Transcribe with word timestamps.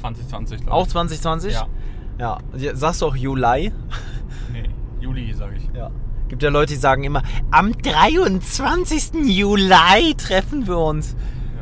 2020, 0.00 0.60
glaube 0.62 0.70
ich. 0.70 0.74
Auch 0.74 0.86
2020? 0.88 1.52
Ja. 1.52 1.66
Ja. 2.18 2.38
Sagst 2.74 3.02
du 3.02 3.06
auch 3.06 3.14
Juli? 3.16 3.72
Nee, 4.52 4.70
Juli, 5.00 5.34
sage 5.34 5.56
ich. 5.56 5.68
Ja. 5.76 5.90
Gibt 6.28 6.42
ja 6.42 6.48
Leute, 6.48 6.72
die 6.72 6.78
sagen 6.78 7.04
immer, 7.04 7.22
am 7.50 7.72
23. 7.76 9.10
Juli 9.26 10.14
treffen 10.16 10.66
wir 10.66 10.78
uns. 10.78 11.14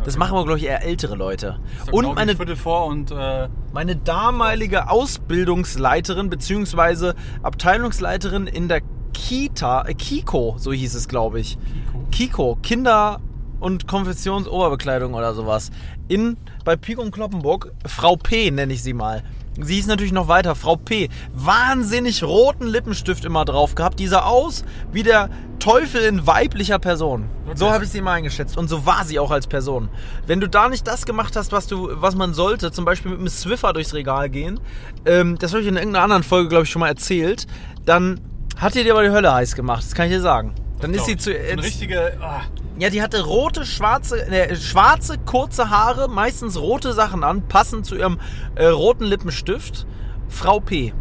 Das 0.05 0.17
machen 0.17 0.35
wir, 0.35 0.45
glaube 0.45 0.59
ich, 0.59 0.65
eher 0.65 0.83
ältere 0.85 1.15
Leute. 1.17 1.59
Und 1.91 2.15
meine, 2.15 2.37
Viertel 2.37 2.57
vor 2.57 2.87
und 2.87 3.11
äh, 3.11 3.49
meine 3.73 3.97
damalige 3.97 4.89
Ausbildungsleiterin 4.89 6.31
bzw. 6.31 7.13
Abteilungsleiterin 7.43 8.47
in 8.47 8.69
der 8.69 8.81
Kita, 9.13 9.83
äh, 9.83 9.95
Kiko, 9.95 10.55
so 10.57 10.73
hieß 10.73 10.95
es, 10.95 11.09
glaube 11.09 11.41
ich. 11.41 11.59
Kiko. 11.59 12.07
Kiko, 12.13 12.59
Kinder- 12.63 13.21
und 13.61 13.87
Konfessionsoberbekleidung 13.87 15.15
oder 15.15 15.35
sowas. 15.35 15.71
In, 16.09 16.37
bei 16.65 16.77
Pico 16.77 17.03
und 17.03 17.13
Kloppenburg, 17.13 17.73
Frau 17.87 18.17
P 18.17 18.51
nenne 18.51 18.73
ich 18.73 18.83
sie 18.83 18.95
mal. 18.95 19.23
Sie 19.59 19.75
hieß 19.75 19.89
natürlich 19.89 20.13
noch 20.13 20.29
weiter, 20.29 20.55
Frau 20.55 20.77
P. 20.77 21.09
Wahnsinnig 21.33 22.23
roten 22.23 22.67
Lippenstift 22.67 23.25
immer 23.25 23.45
drauf 23.45 23.75
gehabt. 23.75 23.99
Die 23.99 24.07
sah 24.07 24.23
aus 24.23 24.65
wie 24.93 25.03
der 25.03 25.29
Teufel 25.59 26.03
in 26.03 26.27
weiblicher 26.27 26.79
Person. 26.79 27.29
Wirklich? 27.41 27.59
So 27.59 27.71
habe 27.71 27.85
ich 27.85 27.91
sie 27.91 27.99
immer 27.99 28.13
eingeschätzt. 28.13 28.57
Und 28.57 28.69
so 28.69 28.87
war 28.87 29.05
sie 29.05 29.19
auch 29.19 29.31
als 29.31 29.47
Person. 29.47 29.91
Wenn 30.27 30.41
du 30.41 30.49
da 30.49 30.69
nicht 30.69 30.87
das 30.87 31.05
gemacht 31.05 31.37
hast, 31.37 31.53
was, 31.53 31.67
du, 31.67 31.91
was 31.93 32.15
man 32.15 32.33
sollte, 32.33 32.73
zum 32.73 32.85
Beispiel 32.85 33.11
mit 33.11 33.21
einem 33.21 33.29
Swiffer 33.29 33.73
durchs 33.73 33.93
Regal 33.93 34.31
gehen, 34.31 34.61
ähm, 35.05 35.37
das 35.39 35.53
habe 35.53 35.63
ich 35.63 35.69
in 35.69 35.77
irgendeiner 35.77 36.05
anderen 36.05 36.23
Folge, 36.23 36.49
glaube 36.49 36.65
ich, 36.65 36.71
schon 36.71 36.81
mal 36.81 36.89
erzählt, 36.89 37.47
dann 37.85 38.21
hat 38.57 38.75
die 38.75 38.85
dir 38.85 38.93
aber 38.93 39.03
die 39.03 39.11
Hölle 39.11 39.33
heiß 39.35 39.57
gemacht. 39.57 39.83
Das 39.83 39.95
kann 39.95 40.07
ich 40.07 40.13
dir 40.13 40.21
sagen. 40.21 40.55
Dann 40.81 40.95
ist 40.95 41.07
sie 41.07 41.17
zu. 41.17 41.31
Eine 41.31 41.63
richtige. 41.63 42.17
Ah, 42.23 42.43
Ja, 42.81 42.89
die 42.89 43.03
hatte 43.03 43.23
rote, 43.23 43.67
schwarze, 43.67 44.27
äh, 44.27 44.57
schwarze, 44.57 45.19
kurze 45.19 45.69
Haare, 45.69 46.09
meistens 46.09 46.59
rote 46.59 46.95
Sachen 46.95 47.25
an, 47.25 47.47
passend 47.47 47.85
zu 47.85 47.95
ihrem 47.95 48.19
äh, 48.55 48.67
roten 48.67 49.05
Lippenstift. 49.05 49.87
Frau 50.29 50.61
P. 50.61 50.95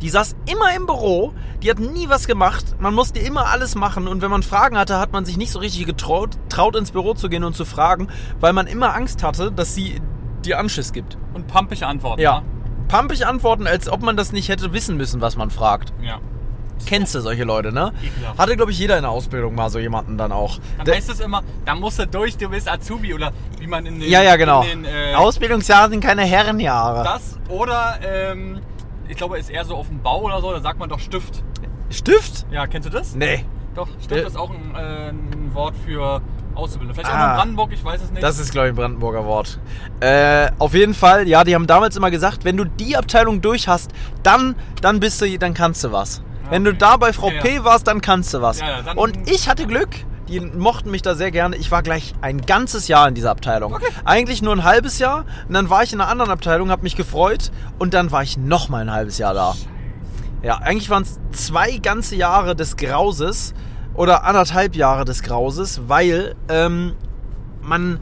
Die 0.00 0.08
saß 0.08 0.36
immer 0.46 0.74
im 0.76 0.86
Büro, 0.86 1.32
die 1.62 1.70
hat 1.70 1.80
nie 1.80 2.08
was 2.08 2.26
gemacht, 2.26 2.76
man 2.78 2.94
musste 2.94 3.18
immer 3.18 3.46
alles 3.46 3.74
machen 3.74 4.06
und 4.06 4.22
wenn 4.22 4.30
man 4.30 4.42
Fragen 4.42 4.78
hatte, 4.78 4.98
hat 4.98 5.12
man 5.12 5.24
sich 5.24 5.36
nicht 5.36 5.50
so 5.50 5.58
richtig 5.58 5.86
getraut, 5.86 6.36
traut 6.48 6.76
ins 6.76 6.90
Büro 6.90 7.14
zu 7.14 7.28
gehen 7.28 7.44
und 7.44 7.56
zu 7.56 7.64
fragen, 7.64 8.08
weil 8.38 8.52
man 8.52 8.66
immer 8.66 8.94
Angst 8.94 9.22
hatte, 9.22 9.50
dass 9.50 9.74
sie 9.74 10.00
dir 10.44 10.58
Anschiss 10.58 10.92
gibt. 10.92 11.16
und 11.34 11.46
pumpige 11.48 11.86
Antworten. 11.86 12.20
Ja. 12.20 12.42
Pampig 12.88 13.26
antworten, 13.26 13.66
als 13.66 13.88
ob 13.88 14.02
man 14.02 14.16
das 14.16 14.32
nicht 14.32 14.48
hätte 14.48 14.72
wissen 14.72 14.96
müssen, 14.96 15.20
was 15.20 15.36
man 15.36 15.50
fragt. 15.50 15.92
Ja. 16.02 16.20
Kennst 16.84 17.14
du 17.14 17.20
solche 17.20 17.44
Leute, 17.44 17.72
ne? 17.72 17.92
Ekelhaft. 18.02 18.38
Hatte, 18.38 18.56
glaube 18.56 18.70
ich, 18.70 18.78
jeder 18.78 18.96
in 18.96 19.02
der 19.02 19.10
Ausbildung 19.10 19.54
mal 19.54 19.70
so 19.70 19.78
jemanden 19.78 20.18
dann 20.18 20.30
auch. 20.30 20.58
Dann 20.84 20.94
heißt 20.94 21.10
es 21.10 21.20
immer, 21.20 21.42
da 21.64 21.74
musst 21.74 21.98
du 21.98 22.06
durch, 22.06 22.36
du 22.36 22.48
bist 22.48 22.68
Azubi 22.70 23.14
oder 23.14 23.32
wie 23.58 23.66
man 23.66 23.86
in 23.86 23.98
den. 23.98 24.08
Ja, 24.10 24.22
ja, 24.22 24.36
genau. 24.36 24.62
Den, 24.62 24.84
äh, 24.84 25.14
Ausbildungsjahre 25.14 25.90
sind 25.90 26.00
keine 26.00 26.22
Herrenjahre. 26.22 27.02
das 27.04 27.38
oder, 27.48 27.98
ähm, 28.04 28.60
ich 29.08 29.16
glaube, 29.16 29.38
ist 29.38 29.50
eher 29.50 29.64
so 29.64 29.74
auf 29.76 29.88
dem 29.88 30.00
Bau 30.02 30.22
oder 30.22 30.40
so, 30.40 30.52
da 30.52 30.60
sagt 30.60 30.78
man 30.78 30.88
doch 30.88 31.00
Stift. 31.00 31.42
Stift? 31.90 32.46
Ja, 32.50 32.66
kennst 32.66 32.88
du 32.88 32.92
das? 32.92 33.14
Nee. 33.14 33.44
Doch, 33.74 33.88
Stift 34.02 34.24
Äh. 34.24 34.26
ist 34.26 34.36
auch 34.36 34.50
ein, 34.50 34.74
äh, 34.74 35.08
ein 35.10 35.50
Wort 35.54 35.74
für 35.84 36.20
Auszubildende. 36.54 36.94
Vielleicht 36.94 37.10
auch 37.14 37.18
Ah. 37.18 37.30
in 37.32 37.36
Brandenburg, 37.36 37.70
ich 37.72 37.84
weiß 37.84 38.02
es 38.02 38.10
nicht. 38.10 38.22
Das 38.22 38.38
ist, 38.38 38.50
glaube 38.50 38.68
ich, 38.68 38.72
ein 38.72 38.76
Brandenburger 38.76 39.24
Wort. 39.26 39.58
Äh, 40.00 40.48
auf 40.58 40.72
jeden 40.74 40.94
Fall, 40.94 41.28
ja, 41.28 41.44
die 41.44 41.54
haben 41.54 41.66
damals 41.66 41.96
immer 41.96 42.10
gesagt, 42.10 42.44
wenn 42.44 42.56
du 42.56 42.64
die 42.64 42.96
Abteilung 42.96 43.42
durch 43.42 43.68
hast, 43.68 43.90
dann, 44.22 44.54
dann 44.80 44.98
bist 45.00 45.20
du, 45.20 45.38
dann 45.38 45.52
kannst 45.54 45.84
du 45.84 45.92
was. 45.92 46.22
Wenn 46.50 46.64
du 46.64 46.74
da 46.74 46.96
bei 46.96 47.12
Frau. 47.12 47.30
P 47.42 47.64
warst, 47.64 47.86
dann 47.86 48.00
kannst 48.00 48.32
du 48.34 48.40
was. 48.42 48.58
Dann- 48.58 48.96
Und 48.98 49.28
ich 49.30 49.48
hatte 49.48 49.66
Glück. 49.66 49.90
Die 50.28 50.40
mochten 50.40 50.90
mich 50.90 51.02
da 51.02 51.14
sehr 51.14 51.30
gerne. 51.30 51.54
Ich 51.56 51.70
war 51.70 51.82
gleich 51.84 52.12
ein 52.20 52.40
ganzes 52.46 52.88
Jahr 52.88 53.06
in 53.06 53.14
dieser 53.14 53.30
Abteilung. 53.30 53.72
Okay. 53.74 53.86
Eigentlich 54.04 54.42
nur 54.42 54.52
ein 54.54 54.64
halbes 54.64 54.98
Jahr. 54.98 55.24
Und 55.46 55.54
dann 55.54 55.70
war 55.70 55.84
ich 55.84 55.92
in 55.92 56.00
einer 56.00 56.10
anderen 56.10 56.32
Abteilung, 56.32 56.70
habe 56.70 56.82
mich 56.82 56.96
gefreut. 56.96 57.52
Und 57.78 57.94
dann 57.94 58.10
war 58.10 58.22
ich 58.24 58.36
noch 58.36 58.68
mal 58.68 58.80
ein 58.82 58.90
halbes 58.90 59.18
Jahr 59.18 59.34
da. 59.34 59.54
Ja, 60.42 60.56
eigentlich 60.58 60.90
waren 60.90 61.04
es 61.04 61.18
zwei 61.30 61.76
ganze 61.78 62.16
Jahre 62.16 62.56
des 62.56 62.76
Grauses 62.76 63.54
oder 63.94 64.24
anderthalb 64.24 64.74
Jahre 64.74 65.04
des 65.04 65.22
Grauses, 65.22 65.82
weil 65.88 66.34
ähm, 66.48 66.94
man. 67.62 68.00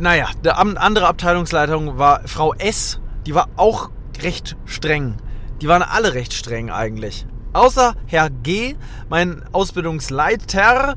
Naja, 0.00 0.26
am- 0.54 0.76
andere 0.76 1.06
Abteilungsleitung 1.06 1.98
war 1.98 2.22
Frau 2.26 2.52
S. 2.54 2.98
Die 3.26 3.34
war 3.34 3.48
auch 3.56 3.90
recht 4.22 4.56
streng. 4.64 5.14
Die 5.60 5.68
waren 5.68 5.82
alle 5.82 6.14
recht 6.14 6.32
streng 6.32 6.70
eigentlich. 6.70 7.26
Außer 7.52 7.94
Herr 8.06 8.30
G., 8.30 8.76
mein 9.08 9.42
Ausbildungsleiter 9.52 10.96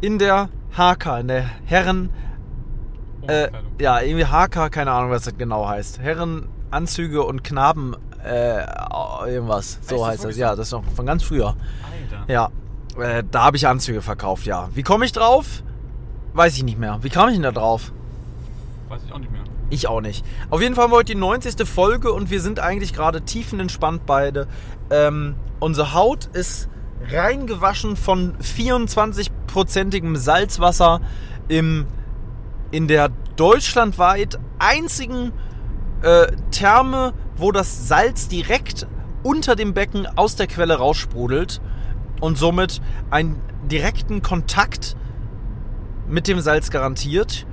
in 0.00 0.18
der 0.18 0.48
HK, 0.76 1.20
in 1.20 1.28
der 1.28 1.50
Herren. 1.66 2.10
Äh, 3.26 3.50
ja, 3.78 4.00
irgendwie 4.00 4.24
HK, 4.24 4.70
keine 4.70 4.92
Ahnung, 4.92 5.10
was 5.10 5.24
das 5.24 5.36
genau 5.36 5.68
heißt. 5.68 6.00
Herrenanzüge 6.00 7.22
und 7.24 7.44
Knaben, 7.44 7.94
äh, 8.24 8.64
irgendwas. 9.26 9.78
So 9.82 9.98
das 9.98 10.06
heißt 10.06 10.18
das. 10.18 10.22
wirklich 10.24 10.38
Ja, 10.38 10.56
das 10.56 10.68
ist 10.68 10.72
noch 10.72 10.84
von 10.84 11.04
ganz 11.04 11.22
früher. 11.22 11.48
Alter. 11.48 12.32
Ja, 12.32 12.50
äh, 12.98 13.22
da 13.30 13.44
habe 13.44 13.56
ich 13.56 13.66
Anzüge 13.66 14.00
verkauft, 14.00 14.46
ja. 14.46 14.68
Wie 14.74 14.82
komme 14.82 15.04
ich 15.04 15.12
drauf? 15.12 15.62
Weiß 16.32 16.56
ich 16.56 16.62
nicht 16.62 16.78
mehr. 16.78 16.98
Wie 17.02 17.10
kam 17.10 17.28
ich 17.28 17.34
denn 17.34 17.42
da 17.42 17.52
drauf? 17.52 17.92
Weiß 18.88 19.02
ich 19.04 19.12
auch 19.12 19.18
nicht 19.18 19.30
mehr. 19.30 19.42
Ich 19.70 19.86
auch 19.86 20.00
nicht. 20.00 20.24
Auf 20.48 20.62
jeden 20.62 20.74
Fall 20.74 20.84
haben 20.84 20.92
wir 20.92 20.96
heute 20.96 21.12
die 21.12 21.18
90. 21.18 21.68
Folge 21.68 22.12
und 22.12 22.30
wir 22.30 22.40
sind 22.40 22.58
eigentlich 22.58 22.94
gerade 22.94 23.22
tiefenentspannt 23.22 24.06
beide. 24.06 24.48
Ähm, 24.90 25.34
unsere 25.60 25.92
Haut 25.92 26.26
ist 26.32 26.68
rein 27.10 27.46
gewaschen 27.46 27.96
von 27.96 28.36
24-prozentigem 28.38 30.16
Salzwasser 30.16 31.00
im, 31.48 31.86
in 32.70 32.88
der 32.88 33.10
deutschlandweit 33.36 34.38
einzigen 34.58 35.32
äh, 36.02 36.28
Therme, 36.50 37.12
wo 37.36 37.52
das 37.52 37.88
Salz 37.88 38.28
direkt 38.28 38.86
unter 39.22 39.54
dem 39.54 39.74
Becken 39.74 40.06
aus 40.06 40.36
der 40.36 40.46
Quelle 40.46 40.76
raussprudelt 40.76 41.60
und 42.20 42.38
somit 42.38 42.80
einen 43.10 43.40
direkten 43.70 44.22
Kontakt 44.22 44.96
mit 46.08 46.26
dem 46.26 46.40
Salz 46.40 46.70
garantiert 46.70 47.46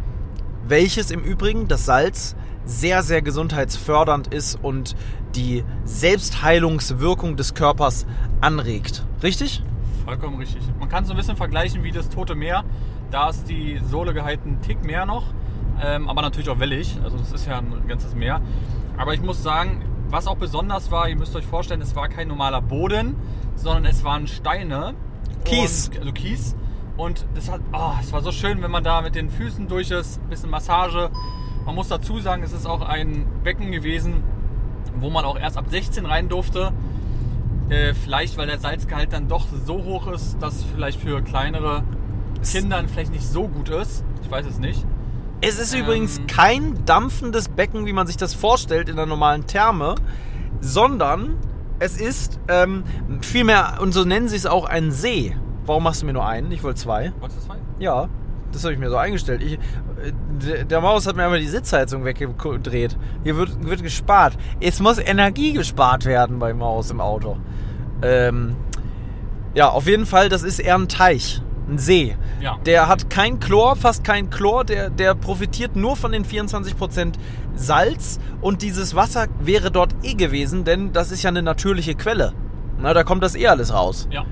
welches 0.67 1.12
im 1.12 1.21
Übrigen 1.21 1.67
das 1.67 1.85
Salz 1.85 2.35
sehr, 2.65 3.03
sehr 3.03 3.21
gesundheitsfördernd 3.21 4.33
ist 4.33 4.57
und 4.62 4.95
die 5.35 5.63
Selbstheilungswirkung 5.83 7.35
des 7.35 7.53
Körpers 7.53 8.06
anregt. 8.41 9.06
Richtig? 9.21 9.62
Vollkommen 10.06 10.38
richtig. 10.38 10.62
Man 10.79 10.89
kann 10.89 11.06
so 11.06 11.13
ein 11.13 11.17
bisschen 11.17 11.35
vergleichen 11.35 11.83
wie 11.83 11.91
das 11.91 12.09
Tote 12.09 12.35
Meer. 12.35 12.63
Da 13.12 13.29
ist 13.29 13.47
die 13.50 13.79
Sohle 13.89 14.13
gehalten 14.13 14.50
einen 14.50 14.62
Tick 14.62 14.83
mehr 14.83 15.06
noch, 15.06 15.25
ähm, 15.83 16.09
aber 16.09 16.21
natürlich 16.21 16.50
auch 16.50 16.59
wellig. 16.59 16.97
Also 17.03 17.17
das 17.17 17.31
ist 17.31 17.47
ja 17.47 17.57
ein 17.59 17.88
ganzes 17.88 18.15
Meer. 18.15 18.41
Aber 18.97 19.13
ich 19.13 19.21
muss 19.21 19.44
sagen, 19.44 19.83
was 20.09 20.27
auch 20.27 20.38
besonders 20.38 20.91
war, 20.91 21.09
ihr 21.09 21.15
müsst 21.15 21.35
euch 21.35 21.45
vorstellen, 21.45 21.81
es 21.81 21.95
war 21.95 22.07
kein 22.07 22.27
normaler 22.27 22.62
Boden, 22.62 23.15
sondern 23.56 23.85
es 23.85 24.03
waren 24.03 24.27
Steine. 24.27 24.94
Kies. 25.44 25.89
Und, 25.89 26.00
also 26.00 26.12
Kies. 26.13 26.56
Und 26.97 27.25
das 27.36 27.50
hat, 27.51 27.62
oh, 27.74 27.92
es 28.01 28.12
war 28.13 28.21
so 28.21 28.31
schön, 28.31 28.62
wenn 28.62 28.71
man 28.71 28.83
da 28.83 29.01
mit 29.01 29.15
den 29.15 29.30
Füßen 29.30 29.68
durch 29.68 29.92
ist, 29.92 30.21
ein 30.21 30.30
bisschen 30.30 30.50
Massage. 30.50 31.09
Man 31.65 31.75
muss 31.75 31.89
dazu 31.89 32.19
sagen, 32.19 32.44
es 32.44 32.53
ist 32.53 32.65
auch 32.65 32.81
ein 32.81 33.25
Becken 33.44 33.71
gewesen, 33.71 34.24
wo 35.00 35.09
man 35.09 35.25
auch 35.25 35.38
erst 35.38 35.57
ab 35.57 35.65
16 35.69 36.06
rein 36.06 36.30
durfte. 36.30 36.71
Äh, 37.69 37.94
vielleicht, 37.95 38.38
weil 38.38 38.47
der 38.47 38.59
Salzgehalt 38.59 39.12
dann 39.12 39.27
doch 39.27 39.47
so 39.65 39.83
hoch 39.83 40.07
ist, 40.07 40.38
dass 40.39 40.63
vielleicht 40.63 41.01
für 41.01 41.21
kleinere 41.21 41.83
Kinder 42.50 42.83
vielleicht 42.88 43.12
nicht 43.12 43.25
so 43.27 43.48
gut 43.48 43.69
ist. 43.69 44.03
Ich 44.24 44.30
weiß 44.30 44.45
es 44.45 44.59
nicht. 44.59 44.86
Es 45.41 45.59
ist 45.59 45.74
Ähm. 45.74 45.81
übrigens 45.81 46.21
kein 46.27 46.86
dampfendes 46.86 47.50
Becken, 47.50 47.86
wie 47.88 47.94
man 47.94 48.07
sich 48.07 48.18
das 48.18 48.33
vorstellt 48.33 48.88
in 48.88 48.95
der 48.95 49.06
normalen 49.07 49.48
Therme, 49.48 49.95
sondern 50.62 51.38
es 51.80 51.98
ist 52.00 52.39
ähm, 52.48 52.83
vielmehr, 53.21 53.80
und 53.81 53.94
so 53.94 54.06
nennen 54.06 54.27
sie 54.30 54.38
es 54.38 54.45
auch, 54.45 54.65
ein 54.65 54.91
See. 54.91 55.36
Warum 55.65 55.83
machst 55.83 56.01
du 56.01 56.06
mir 56.06 56.13
nur 56.13 56.25
einen? 56.27 56.51
Ich 56.51 56.63
wollte 56.63 56.79
zwei. 56.79 57.12
Wolltest 57.19 57.41
du 57.41 57.45
zwei? 57.47 57.56
Ja, 57.79 58.07
das 58.51 58.63
habe 58.63 58.73
ich 58.73 58.79
mir 58.79 58.89
so 58.89 58.97
eingestellt. 58.97 59.41
Ich, 59.41 59.53
äh, 59.53 60.63
der- 60.65 60.81
Maus 60.81 61.07
hat 61.07 61.15
mir 61.15 61.23
einfach 61.25 61.38
die 61.39 61.47
Sitzheizung 61.47 62.06
weggedreht. 62.06 62.97
Hier 63.23 63.35
wird, 63.35 63.65
wird 63.67 63.81
gespart. 63.83 64.38
Es 64.59 64.79
muss 64.79 64.97
Energie 65.00 65.53
gespart 65.53 66.06
werden 66.06 66.39
bei 66.39 66.53
Maus 66.53 66.91
im 66.91 67.01
Auto. 67.01 67.38
Ähm, 68.01 68.56
ja, 69.56 69.69
auf 69.69 69.88
jeden 69.88 70.06
Fall, 70.06 70.29
das 70.29 70.44
ist 70.44 70.59
eher 70.59 70.75
ein 70.75 70.88
Teich, 70.88 71.41
ein 71.69 71.77
See. 71.79 72.15
Ja. 72.41 72.57
Der 72.65 72.88
hat 72.88 73.09
kein 73.09 73.39
Chlor, 73.39 73.75
fast 73.75 74.03
kein 74.03 74.29
Chlor. 74.29 74.65
Der, 74.65 74.89
der 74.89 75.15
profitiert 75.15 75.75
nur 75.75 75.95
von 75.95 76.12
den 76.12 76.25
24% 76.25 77.13
Salz. 77.56 78.19
Und 78.41 78.62
dieses 78.62 78.95
Wasser 78.95 79.27
wäre 79.39 79.71
dort 79.71 79.95
eh 80.03 80.13
gewesen, 80.13 80.63
denn 80.65 80.94
das 80.94 81.12
ist 81.12 81.23
ja 81.23 81.29
eine 81.29 81.41
natürliche 81.41 81.95
Quelle. 81.95 82.33
Na, 82.77 82.94
da 82.94 83.03
kommt 83.03 83.23
das 83.23 83.35
eh 83.35 83.47
alles 83.47 83.73
raus. 83.73 84.07
Ja. 84.12 84.25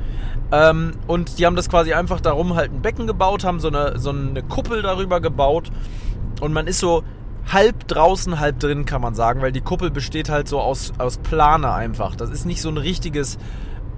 Ähm, 0.53 0.91
und 1.07 1.39
die 1.39 1.47
haben 1.47 1.55
das 1.55 1.67
quasi 1.67 1.93
einfach 1.93 2.21
darum 2.21 2.55
halt 2.55 2.71
ein 2.71 2.83
Becken 2.83 3.07
gebaut, 3.07 3.43
haben 3.43 3.59
so 3.59 3.69
eine, 3.69 3.97
so 3.97 4.11
eine 4.11 4.43
Kuppel 4.43 4.83
darüber 4.83 5.19
gebaut. 5.19 5.71
Und 6.41 6.53
man 6.53 6.67
ist 6.67 6.77
so 6.77 7.03
halb 7.51 7.87
draußen, 7.87 8.39
halb 8.39 8.59
drin, 8.59 8.85
kann 8.85 9.01
man 9.01 9.15
sagen, 9.15 9.41
weil 9.41 9.51
die 9.51 9.61
Kuppel 9.61 9.89
besteht 9.89 10.29
halt 10.29 10.47
so 10.47 10.61
aus, 10.61 10.93
aus 10.99 11.17
Plane 11.17 11.73
einfach. 11.73 12.15
Das 12.15 12.29
ist 12.29 12.45
nicht 12.45 12.61
so 12.61 12.69
ein 12.69 12.77
richtiges. 12.77 13.39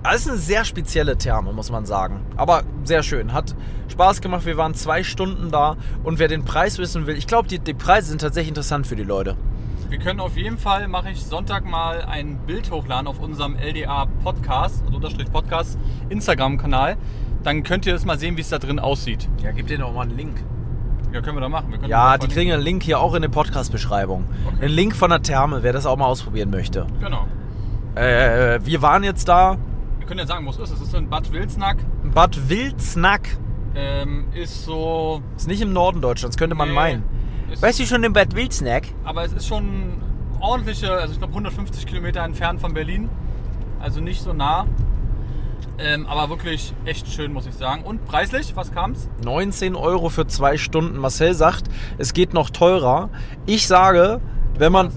Das 0.02 0.22
ist 0.22 0.30
eine 0.30 0.38
sehr 0.38 0.63
spezielle 0.63 1.18
Therme, 1.18 1.52
muss 1.52 1.72
man 1.72 1.86
sagen. 1.86 2.22
Aber 2.38 2.63
sehr 2.86 3.04
schön. 3.04 3.34
Hat 3.34 3.54
Spaß 3.90 4.22
gemacht. 4.22 4.46
Wir 4.46 4.56
waren 4.56 4.75
zwei 4.75 5.04
Stunden 5.04 5.51
da. 5.51 5.75
Und 6.06 6.19
wer 6.19 6.30
den 6.30 6.46
Preis 6.46 6.78
wissen 6.78 7.06
will, 7.06 7.18
ich 7.18 7.28
glaube, 7.28 7.50
die, 7.50 7.60
die 7.60 7.74
Preise 7.74 8.10
sind 8.10 8.22
tatsächlich 8.22 8.50
interessant 8.50 8.88
für 8.88 8.96
die 8.96 9.04
Leute. 9.04 9.36
Wir 9.96 10.02
können 10.04 10.20
auf 10.20 10.36
jeden 10.36 10.58
Fall, 10.58 10.90
mache 10.90 11.10
ich 11.10 11.24
Sonntag 11.24 11.64
mal 11.64 12.02
ein 12.02 12.38
Bild 12.46 12.70
hochladen 12.70 13.08
auf 13.08 13.22
unserem 13.22 13.56
LDA 13.56 14.08
Podcast, 14.26 14.84
also 14.84 14.98
Unterstrich 14.98 15.32
Podcast, 15.32 15.80
Instagram-Kanal. 16.10 16.98
Dann 17.44 17.64
könnt 17.64 17.86
ihr 17.86 17.94
das 17.94 18.04
mal 18.04 18.20
sehen, 18.20 18.36
wie 18.36 18.42
es 18.42 18.50
da 18.50 18.60
drin 18.60 18.78
aussieht. 18.78 19.30
Ja, 19.42 19.52
gib 19.52 19.68
dir 19.68 19.78
doch 19.78 19.94
mal 19.94 20.02
einen 20.02 20.18
Link. 20.18 20.44
Ja, 21.14 21.22
können 21.22 21.38
wir 21.38 21.42
da 21.42 21.48
machen. 21.48 21.72
Wir 21.72 21.88
Ja, 21.88 22.18
die 22.18 22.28
kriegen 22.28 22.52
einen 22.52 22.62
Link 22.62 22.84
hier 22.84 23.00
auch 23.00 23.14
in 23.14 23.22
der 23.22 23.30
Podcast-Beschreibung. 23.30 24.26
Okay. 24.48 24.66
Einen 24.66 24.74
Link 24.74 24.98
von 24.98 25.12
der 25.12 25.22
Therme, 25.22 25.64
wer 25.64 25.72
das 25.72 25.86
auch 25.86 25.96
mal 25.96 26.08
ausprobieren 26.08 26.50
möchte. 26.50 26.88
Genau. 27.00 27.26
Äh, 27.96 28.60
wir 28.66 28.82
waren 28.82 29.06
jetzt 29.06 29.30
da. 29.30 29.56
Wir 30.00 30.08
können 30.08 30.20
ja 30.20 30.28
sagen, 30.28 30.46
wo 30.46 30.50
es 30.50 30.58
ist. 30.58 30.72
Es 30.72 30.82
ist 30.82 30.94
in 30.94 31.08
Bad 31.10 31.32
Wilsnack. 31.32 31.78
Bad 32.14 32.50
Wildsnack. 32.50 33.38
Ähm, 33.76 34.26
ist 34.34 34.66
so. 34.66 35.22
Ist 35.38 35.48
nicht 35.48 35.62
im 35.62 35.72
Norden 35.72 36.02
Deutschlands, 36.02 36.36
könnte 36.36 36.58
man 36.58 36.68
Nee, 36.68 36.76
meinen. 36.76 37.15
Weißt 37.60 37.80
du 37.80 37.86
schon 37.86 38.04
in 38.04 38.14
Bad 38.14 38.36
Wildsnack? 38.36 38.88
Aber 39.04 39.24
es 39.24 39.34
ist 39.34 39.48
schon 39.48 40.02
ordentliche, 40.40 40.92
also 40.92 41.14
ich 41.14 41.20
glaube 41.20 41.34
150 41.34 41.86
Kilometer 41.86 42.24
entfernt 42.24 42.62
von 42.62 42.74
Berlin. 42.74 43.10
Also 43.80 44.02
nicht 44.02 44.22
so 44.22 44.34
nah. 44.34 44.66
Ähm, 45.78 46.06
aber 46.06 46.30
wirklich 46.30 46.74
echt 46.86 47.08
schön, 47.12 47.34
muss 47.34 47.46
ich 47.46 47.54
sagen. 47.54 47.84
Und 47.84 48.06
preislich, 48.06 48.56
was 48.56 48.72
kam's? 48.72 49.10
19 49.24 49.76
Euro 49.76 50.10
für 50.10 50.26
zwei 50.26 50.58
Stunden. 50.58 50.98
Marcel 50.98 51.34
sagt, 51.34 51.66
es 51.98 52.14
geht 52.14 52.34
noch 52.34 52.50
teurer. 52.50 53.10
Ich 53.46 53.68
sage, 53.68 54.22
wenn 54.58 54.72
man. 54.72 54.92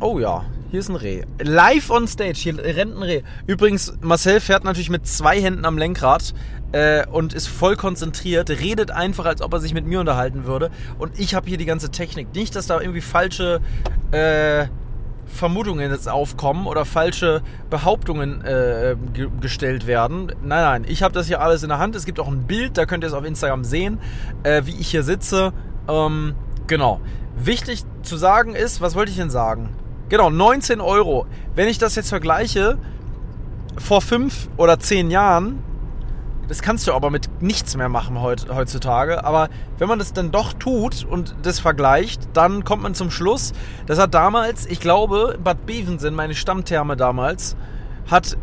Oh 0.00 0.18
ja, 0.18 0.44
hier 0.70 0.80
ist 0.80 0.88
ein 0.88 0.96
Reh. 0.96 1.24
Live 1.40 1.90
on 1.90 2.08
stage, 2.08 2.38
hier 2.38 2.58
rennt 2.58 2.96
ein 2.96 3.02
Reh. 3.02 3.22
Übrigens, 3.46 3.96
Marcel 4.00 4.40
fährt 4.40 4.64
natürlich 4.64 4.90
mit 4.90 5.06
zwei 5.06 5.40
Händen 5.40 5.64
am 5.64 5.78
Lenkrad 5.78 6.34
äh, 6.72 7.06
und 7.06 7.32
ist 7.32 7.48
voll 7.48 7.76
konzentriert, 7.76 8.50
redet 8.50 8.90
einfach, 8.90 9.26
als 9.26 9.42
ob 9.42 9.52
er 9.52 9.60
sich 9.60 9.74
mit 9.74 9.86
mir 9.86 10.00
unterhalten 10.00 10.44
würde. 10.44 10.70
Und 10.98 11.18
ich 11.18 11.34
habe 11.34 11.48
hier 11.48 11.58
die 11.58 11.66
ganze 11.66 11.90
Technik. 11.90 12.34
Nicht, 12.34 12.56
dass 12.56 12.66
da 12.66 12.80
irgendwie 12.80 13.00
falsche 13.00 13.60
äh, 14.12 14.66
Vermutungen 15.26 15.90
jetzt 15.90 16.08
aufkommen 16.08 16.66
oder 16.66 16.84
falsche 16.84 17.42
Behauptungen 17.70 18.44
äh, 18.44 18.96
ge 19.12 19.28
gestellt 19.40 19.86
werden. 19.86 20.32
Nein, 20.42 20.82
nein, 20.82 20.84
ich 20.88 21.02
habe 21.02 21.14
das 21.14 21.26
hier 21.26 21.40
alles 21.40 21.62
in 21.62 21.68
der 21.68 21.78
Hand. 21.78 21.94
Es 21.94 22.04
gibt 22.04 22.20
auch 22.20 22.28
ein 22.28 22.46
Bild, 22.46 22.76
da 22.76 22.84
könnt 22.84 23.04
ihr 23.04 23.08
es 23.08 23.12
auf 23.14 23.24
Instagram 23.24 23.64
sehen, 23.64 23.98
äh, 24.42 24.62
wie 24.64 24.76
ich 24.78 24.90
hier 24.90 25.02
sitze. 25.02 25.52
Ähm, 25.88 26.34
genau. 26.66 27.00
Wichtig 27.36 27.84
zu 28.02 28.16
sagen 28.16 28.54
ist, 28.54 28.80
was 28.80 28.94
wollte 28.94 29.10
ich 29.10 29.16
denn 29.16 29.30
sagen? 29.30 29.70
Genau, 30.08 30.28
19 30.28 30.80
Euro. 30.80 31.26
Wenn 31.54 31.68
ich 31.68 31.78
das 31.78 31.94
jetzt 31.94 32.08
vergleiche, 32.08 32.76
vor 33.78 34.02
fünf 34.02 34.48
oder 34.56 34.78
zehn 34.80 35.10
Jahren, 35.10 35.62
das 36.50 36.62
kannst 36.62 36.88
du 36.88 36.92
aber 36.94 37.10
mit 37.10 37.40
nichts 37.40 37.76
mehr 37.76 37.88
machen 37.88 38.20
heut, 38.20 38.48
heutzutage. 38.52 39.22
Aber 39.22 39.50
wenn 39.78 39.86
man 39.86 40.00
das 40.00 40.12
dann 40.12 40.32
doch 40.32 40.52
tut 40.52 41.04
und 41.04 41.36
das 41.42 41.60
vergleicht, 41.60 42.28
dann 42.32 42.64
kommt 42.64 42.82
man 42.82 42.92
zum 42.96 43.12
Schluss. 43.12 43.52
Das 43.86 44.00
hat 44.00 44.14
damals, 44.14 44.66
ich 44.66 44.80
glaube, 44.80 45.38
Bad 45.44 45.64
Bevensen, 45.64 46.12
meine 46.12 46.34
Stammtherme 46.34 46.96
damals, 46.96 47.54
hat 48.10 48.36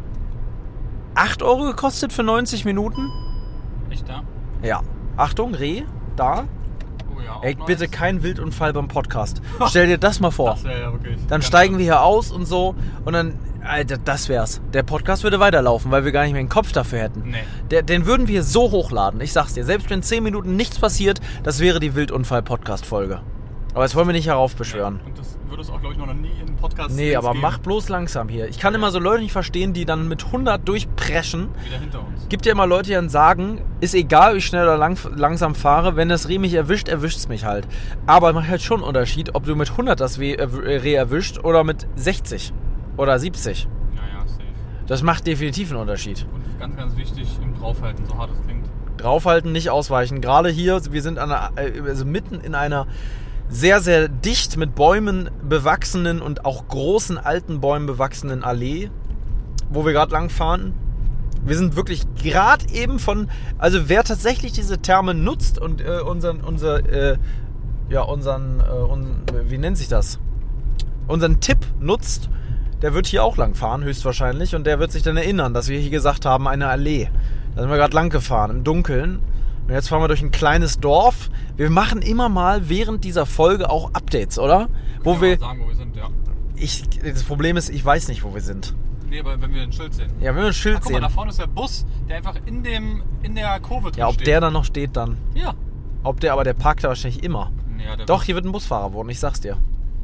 8 1.16 1.44
Euro 1.44 1.64
gekostet 1.64 2.14
für 2.14 2.24
90 2.24 2.64
Minuten. 2.64 3.12
Echt 3.90 4.08
da? 4.08 4.24
Ja. 4.62 4.84
Achtung, 5.18 5.54
Reh, 5.54 5.84
da. 6.16 6.46
Oh 7.14 7.20
ja. 7.20 7.42
Ey, 7.42 7.56
nice. 7.56 7.66
bitte 7.66 7.90
kein 7.90 8.24
Wildunfall 8.24 8.72
beim 8.72 8.88
Podcast. 8.88 9.42
Stell 9.68 9.88
dir 9.88 9.98
das 9.98 10.22
mal 10.22 10.32
vor. 10.32 10.52
Das 10.52 10.64
ja 10.64 10.94
wirklich. 10.94 11.18
Dann 11.28 11.42
steigen 11.42 11.78
wir 11.78 11.84
hier 11.84 12.04
aus 12.04 12.32
und 12.32 12.46
so 12.46 12.74
und 13.04 13.12
dann, 13.12 13.38
Alter, 13.68 13.98
das 13.98 14.30
wär's. 14.30 14.62
Der 14.74 14.84
Podcast 14.84 15.24
würde 15.24 15.40
weiterlaufen, 15.40 15.92
weil 15.92 16.06
wir 16.06 16.12
gar 16.12 16.24
nicht 16.24 16.34
mehr 16.34 16.42
den 16.44 16.50
Kopf 16.50 16.72
dafür 16.72 17.00
hätten. 17.00 17.24
Nee. 17.32 17.38
Der, 17.72 17.82
den 17.84 18.06
würden 18.06 18.28
wir 18.28 18.44
so 18.44 18.72
hochladen. 18.72 19.22
Ich 19.22 19.34
sag's 19.34 19.54
dir, 19.54 19.64
selbst 19.66 19.90
wenn 19.90 20.02
10 20.04 20.24
Minuten 20.24 20.56
nichts 20.56 20.80
passiert, 20.80 21.20
das 21.44 21.60
wäre 21.60 21.80
die 21.80 21.96
Wildunfall-Podcast-Folge. 21.96 23.22
Aber 23.74 23.84
das 23.84 23.94
wollen 23.96 24.08
wir 24.08 24.14
nicht 24.14 24.28
heraufbeschwören. 24.28 25.00
Und 25.06 25.20
das 25.20 25.38
würde 25.50 25.62
es 25.62 25.70
auch, 25.70 25.80
glaube 25.80 25.94
ich, 25.94 26.00
noch 26.00 26.12
nie 26.12 26.32
in 26.42 26.56
Podcast 26.56 26.96
Nee, 26.96 27.16
aber 27.16 27.30
geben. 27.34 27.42
mach 27.42 27.60
bloß 27.60 27.90
langsam 27.90 28.28
hier. 28.28 28.48
Ich 28.48 28.58
kann 28.58 28.74
immer 28.74 28.90
so 28.90 28.98
Leute 28.98 29.22
nicht 29.22 29.34
verstehen, 29.34 29.74
die 29.74 29.86
dann 29.86 30.08
mit 30.08 30.26
100 30.26 30.68
durchpreschen. 30.68 31.50
Wieder 31.64 31.78
hinter 31.78 32.00
uns. 32.00 32.28
Gibt 32.28 32.48
ja 32.48 32.54
immer 32.54 32.66
Leute, 32.66 32.88
die 32.88 32.94
dann 32.96 33.10
sagen, 33.10 33.62
ist 33.80 33.94
egal, 33.94 34.34
wie 34.34 34.38
ich 34.40 34.46
schnell 34.48 34.64
oder 34.64 34.78
lang, 34.78 34.98
langsam 35.16 35.54
fahre, 35.54 35.96
wenn 35.96 36.10
das 36.10 36.28
Reh 36.28 36.40
mich 36.40 36.56
erwischt, 36.56 36.88
erwischt 36.88 37.18
es 37.20 37.28
mich 37.28 37.46
halt. 37.46 37.68
Aber 38.08 38.34
macht 38.34 38.48
halt 38.50 38.64
schon 38.64 38.78
einen 38.80 38.88
Unterschied, 38.88 39.36
ob 39.36 39.46
du 39.46 39.56
mit 39.56 39.70
100 39.70 40.00
das 40.00 40.18
Reh 40.18 40.34
erwischt 40.34 41.44
oder 41.44 41.64
mit 41.64 41.86
60 41.96 42.54
oder 42.98 43.18
70. 43.18 43.68
Ja, 43.96 44.02
ja, 44.02 44.28
safe. 44.28 44.44
Das 44.88 45.04
macht 45.04 45.28
definitiv 45.28 45.72
einen 45.72 45.82
Unterschied. 45.82 46.26
Und 46.34 46.60
ganz, 46.60 46.76
ganz 46.76 46.96
wichtig, 46.98 47.28
im 47.42 47.56
Draufhalten, 47.56 48.06
so 48.06 48.18
hart 48.18 48.32
es 48.32 48.42
klingt. 48.44 48.66
Draufhalten, 48.98 49.52
nicht 49.52 49.70
ausweichen. 49.70 50.22
Gerade 50.22 50.50
hier, 50.50 50.82
wir 50.92 51.02
sind 51.02 51.20
an 51.20 51.32
einer, 51.32 51.52
äh, 51.56 51.82
also 51.88 52.06
mitten 52.06 52.42
in 52.42 52.56
einer 52.56 52.88
sehr, 53.50 53.80
sehr 53.80 54.10
dicht 54.10 54.58
mit 54.58 54.76
Bäumen 54.76 55.30
bewachsenen 55.48 56.22
und 56.22 56.46
auch 56.46 56.68
großen 56.68 57.18
alten 57.18 57.62
Bäumen 57.62 57.86
bewachsenen 57.86 58.44
Allee, 58.44 58.90
wo 59.70 59.86
wir 59.86 59.94
gerade 59.94 60.12
lang 60.12 60.30
fahren. 60.30 60.74
Wir 61.46 61.56
sind 61.56 61.76
wirklich 61.76 62.04
gerade 62.16 62.66
eben 62.74 63.00
von, 63.00 63.30
also 63.58 63.88
wer 63.88 64.04
tatsächlich 64.04 64.52
diese 64.52 64.80
Therme 64.80 65.14
nutzt 65.14 65.60
und 65.60 65.82
äh, 65.82 66.02
unseren, 66.02 66.42
unser, 66.42 66.86
äh, 66.90 67.18
ja, 67.90 68.02
unseren, 68.02 68.60
äh, 68.60 68.72
un, 68.72 69.22
wie 69.46 69.58
nennt 69.58 69.78
sich 69.78 69.88
das? 69.88 70.20
Unseren 71.08 71.40
Tipp 71.40 71.60
nutzt, 71.80 72.30
der 72.82 72.94
wird 72.94 73.08
hier 73.08 73.24
auch 73.24 73.38
lang 73.38 73.56
fahren, 73.56 73.84
höchstwahrscheinlich. 73.84 74.56
Und 74.56 74.66
der 74.66 74.80
wird 74.80 74.92
sich 74.92 75.04
dann 75.04 75.18
erinnern, 75.18 75.54
dass 75.54 75.68
wir 75.70 75.80
hier 75.80 75.90
gesagt 75.92 76.26
haben, 76.26 76.48
eine 76.48 76.68
Allee. 76.68 77.10
Da 77.56 77.62
sind 77.62 77.70
wir 77.72 77.78
gerade 77.78 77.96
lang 77.96 78.10
gefahren, 78.10 78.52
im 78.52 78.64
Dunkeln. 78.64 79.20
Und 79.68 79.74
jetzt 79.74 79.90
fahren 79.90 80.02
wir 80.02 80.08
durch 80.08 80.22
ein 80.22 80.32
kleines 80.32 80.80
Dorf. 80.80 81.30
Wir 81.58 81.70
machen 81.70 82.02
immer 82.02 82.30
mal 82.30 82.70
während 82.70 83.04
dieser 83.04 83.26
Folge 83.26 83.70
auch 83.70 83.94
Updates, 83.94 84.40
oder? 84.40 84.70
Wo 85.04 85.12
Können 85.16 85.22
wir. 85.24 85.40
sagen, 85.40 85.60
wo 85.64 85.68
wir 85.68 85.76
sind, 85.76 85.96
ja. 85.96 86.08
Ich, 86.56 86.84
das 87.04 87.24
Problem 87.24 87.58
ist, 87.58 87.70
ich 87.70 87.84
weiß 87.84 88.08
nicht, 88.08 88.24
wo 88.24 88.34
wir 88.34 88.42
sind. 88.42 88.74
Nee, 89.10 89.20
aber 89.20 89.42
wenn 89.42 89.54
wir 89.54 89.62
ein 89.62 89.72
Schild 89.72 89.94
sehen. 89.94 90.10
Ja, 90.20 90.34
wenn 90.34 90.42
wir 90.42 90.48
ein 90.48 90.54
Schild 90.54 90.78
Ach, 90.78 90.82
guck 90.84 90.92
mal, 90.92 90.98
sehen. 90.98 91.04
da 91.04 91.10
vorne 91.10 91.30
ist 91.32 91.40
der 91.40 91.48
Bus, 91.48 91.86
der 92.10 92.18
einfach 92.18 92.36
in, 92.46 92.64
dem, 92.64 93.04
in 93.24 93.36
der 93.36 93.60
Kurve 93.60 93.92
drin 93.92 94.00
Ja, 94.00 94.08
ob 94.08 94.16
steht. 94.16 94.28
der 94.28 94.42
dann 94.42 94.54
noch 94.54 94.66
steht, 94.66 94.96
dann. 94.98 95.18
Ja. 95.34 95.54
Ob 96.04 96.20
der, 96.20 96.34
aber 96.34 96.44
der 96.44 96.54
parkt 96.54 96.84
da 96.84 96.90
wahrscheinlich 96.90 97.24
immer. 97.24 97.52
ja 97.84 97.96
der 97.96 98.06
Doch, 98.06 98.24
hier 98.24 98.36
wird 98.36 98.46
ein 98.46 98.52
Busfahrer 98.52 98.94
wohnen, 98.94 99.10
ich 99.10 99.20
sag's 99.20 99.40
dir. 99.42 99.58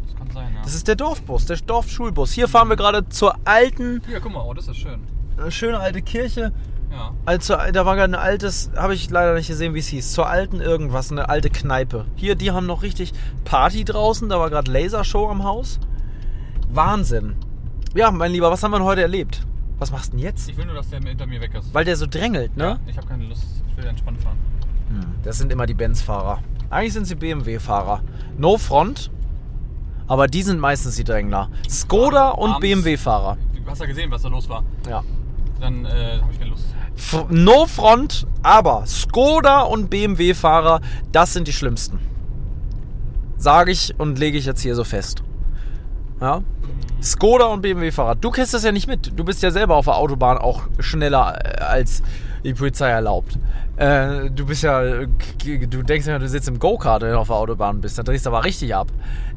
Das 0.05 0.15
kann 0.15 0.29
sein, 0.31 0.53
ja. 0.53 0.61
Das 0.63 0.73
ist 0.75 0.87
der 0.87 0.95
Dorfbus, 0.95 1.45
der 1.45 1.57
Dorfschulbus. 1.57 2.31
Hier 2.31 2.47
fahren 2.47 2.69
wir 2.69 2.75
gerade 2.75 3.07
zur 3.09 3.35
alten, 3.45 4.01
Hier, 4.07 4.19
guck 4.19 4.33
mal, 4.33 4.43
oh, 4.45 4.53
das 4.53 4.67
ist 4.67 4.77
schön. 4.77 5.01
äh, 5.45 5.51
schöne 5.51 5.79
alte 5.79 6.01
Kirche. 6.01 6.51
Ja. 6.91 7.11
Also, 7.25 7.55
da 7.71 7.85
war 7.87 7.95
gerade 7.95 8.13
ein 8.13 8.21
altes, 8.21 8.69
habe 8.75 8.93
ich 8.93 9.09
leider 9.09 9.33
nicht 9.33 9.47
gesehen, 9.47 9.73
wie 9.73 9.79
es 9.79 9.87
hieß. 9.87 10.11
Zur 10.11 10.27
alten 10.27 10.61
irgendwas, 10.61 11.11
eine 11.11 11.27
alte 11.27 11.49
Kneipe. 11.49 12.05
Hier, 12.15 12.35
die 12.35 12.51
haben 12.51 12.67
noch 12.67 12.83
richtig 12.83 13.13
Party 13.45 13.83
draußen. 13.83 14.29
Da 14.29 14.39
war 14.39 14.49
gerade 14.51 14.71
Lasershow 14.71 15.27
am 15.29 15.43
Haus. 15.43 15.79
Wahnsinn. 16.69 17.35
Ja, 17.95 18.11
mein 18.11 18.31
Lieber, 18.31 18.51
was 18.51 18.61
haben 18.63 18.71
wir 18.71 18.77
denn 18.77 18.85
heute 18.85 19.01
erlebt? 19.01 19.45
Was 19.79 19.91
machst 19.91 20.13
du 20.13 20.17
denn 20.17 20.25
jetzt? 20.25 20.49
Ich 20.49 20.57
will 20.57 20.65
nur, 20.65 20.75
dass 20.75 20.89
der 20.89 20.99
hinter 20.99 21.25
mir 21.25 21.41
weg 21.41 21.53
ist. 21.55 21.73
Weil 21.73 21.83
der 21.85 21.95
so 21.97 22.05
drängelt, 22.07 22.55
ne? 22.57 22.63
Ja, 22.63 22.79
ich 22.87 22.97
habe 22.97 23.07
keine 23.07 23.25
Lust. 23.25 23.43
Ich 23.69 23.77
will 23.77 23.85
entspannt 23.85 24.21
fahren. 24.21 24.37
Das 25.23 25.39
sind 25.39 25.51
immer 25.51 25.65
die 25.65 25.73
Benz-Fahrer. 25.73 26.43
Eigentlich 26.69 26.93
sind 26.93 27.05
sie 27.05 27.15
BMW-Fahrer. 27.15 28.03
No 28.37 28.57
Front, 28.57 29.09
aber 30.07 30.27
die 30.27 30.43
sind 30.43 30.59
meistens 30.59 30.95
die 30.95 31.03
Drängler. 31.03 31.49
Skoda 31.69 32.29
und 32.29 32.59
BMW-Fahrer. 32.59 33.37
Du 33.53 33.71
hast 33.71 33.79
ja 33.79 33.85
gesehen, 33.85 34.11
was 34.11 34.21
da 34.21 34.29
los 34.29 34.49
war. 34.49 34.63
Ja. 34.89 35.03
Dann 35.59 35.85
äh, 35.85 36.19
habe 36.21 36.31
ich 36.31 36.39
keine 36.39 36.51
Lust. 36.51 36.65
F 36.95 37.25
no 37.29 37.65
Front, 37.65 38.27
aber 38.43 38.85
Skoda 38.85 39.61
und 39.61 39.89
BMW-Fahrer, 39.89 40.81
das 41.11 41.33
sind 41.33 41.47
die 41.47 41.53
schlimmsten. 41.53 41.99
Sage 43.37 43.71
ich 43.71 43.99
und 43.99 44.19
lege 44.19 44.37
ich 44.37 44.45
jetzt 44.45 44.61
hier 44.61 44.75
so 44.75 44.83
fest. 44.83 45.23
Ja? 46.21 46.41
Skoda 47.01 47.45
und 47.47 47.61
BMW-Fahrer. 47.61 48.15
Du 48.15 48.31
kriegst 48.31 48.53
das 48.53 48.63
ja 48.63 48.71
nicht 48.71 48.87
mit. 48.87 49.17
Du 49.17 49.23
bist 49.23 49.43
ja 49.43 49.51
selber 49.51 49.75
auf 49.75 49.85
der 49.85 49.97
Autobahn 49.97 50.37
auch 50.37 50.63
schneller 50.79 51.39
äh, 51.43 51.61
als 51.61 52.01
die 52.43 52.53
Polizei 52.53 52.89
erlaubt. 52.89 53.37
Äh, 53.77 54.29
du 54.29 54.45
bist 54.45 54.63
ja, 54.63 54.81
du 54.83 55.83
denkst 55.83 56.07
ja, 56.07 56.19
du 56.19 56.27
sitzt 56.27 56.47
im 56.47 56.59
Go-Kart, 56.59 57.01
wenn 57.01 57.11
du 57.11 57.19
auf 57.19 57.27
der 57.27 57.37
Autobahn 57.37 57.81
bist. 57.81 57.97
Da 57.97 58.03
drehst 58.03 58.25
du 58.25 58.29
aber 58.29 58.43
richtig 58.43 58.75
ab. 58.75 58.87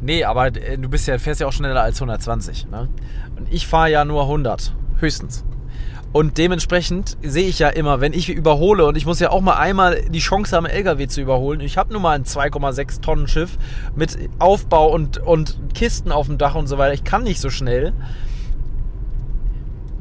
Nee, 0.00 0.24
aber 0.24 0.48
äh, 0.48 0.76
du 0.76 0.88
bist 0.88 1.06
ja, 1.06 1.18
fährst 1.18 1.40
ja 1.40 1.46
auch 1.46 1.52
schneller 1.52 1.82
als 1.82 1.96
120. 1.96 2.68
Ne? 2.68 2.88
Und 3.36 3.52
ich 3.52 3.66
fahre 3.66 3.90
ja 3.90 4.04
nur 4.04 4.22
100. 4.22 4.74
Höchstens. 4.98 5.44
Und 6.12 6.38
dementsprechend 6.38 7.18
sehe 7.22 7.46
ich 7.46 7.58
ja 7.58 7.68
immer, 7.68 8.00
wenn 8.00 8.14
ich 8.14 8.30
überhole, 8.30 8.86
und 8.86 8.96
ich 8.96 9.04
muss 9.04 9.20
ja 9.20 9.30
auch 9.30 9.42
mal 9.42 9.56
einmal 9.56 10.00
die 10.08 10.20
Chance 10.20 10.56
haben, 10.56 10.64
LKW 10.64 11.08
zu 11.08 11.20
überholen. 11.20 11.60
Ich 11.60 11.76
habe 11.76 11.92
nun 11.92 12.00
mal 12.00 12.12
ein 12.12 12.24
2,6 12.24 13.02
Tonnen 13.02 13.28
Schiff 13.28 13.58
mit 13.94 14.16
Aufbau 14.38 14.90
und, 14.90 15.18
und 15.18 15.58
Kisten 15.74 16.12
auf 16.12 16.26
dem 16.26 16.38
Dach 16.38 16.54
und 16.54 16.68
so 16.68 16.78
weiter. 16.78 16.94
Ich 16.94 17.04
kann 17.04 17.22
nicht 17.22 17.40
so 17.40 17.50
schnell. 17.50 17.92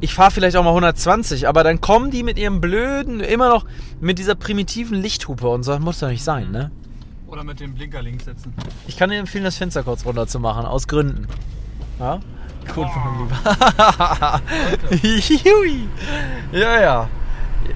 Ich 0.00 0.12
fahre 0.12 0.30
vielleicht 0.30 0.56
auch 0.56 0.62
mal 0.62 0.70
120, 0.70 1.48
aber 1.48 1.64
dann 1.64 1.80
kommen 1.80 2.10
die 2.10 2.22
mit 2.22 2.38
ihrem 2.38 2.60
blöden, 2.60 3.20
immer 3.20 3.48
noch 3.48 3.64
mit 4.00 4.18
dieser 4.18 4.34
primitiven 4.34 5.00
Lichthupe 5.00 5.48
und 5.48 5.62
so. 5.62 5.72
Das 5.72 5.80
muss 5.80 6.00
doch 6.00 6.08
nicht 6.08 6.22
sein, 6.22 6.50
ne? 6.50 6.70
Oder 7.26 7.44
mit 7.44 7.60
dem 7.60 7.74
Blinker 7.74 8.02
links 8.02 8.26
setzen. 8.26 8.54
Ich 8.86 8.96
kann 8.96 9.10
dir 9.10 9.18
empfehlen, 9.18 9.44
das 9.44 9.56
Fenster 9.56 9.82
kurz 9.82 10.04
runter 10.04 10.26
zu 10.26 10.38
machen, 10.38 10.66
aus 10.66 10.86
Gründen. 10.86 11.26
Ja? 11.98 12.20
Gut, 12.74 12.86
mein 12.94 13.18
Lieber. 13.18 14.40
Hui. 15.44 15.88
ja, 16.52 16.80
ja. 16.80 17.08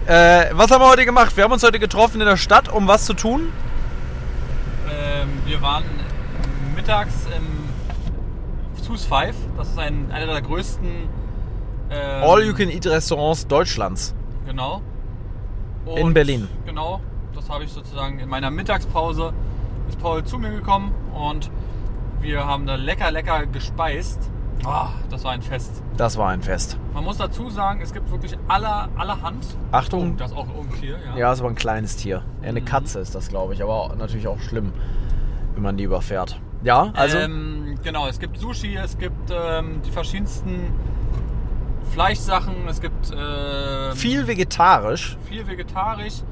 Äh, 0.06 0.50
was 0.52 0.70
haben 0.70 0.82
wir 0.82 0.88
heute 0.88 1.04
gemacht? 1.04 1.36
Wir 1.36 1.44
haben 1.44 1.52
uns 1.52 1.62
heute 1.62 1.78
getroffen 1.78 2.20
in 2.20 2.26
der 2.26 2.36
Stadt, 2.36 2.68
um 2.70 2.86
was 2.86 3.06
zu 3.06 3.14
tun. 3.14 3.48
Ähm, 4.90 5.28
wir 5.46 5.62
waren 5.62 5.84
mittags 6.76 7.14
im 7.36 8.84
Sus 8.84 9.04
5. 9.06 9.34
Das 9.56 9.68
ist 9.68 9.78
ein, 9.78 10.10
einer 10.12 10.26
der 10.26 10.42
größten. 10.42 11.19
Ähm, 11.90 12.22
All-You-Can-Eat-Restaurants 12.22 13.46
Deutschlands. 13.46 14.14
Genau. 14.46 14.80
In 15.96 16.12
Berlin. 16.14 16.48
Genau. 16.66 17.00
Das 17.34 17.48
habe 17.48 17.64
ich 17.64 17.72
sozusagen 17.72 18.18
in 18.18 18.28
meiner 18.28 18.50
Mittagspause. 18.50 19.32
Ist 19.88 19.98
Paul 20.00 20.22
zu 20.24 20.38
mir 20.38 20.50
gekommen 20.50 20.92
und 21.14 21.50
wir 22.20 22.46
haben 22.46 22.66
da 22.66 22.74
lecker, 22.76 23.10
lecker 23.10 23.46
gespeist. 23.46 24.30
Ah, 24.64 24.88
das 25.08 25.24
war 25.24 25.32
ein 25.32 25.40
Fest. 25.42 25.82
Das 25.96 26.18
war 26.18 26.28
ein 26.28 26.42
Fest. 26.42 26.76
Man 26.92 27.02
muss 27.02 27.16
dazu 27.16 27.48
sagen, 27.48 27.80
es 27.80 27.92
gibt 27.94 28.10
wirklich 28.10 28.36
aller, 28.46 28.88
allerhand. 28.96 29.46
Achtung. 29.72 30.12
Oh, 30.12 30.16
das 30.18 30.32
ist 30.32 30.36
auch 30.36 30.46
Untier, 30.54 30.98
ja. 31.06 31.16
Ja, 31.16 31.32
ist 31.32 31.40
aber 31.40 31.48
ein 31.48 31.54
kleines 31.54 31.96
Tier. 31.96 32.22
Eine 32.42 32.60
Mhm. 32.60 32.66
Katze 32.66 33.00
ist 33.00 33.14
das, 33.14 33.28
glaube 33.28 33.54
ich. 33.54 33.62
Aber 33.62 33.94
natürlich 33.96 34.28
auch 34.28 34.38
schlimm, 34.38 34.72
wenn 35.54 35.62
man 35.62 35.76
die 35.78 35.84
überfährt. 35.84 36.38
Ja, 36.62 36.90
also. 36.94 37.16
Ähm, 37.16 37.78
genau, 37.82 38.06
es 38.06 38.20
gibt 38.20 38.36
Sushi, 38.38 38.76
es 38.76 38.98
gibt 38.98 39.30
ähm, 39.32 39.80
die 39.86 39.90
verschiedensten 39.90 40.74
Fleischsachen, 41.92 42.54
es 42.68 42.80
gibt 42.80 43.10
ähm, 43.16 43.94
viel 43.96 44.26
vegetarisch. 44.26 45.16
viel 45.28 45.46
vegetarisch. 45.46 46.22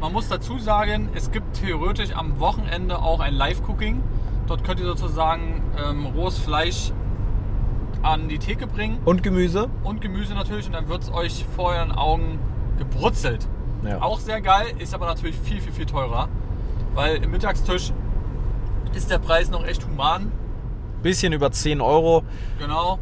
Man 0.00 0.12
muss 0.12 0.28
dazu 0.28 0.58
sagen, 0.58 1.08
es 1.14 1.30
gibt 1.32 1.54
theoretisch 1.60 2.14
am 2.14 2.38
Wochenende 2.38 2.98
auch 3.00 3.20
ein 3.20 3.34
Live-Cooking. 3.34 4.02
Dort 4.46 4.64
könnt 4.64 4.80
ihr 4.80 4.86
sozusagen 4.86 5.62
ähm, 5.82 6.06
rohes 6.06 6.38
Fleisch 6.38 6.92
an 8.02 8.28
die 8.28 8.38
Theke 8.38 8.66
bringen 8.66 8.98
Und 9.04 9.22
Gemüse. 9.24 9.68
und 9.82 10.00
Gemüse 10.00 10.34
natürlich 10.34 10.66
und 10.66 10.72
dann 10.72 10.88
wird 10.88 11.02
es 11.02 11.12
euch 11.12 11.44
vor 11.56 11.70
euren 11.70 11.90
Augen 11.90 12.38
gebrutzelt. 12.78 13.48
Ja. 13.84 14.00
Auch 14.02 14.20
sehr 14.20 14.40
geil, 14.40 14.66
ist 14.78 14.94
aber 14.94 15.06
natürlich 15.06 15.36
viel, 15.36 15.60
viel, 15.60 15.72
viel 15.72 15.86
teurer. 15.86 16.28
Weil 16.94 17.16
im 17.22 17.30
Mittagstisch 17.32 17.92
ist 18.94 19.10
der 19.10 19.18
Preis 19.18 19.50
noch 19.50 19.64
echt 19.66 19.84
human. 19.86 20.30
Bisschen 21.02 21.32
über 21.32 21.50
10 21.50 21.80
Euro. 21.80 22.22
Genau. 22.58 22.98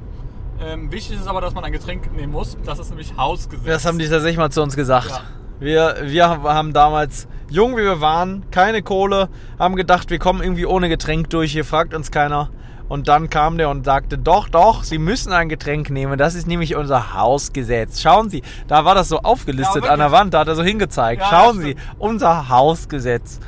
Ähm, 0.60 0.90
wichtig 0.90 1.18
ist 1.18 1.26
aber, 1.26 1.40
dass 1.40 1.54
man 1.54 1.64
ein 1.64 1.72
Getränk 1.72 2.14
nehmen 2.14 2.32
muss. 2.32 2.56
Das 2.64 2.78
ist 2.78 2.88
nämlich 2.90 3.16
Hausgesetz. 3.16 3.66
Das 3.66 3.84
haben 3.84 3.98
die 3.98 4.08
tatsächlich 4.08 4.38
mal 4.38 4.50
zu 4.50 4.62
uns 4.62 4.74
gesagt. 4.76 5.10
Ja. 5.10 5.20
Wir, 5.58 5.96
wir 6.02 6.28
haben 6.28 6.72
damals, 6.72 7.28
jung 7.50 7.72
wie 7.76 7.82
wir 7.82 8.00
waren, 8.00 8.44
keine 8.50 8.82
Kohle, 8.82 9.28
haben 9.58 9.74
gedacht, 9.76 10.10
wir 10.10 10.18
kommen 10.18 10.42
irgendwie 10.42 10.66
ohne 10.66 10.88
Getränk 10.88 11.30
durch, 11.30 11.52
hier 11.52 11.64
fragt 11.64 11.94
uns 11.94 12.10
keiner. 12.10 12.50
Und 12.88 13.08
dann 13.08 13.30
kam 13.30 13.58
der 13.58 13.68
und 13.68 13.84
sagte, 13.84 14.16
doch, 14.16 14.48
doch, 14.48 14.84
Sie 14.84 14.98
müssen 14.98 15.32
ein 15.32 15.48
Getränk 15.48 15.90
nehmen. 15.90 16.18
Das 16.18 16.34
ist 16.36 16.46
nämlich 16.46 16.76
unser 16.76 17.14
Hausgesetz. 17.14 18.00
Schauen 18.00 18.30
Sie, 18.30 18.42
da 18.68 18.84
war 18.84 18.94
das 18.94 19.08
so 19.08 19.18
aufgelistet 19.20 19.84
Ja, 19.84 19.90
an 19.90 19.98
der. 19.98 20.12
Wand, 20.12 20.34
da 20.34 20.40
hat 20.40 20.48
er 20.48 20.54
so 20.54 20.62
hingezeigt. 20.62 21.20
Ja, 21.22 21.28
Schauen 21.28 21.56
ja, 21.60 21.62
Sie, 21.66 21.76
unser 21.98 22.48
Hausgesetz. 22.48 23.40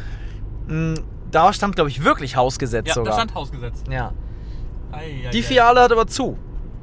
Mm, 0.67 0.95
Da 1.31 1.53
stand, 1.53 1.75
glaube 1.77 1.91
ich, 1.91 2.03
wirklich 2.03 2.35
Hausgesetz 2.37 2.89
Ja, 2.89 2.95
da 2.95 3.01
sogar. 3.01 3.13
stand 3.15 3.35
Hausgesetz. 3.35 3.85
ja. 3.91 4.13
Ei, 4.91 5.27
ei, 5.27 5.31
Die. 5.31 5.43
Filiale 5.43 5.83
hat 5.83 5.93
aber 5.93 6.07
zu. 6.07 6.37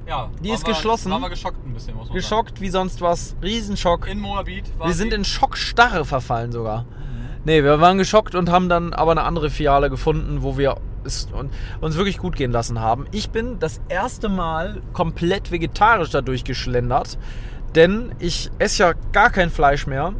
Ja, 0.07 0.29
die 0.41 0.49
ist 0.51 0.65
wir- 0.65 0.73
geschlossen. 0.73 1.11
Waren 1.11 1.21
wir 1.21 1.29
geschockt 1.29 1.65
ein 1.65 1.73
bisschen, 1.73 1.95
muss 1.95 2.07
man 2.07 2.15
Geschockt 2.15 2.61
wie 2.61 2.69
sonst 2.69 3.01
was. 3.01 3.35
Riesenschock. 3.41 4.05
sagen. 4.05 4.11
In 4.17 4.19
Moabit 4.21 4.77
war 4.77 4.87
Wir 4.87 4.93
sind 4.93 5.13
in 5.13 5.25
Schockstarre 5.25 6.05
verfallen 6.05 6.51
sogar. 6.51 6.85
Nee, 7.43 7.63
wir 7.63 7.79
waren 7.79 7.97
geschockt 7.99 8.33
und 8.33 8.49
haben 8.49 8.69
dann 8.69 8.93
aber 8.93 9.11
eine 9.11 9.21
andere 9.23 9.49
Filiale 9.51 9.89
gefunden, 9.91 10.41
wo 10.41 10.57
wir 10.57 10.77
es 11.03 11.27
un- 11.31 11.51
uns 11.79 11.95
wirklich 11.95 12.17
gut 12.17 12.35
gehen 12.35 12.51
lassen 12.51 12.79
haben. 12.81 13.05
Ich 13.11 13.29
bin 13.29 13.59
das 13.59 13.79
erste 13.87 14.29
Mal 14.29 14.81
komplett 14.93 15.51
vegetarisch 15.51 16.09
dadurch 16.09 16.43
geschlendert, 16.43 17.19
denn 17.75 18.15
ich 18.17 18.49
esse 18.57 18.83
ja 18.83 18.93
gar 19.11 19.29
kein 19.29 19.51
Fleisch 19.51 19.85
mehr 19.85 20.13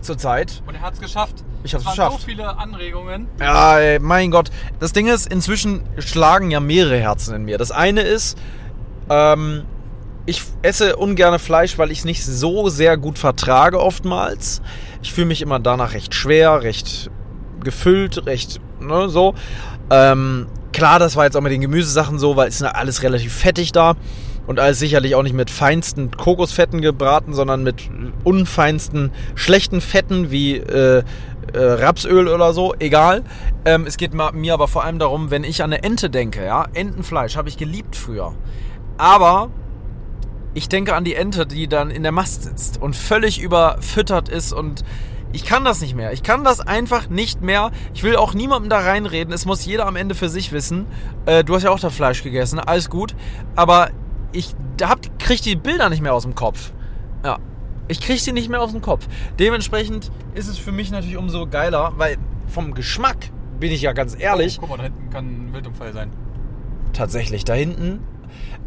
zurzeit. 0.00 0.62
Und 0.66 0.74
er 0.74 0.80
hat 0.82 0.94
es 0.94 1.00
geschafft. 1.00 1.44
Ich 1.62 1.72
hab's 1.72 1.82
es 1.82 1.86
waren 1.86 1.94
geschafft. 1.96 2.20
so 2.20 2.26
viele 2.26 2.58
Anregungen. 2.58 3.28
Ja, 3.40 3.78
ey, 3.78 3.98
mein 3.98 4.30
Gott. 4.30 4.50
Das 4.80 4.92
Ding 4.92 5.06
ist, 5.06 5.32
inzwischen 5.32 5.84
schlagen 5.98 6.50
ja 6.50 6.60
mehrere 6.60 6.98
Herzen 6.98 7.34
in 7.34 7.44
mir. 7.44 7.56
Das 7.58 7.70
eine 7.70 8.02
ist, 8.02 8.36
ähm, 9.10 9.64
ich 10.26 10.42
esse 10.62 10.96
ungerne 10.96 11.38
Fleisch, 11.38 11.78
weil 11.78 11.90
ich 11.90 11.98
es 11.98 12.04
nicht 12.04 12.24
so 12.24 12.68
sehr 12.68 12.96
gut 12.96 13.18
vertrage 13.18 13.80
oftmals. 13.80 14.62
Ich 15.02 15.12
fühle 15.12 15.26
mich 15.26 15.42
immer 15.42 15.60
danach 15.60 15.92
recht 15.92 16.14
schwer, 16.14 16.62
recht 16.62 17.10
gefüllt, 17.62 18.26
recht, 18.26 18.60
ne, 18.80 19.08
so. 19.08 19.34
Ähm, 19.90 20.46
klar, 20.72 20.98
das 20.98 21.16
war 21.16 21.24
jetzt 21.24 21.36
auch 21.36 21.42
mit 21.42 21.52
den 21.52 21.60
Gemüsesachen 21.60 22.18
so, 22.18 22.36
weil 22.36 22.48
es 22.48 22.56
ist 22.56 22.62
alles 22.62 23.02
relativ 23.02 23.34
fettig 23.34 23.72
da. 23.72 23.94
Und 24.46 24.60
alles 24.60 24.78
sicherlich 24.78 25.14
auch 25.14 25.22
nicht 25.22 25.34
mit 25.34 25.48
feinsten 25.48 26.10
Kokosfetten 26.10 26.82
gebraten, 26.82 27.32
sondern 27.32 27.62
mit 27.62 27.88
unfeinsten, 28.24 29.10
schlechten 29.34 29.80
Fetten 29.80 30.30
wie 30.30 30.56
äh, 30.56 31.02
äh, 31.54 31.58
Rapsöl 31.58 32.28
oder 32.28 32.52
so. 32.52 32.74
Egal. 32.78 33.22
Ähm, 33.64 33.86
es 33.86 33.96
geht 33.96 34.12
mir 34.12 34.52
aber 34.52 34.68
vor 34.68 34.84
allem 34.84 34.98
darum, 34.98 35.30
wenn 35.30 35.44
ich 35.44 35.62
an 35.62 35.72
eine 35.72 35.82
Ente 35.82 36.10
denke, 36.10 36.44
ja, 36.44 36.66
Entenfleisch 36.74 37.36
habe 37.36 37.48
ich 37.48 37.56
geliebt 37.56 37.96
früher. 37.96 38.34
Aber 38.96 39.50
ich 40.54 40.68
denke 40.68 40.94
an 40.94 41.04
die 41.04 41.14
Ente, 41.14 41.46
die 41.46 41.68
dann 41.68 41.90
in 41.90 42.02
der 42.02 42.12
Mast 42.12 42.44
sitzt 42.44 42.80
und 42.80 42.94
völlig 42.94 43.40
überfüttert 43.40 44.28
ist 44.28 44.52
und 44.52 44.84
ich 45.32 45.44
kann 45.44 45.64
das 45.64 45.80
nicht 45.80 45.96
mehr. 45.96 46.12
Ich 46.12 46.22
kann 46.22 46.44
das 46.44 46.60
einfach 46.60 47.08
nicht 47.08 47.42
mehr. 47.42 47.72
Ich 47.92 48.04
will 48.04 48.14
auch 48.14 48.34
niemandem 48.34 48.70
da 48.70 48.78
reinreden. 48.78 49.34
Es 49.34 49.46
muss 49.46 49.64
jeder 49.64 49.84
am 49.86 49.96
Ende 49.96 50.14
für 50.14 50.28
sich 50.28 50.52
wissen. 50.52 50.86
Äh, 51.26 51.42
du 51.42 51.56
hast 51.56 51.64
ja 51.64 51.70
auch 51.70 51.80
das 51.80 51.92
Fleisch 51.92 52.22
gegessen, 52.22 52.60
alles 52.60 52.88
gut. 52.88 53.16
Aber 53.56 53.90
ich 54.30 54.54
hab, 54.80 55.18
krieg 55.18 55.42
die 55.42 55.56
Bilder 55.56 55.88
nicht 55.88 56.02
mehr 56.02 56.14
aus 56.14 56.22
dem 56.22 56.36
Kopf. 56.36 56.72
Ja. 57.24 57.38
Ich 57.88 58.00
krieg 58.00 58.20
sie 58.20 58.32
nicht 58.32 58.48
mehr 58.48 58.62
aus 58.62 58.70
dem 58.70 58.80
Kopf. 58.80 59.08
Dementsprechend 59.40 60.12
ist 60.34 60.46
es 60.46 60.56
für 60.56 60.70
mich 60.70 60.92
natürlich 60.92 61.16
umso 61.16 61.48
geiler, 61.48 61.94
weil 61.96 62.16
vom 62.46 62.72
Geschmack 62.72 63.16
bin 63.58 63.72
ich 63.72 63.82
ja 63.82 63.92
ganz 63.92 64.16
ehrlich. 64.16 64.58
Oh, 64.58 64.60
guck 64.60 64.70
mal, 64.70 64.76
da 64.76 64.82
hinten 64.84 65.10
kann 65.10 65.24
ein 65.26 65.52
Wildunfall 65.52 65.92
sein. 65.92 66.10
Tatsächlich, 66.92 67.44
da 67.44 67.54
hinten. 67.54 68.00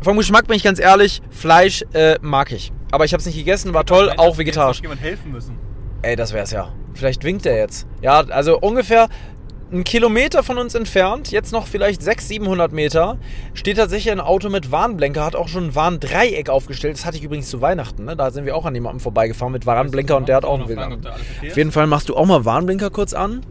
Vom 0.01 0.17
Geschmack 0.17 0.47
bin 0.47 0.55
ich 0.55 0.63
ganz 0.63 0.79
ehrlich, 0.79 1.21
Fleisch 1.29 1.83
äh, 1.93 2.17
mag 2.21 2.51
ich. 2.51 2.71
Aber 2.91 3.05
ich 3.05 3.13
habe 3.13 3.19
es 3.19 3.25
nicht 3.25 3.37
gegessen, 3.37 3.73
war 3.73 3.85
toll, 3.85 4.13
auch 4.17 4.37
vegetarisch. 4.37 4.81
jemand 4.81 5.01
helfen 5.01 5.31
müssen. 5.31 5.57
Ey, 6.01 6.15
das 6.15 6.33
wär's 6.33 6.51
ja. 6.51 6.71
Vielleicht 6.93 7.23
winkt 7.23 7.45
er 7.45 7.57
jetzt. 7.57 7.87
Ja, 8.01 8.19
also 8.19 8.59
ungefähr 8.59 9.09
einen 9.71 9.83
Kilometer 9.83 10.43
von 10.43 10.57
uns 10.57 10.75
entfernt, 10.75 11.31
jetzt 11.31 11.51
noch 11.51 11.67
vielleicht 11.67 12.01
600, 12.01 12.27
700 12.27 12.71
Meter, 12.71 13.17
steht 13.53 13.77
tatsächlich 13.77 14.11
ein 14.11 14.21
Auto 14.21 14.49
mit 14.49 14.71
Warnblenker, 14.71 15.25
hat 15.25 15.35
auch 15.35 15.49
schon 15.49 15.65
ein 15.65 15.75
Warndreieck 15.75 16.49
aufgestellt. 16.49 16.95
Das 16.95 17.05
hatte 17.05 17.17
ich 17.17 17.23
übrigens 17.23 17.49
zu 17.49 17.59
Weihnachten. 17.59 18.05
Ne? 18.05 18.15
Da 18.15 18.31
sind 18.31 18.45
wir 18.45 18.55
auch 18.55 18.65
an 18.65 18.75
jemandem 18.75 19.01
vorbeigefahren 19.01 19.51
mit 19.51 19.65
Warnblinker 19.65 20.15
und 20.15 20.29
der 20.29 20.37
hat 20.37 20.45
auch 20.45 20.59
einen 20.59 20.69
ist. 20.99 21.07
Auf 21.07 21.57
jeden 21.57 21.71
Fall 21.71 21.87
machst 21.87 22.07
du 22.07 22.15
auch 22.15 22.25
mal 22.25 22.45
Warnblinker 22.45 22.89
kurz 22.89 23.13
an 23.13 23.41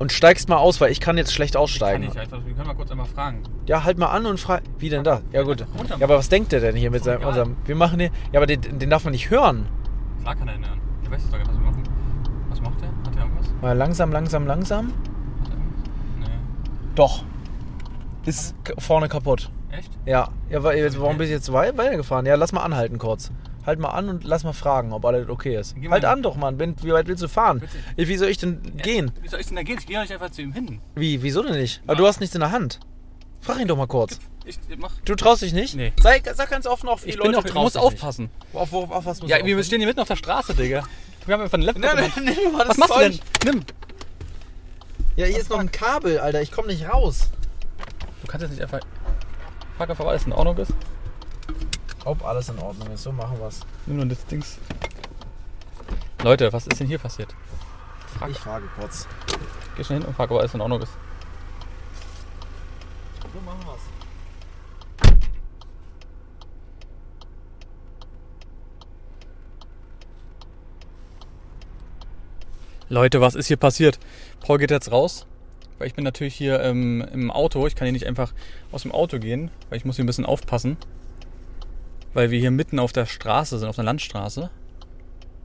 und 0.00 0.10
steigst 0.10 0.48
mal 0.48 0.56
aus, 0.56 0.80
weil 0.80 0.90
ich 0.90 0.98
kann 1.00 1.16
jetzt 1.16 1.32
schlecht 1.32 1.54
Kann 1.54 1.62
aussteigen. 1.62 2.02
ich 2.10 2.18
einfach. 2.18 2.44
Wir 2.44 2.54
können 2.54 2.66
mal 2.66 2.74
kurz 2.74 2.90
einmal 2.90 3.06
fragen. 3.06 3.42
Ja, 3.66 3.84
halt 3.84 3.98
mal 3.98 4.08
an 4.08 4.26
und 4.26 4.40
frag. 4.40 4.62
Wie 4.78 4.88
denn 4.88 5.04
da? 5.04 5.20
Ja, 5.30 5.42
gut. 5.42 5.60
Ja, 5.60 6.04
aber 6.04 6.18
was 6.18 6.28
denkt 6.28 6.50
der 6.50 6.60
denn 6.60 6.74
hier 6.74 6.90
mit 6.90 7.04
seinem. 7.04 7.22
Unserem, 7.24 7.56
wir 7.66 7.76
machen 7.76 7.98
den. 8.00 8.10
Ja, 8.32 8.40
aber 8.40 8.46
den, 8.46 8.60
den 8.80 8.90
darf 8.90 9.04
man 9.04 9.12
nicht 9.12 9.30
hören. 9.30 9.66
Klar 10.22 10.34
kann 10.34 10.48
er 10.48 10.54
erinnern. 10.54 10.80
Der 11.04 11.12
weiß 11.12 11.22
doch 11.26 11.30
gar 11.32 11.38
nicht, 11.38 11.48
was 11.50 11.56
wir 11.58 11.64
machen. 11.64 11.82
Was 12.48 12.60
macht 12.60 12.80
der? 12.80 12.88
Hat 12.88 13.14
der 13.14 13.22
irgendwas? 13.22 13.46
Mal 13.60 13.76
langsam, 13.76 14.10
langsam, 14.12 14.46
langsam. 14.46 14.86
Hat 14.88 14.94
der 15.48 15.52
irgendwas? 15.54 15.90
Nee. 16.18 16.26
Doch. 16.96 17.22
Ist 18.24 18.54
vorne 18.78 19.08
kaputt. 19.08 19.50
Echt? 19.70 19.90
Ja. 20.06 20.28
ja 20.48 20.62
warum 20.62 21.18
bist 21.18 21.30
du 21.30 21.34
jetzt 21.34 21.52
wei- 21.52 21.76
weitergefahren? 21.76 22.26
Ja, 22.26 22.34
lass 22.34 22.52
mal 22.52 22.62
anhalten 22.62 22.98
kurz. 22.98 23.30
Halt 23.66 23.78
mal 23.78 23.90
an 23.90 24.08
und 24.08 24.24
lass 24.24 24.42
mal 24.42 24.52
fragen, 24.54 24.92
ob 24.92 25.04
alles 25.04 25.28
okay 25.28 25.56
ist. 25.56 25.74
Geh 25.76 25.82
mal 25.88 25.92
Halt 25.94 26.04
hin. 26.04 26.12
an 26.12 26.22
doch, 26.22 26.36
Mann. 26.36 26.56
Bin, 26.56 26.74
wie 26.82 26.92
weit 26.92 27.06
willst 27.08 27.22
du 27.22 27.28
fahren? 27.28 27.60
Willst 27.96 28.08
Wie 28.08 28.16
soll 28.16 28.28
ich 28.28 28.38
denn 28.38 28.76
gehen? 28.78 29.12
Wie 29.20 29.28
soll 29.28 29.40
ich 29.40 29.46
denn 29.46 29.56
da 29.56 29.62
gehen? 29.62 29.76
Ich 29.78 29.86
gehe 29.86 29.94
ja 29.96 30.02
nicht 30.02 30.12
einfach 30.12 30.30
zu 30.30 30.40
ihm 30.42 30.52
hin. 30.52 30.80
Wie? 30.94 31.22
Wieso 31.22 31.42
denn 31.42 31.52
nicht? 31.58 31.82
Aber 31.84 31.92
Ja. 31.94 31.98
du 31.98 32.06
hast 32.06 32.20
nichts 32.20 32.34
in 32.34 32.40
der 32.40 32.50
Hand. 32.52 32.80
Frag 33.40 33.58
ihn 33.60 33.68
doch 33.68 33.76
mal 33.76 33.86
kurz. 33.86 34.18
Ich 34.46 34.58
mach. 34.78 34.92
Du 35.04 35.14
traust 35.14 35.42
dich 35.42 35.52
nicht? 35.52 35.74
Nee. 35.76 35.92
Sei, 36.02 36.22
sag 36.34 36.50
ganz 36.50 36.66
offen 36.66 36.88
auf 36.88 37.02
die 37.02 37.10
Ich 37.10 37.16
Leute. 37.16 37.28
bin 37.28 37.32
doch, 37.36 37.42
du 37.44 37.68
ich 37.68 37.76
aufpassen. 37.78 38.30
Auf, 38.54 38.72
auf, 38.72 38.90
auf 38.90 39.04
was 39.06 39.20
musst 39.20 39.30
Ja, 39.30 39.38
du 39.38 39.44
wir 39.44 39.62
stehen 39.62 39.78
hier 39.80 39.86
mitten 39.88 40.00
auf 40.00 40.08
der 40.08 40.16
Straße, 40.16 40.54
Digga. 40.54 40.82
Wir 41.26 41.34
haben 41.34 41.42
einfach 41.42 41.54
einen 41.54 41.64
Laptop. 41.64 41.84
Nein, 41.84 42.10
nimm 42.24 42.52
mal 42.52 42.60
das 42.60 42.68
Was 42.70 42.78
machst 42.78 42.94
du 42.94 42.98
denn? 43.00 43.12
Zeug. 43.12 43.22
Nimm. 43.44 43.62
Ja, 45.16 45.26
hier 45.26 45.38
ist 45.38 45.50
noch 45.50 45.58
ein 45.58 45.70
Kabel, 45.70 46.18
Alter. 46.18 46.40
Ich 46.40 46.50
komm 46.50 46.66
nicht 46.66 46.88
raus. 46.88 47.30
Du 48.22 48.26
kannst 48.26 48.42
jetzt 48.42 48.52
nicht 48.52 48.62
einfach. 48.62 48.80
Frag 49.76 49.90
einfach, 49.90 50.04
ob 50.04 50.10
alles 50.10 50.24
in 50.24 50.32
Ordnung 50.32 50.56
ist. 50.58 50.72
Ob 52.04 52.24
alles 52.24 52.48
in 52.48 52.58
Ordnung 52.58 52.90
ist, 52.92 53.02
so 53.02 53.12
machen 53.12 53.38
wir's. 53.38 53.60
Nimm 53.86 53.96
nur 53.96 54.06
das 54.06 54.24
Dings. 54.26 54.58
Leute, 56.22 56.52
was 56.52 56.66
ist 56.66 56.80
denn 56.80 56.86
hier 56.86 56.98
passiert? 56.98 57.34
Ich 58.28 58.38
frage 58.38 58.64
kurz. 58.78 59.06
Geh 59.76 59.84
schnell 59.84 60.00
hin 60.00 60.08
und 60.08 60.14
frag, 60.14 60.30
ob 60.30 60.38
alles 60.38 60.54
in 60.54 60.60
Ordnung 60.60 60.82
ist. 60.82 60.92
So 63.32 63.40
machen 63.42 63.60
wir's. 63.64 63.80
Leute, 72.88 73.20
was 73.20 73.36
ist 73.36 73.46
hier 73.46 73.56
passiert? 73.56 74.00
Paul 74.40 74.58
geht 74.58 74.72
jetzt 74.72 74.90
raus, 74.90 75.26
weil 75.78 75.86
ich 75.86 75.94
bin 75.94 76.02
natürlich 76.02 76.34
hier 76.34 76.60
ähm, 76.60 77.06
im 77.12 77.30
Auto. 77.30 77.66
Ich 77.66 77.76
kann 77.76 77.86
hier 77.86 77.92
nicht 77.92 78.06
einfach 78.06 78.32
aus 78.72 78.82
dem 78.82 78.90
Auto 78.90 79.18
gehen, 79.18 79.50
weil 79.68 79.78
ich 79.78 79.84
muss 79.84 79.96
hier 79.96 80.04
ein 80.04 80.06
bisschen 80.06 80.26
aufpassen. 80.26 80.76
Weil 82.12 82.30
wir 82.30 82.38
hier 82.38 82.50
mitten 82.50 82.78
auf 82.78 82.92
der 82.92 83.06
Straße 83.06 83.58
sind, 83.58 83.68
auf 83.68 83.76
der 83.76 83.84
Landstraße. 83.84 84.50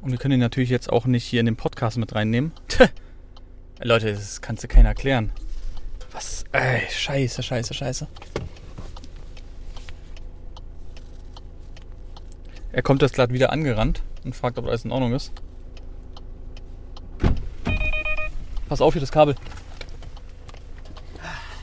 Und 0.01 0.11
wir 0.11 0.17
können 0.17 0.35
ihn 0.35 0.39
natürlich 0.39 0.69
jetzt 0.69 0.91
auch 0.91 1.05
nicht 1.05 1.23
hier 1.23 1.39
in 1.39 1.45
den 1.45 1.55
Podcast 1.55 1.97
mit 1.97 2.13
reinnehmen. 2.13 2.51
Leute, 3.81 4.13
das 4.13 4.41
kannst 4.41 4.63
du 4.63 4.67
keiner 4.67 4.89
erklären. 4.89 5.31
Was? 6.11 6.45
Ey, 6.51 6.81
scheiße, 6.89 7.43
scheiße, 7.43 7.73
scheiße. 7.73 8.07
Er 12.71 12.81
kommt 12.81 13.01
jetzt 13.01 13.15
gerade 13.15 13.33
wieder 13.33 13.51
angerannt 13.51 14.01
und 14.23 14.35
fragt, 14.35 14.57
ob 14.57 14.67
alles 14.67 14.85
in 14.85 14.91
Ordnung 14.91 15.13
ist. 15.13 15.31
Pass 18.67 18.81
auf 18.81 18.93
hier 18.93 19.01
das 19.01 19.11
Kabel. 19.11 19.35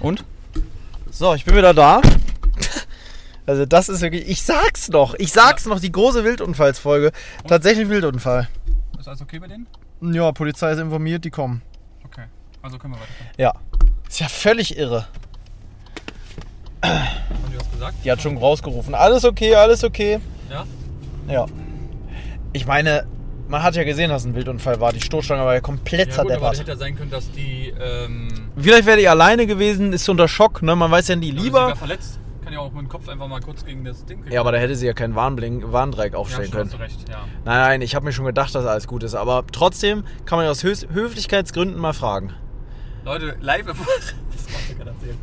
Und? 0.00 0.24
So, 1.10 1.34
ich 1.34 1.44
bin 1.44 1.56
wieder 1.56 1.74
da. 1.74 2.00
Also 3.46 3.66
das 3.66 3.88
ist 3.88 4.00
wirklich, 4.02 4.28
ich 4.28 4.42
sag's 4.42 4.88
noch, 4.88 5.14
ich 5.14 5.32
sag's 5.32 5.66
noch, 5.66 5.80
die 5.80 5.90
große 5.90 6.24
Wildunfallsfolge. 6.24 7.10
Tatsächlich 7.46 7.88
Wildunfall. 7.88 8.48
Ist 8.98 9.08
alles 9.08 9.20
okay 9.22 9.38
bei 9.40 9.48
denen? 9.48 9.66
Ja, 10.00 10.30
Polizei 10.32 10.70
ist 10.72 10.78
informiert, 10.78 11.24
die 11.24 11.30
kommen. 11.30 11.62
Okay. 12.04 12.24
Also 12.62 12.78
können 12.78 12.94
wir 12.94 13.00
weiterfahren. 13.00 13.32
Ja. 13.38 13.52
Ist 14.08 14.20
ja 14.20 14.28
völlig 14.28 14.76
irre. 14.76 15.06
Haben 16.84 17.06
die 17.52 17.56
was 17.58 17.70
gesagt? 17.70 17.94
Die 18.04 18.10
hat 18.12 18.20
schon 18.22 18.36
rausgerufen. 18.36 18.94
Alles 18.94 19.24
okay, 19.24 19.54
alles 19.54 19.84
okay. 19.84 20.20
Ja? 20.50 20.64
Ja. 21.28 21.46
Ich 22.52 22.66
meine, 22.66 23.06
man 23.48 23.62
hat 23.62 23.74
ja 23.76 23.84
gesehen, 23.84 24.10
dass 24.10 24.24
ein 24.24 24.34
Wildunfall 24.34 24.80
war. 24.80 24.92
Die 24.92 25.00
Stoßstange 25.00 25.44
war 25.44 25.54
ja 25.54 25.60
komplett 25.60 26.10
Ja 26.16 26.22
gut, 26.22 26.32
aber 26.32 26.52
zerdeppert. 26.52 26.58
hätte 26.60 26.70
ja 26.72 26.76
sein 26.76 26.96
können, 26.96 27.10
dass 27.10 27.30
die 27.32 27.72
ähm, 27.80 28.28
Vielleicht 28.56 28.86
wäre 28.86 28.98
die 28.98 29.08
alleine 29.08 29.46
gewesen, 29.46 29.92
ist 29.92 30.08
unter 30.08 30.28
Schock, 30.28 30.62
ne? 30.62 30.74
Man 30.76 30.90
weiß 30.90 31.08
ja 31.08 31.16
nie 31.16 31.32
oder 31.32 31.42
lieber. 31.42 31.76
verletzt. 31.76 32.18
Kann 32.52 32.60
ja 32.60 32.66
auch 32.66 32.72
mit 32.72 32.82
dem 32.82 32.88
Kopf 32.90 33.08
einfach 33.08 33.28
mal 33.28 33.40
kurz 33.40 33.64
gegen 33.64 33.82
das 33.82 34.04
Ding 34.04 34.24
Ja, 34.30 34.40
aber 34.40 34.52
da 34.52 34.58
hätte 34.58 34.76
sie 34.76 34.86
ja 34.86 34.92
keinen 34.92 35.14
Warnblink, 35.14 35.72
Warndreieck 35.72 36.12
ja, 36.12 36.18
aufstellen 36.18 36.44
schon 36.52 36.68
können. 36.68 36.70
hast 36.70 36.78
du 36.78 36.82
recht, 36.82 37.08
ja. 37.08 37.20
Nein, 37.46 37.60
nein, 37.60 37.80
ich 37.82 37.94
habe 37.94 38.04
mir 38.04 38.12
schon 38.12 38.26
gedacht, 38.26 38.54
dass 38.54 38.66
alles 38.66 38.86
gut 38.86 39.02
ist. 39.04 39.14
Aber 39.14 39.42
trotzdem 39.50 40.04
kann 40.26 40.36
man 40.36 40.44
ja 40.44 40.50
aus 40.50 40.62
Höf 40.62 40.86
Höflichkeitsgründen 40.92 41.80
mal 41.80 41.94
fragen. 41.94 42.34
Leute, 43.06 43.36
live 43.40 43.64
das 43.66 43.78
macht 43.78 43.88
ja 44.68 44.74
keiner 44.76 44.90
erzählen. 44.90 45.18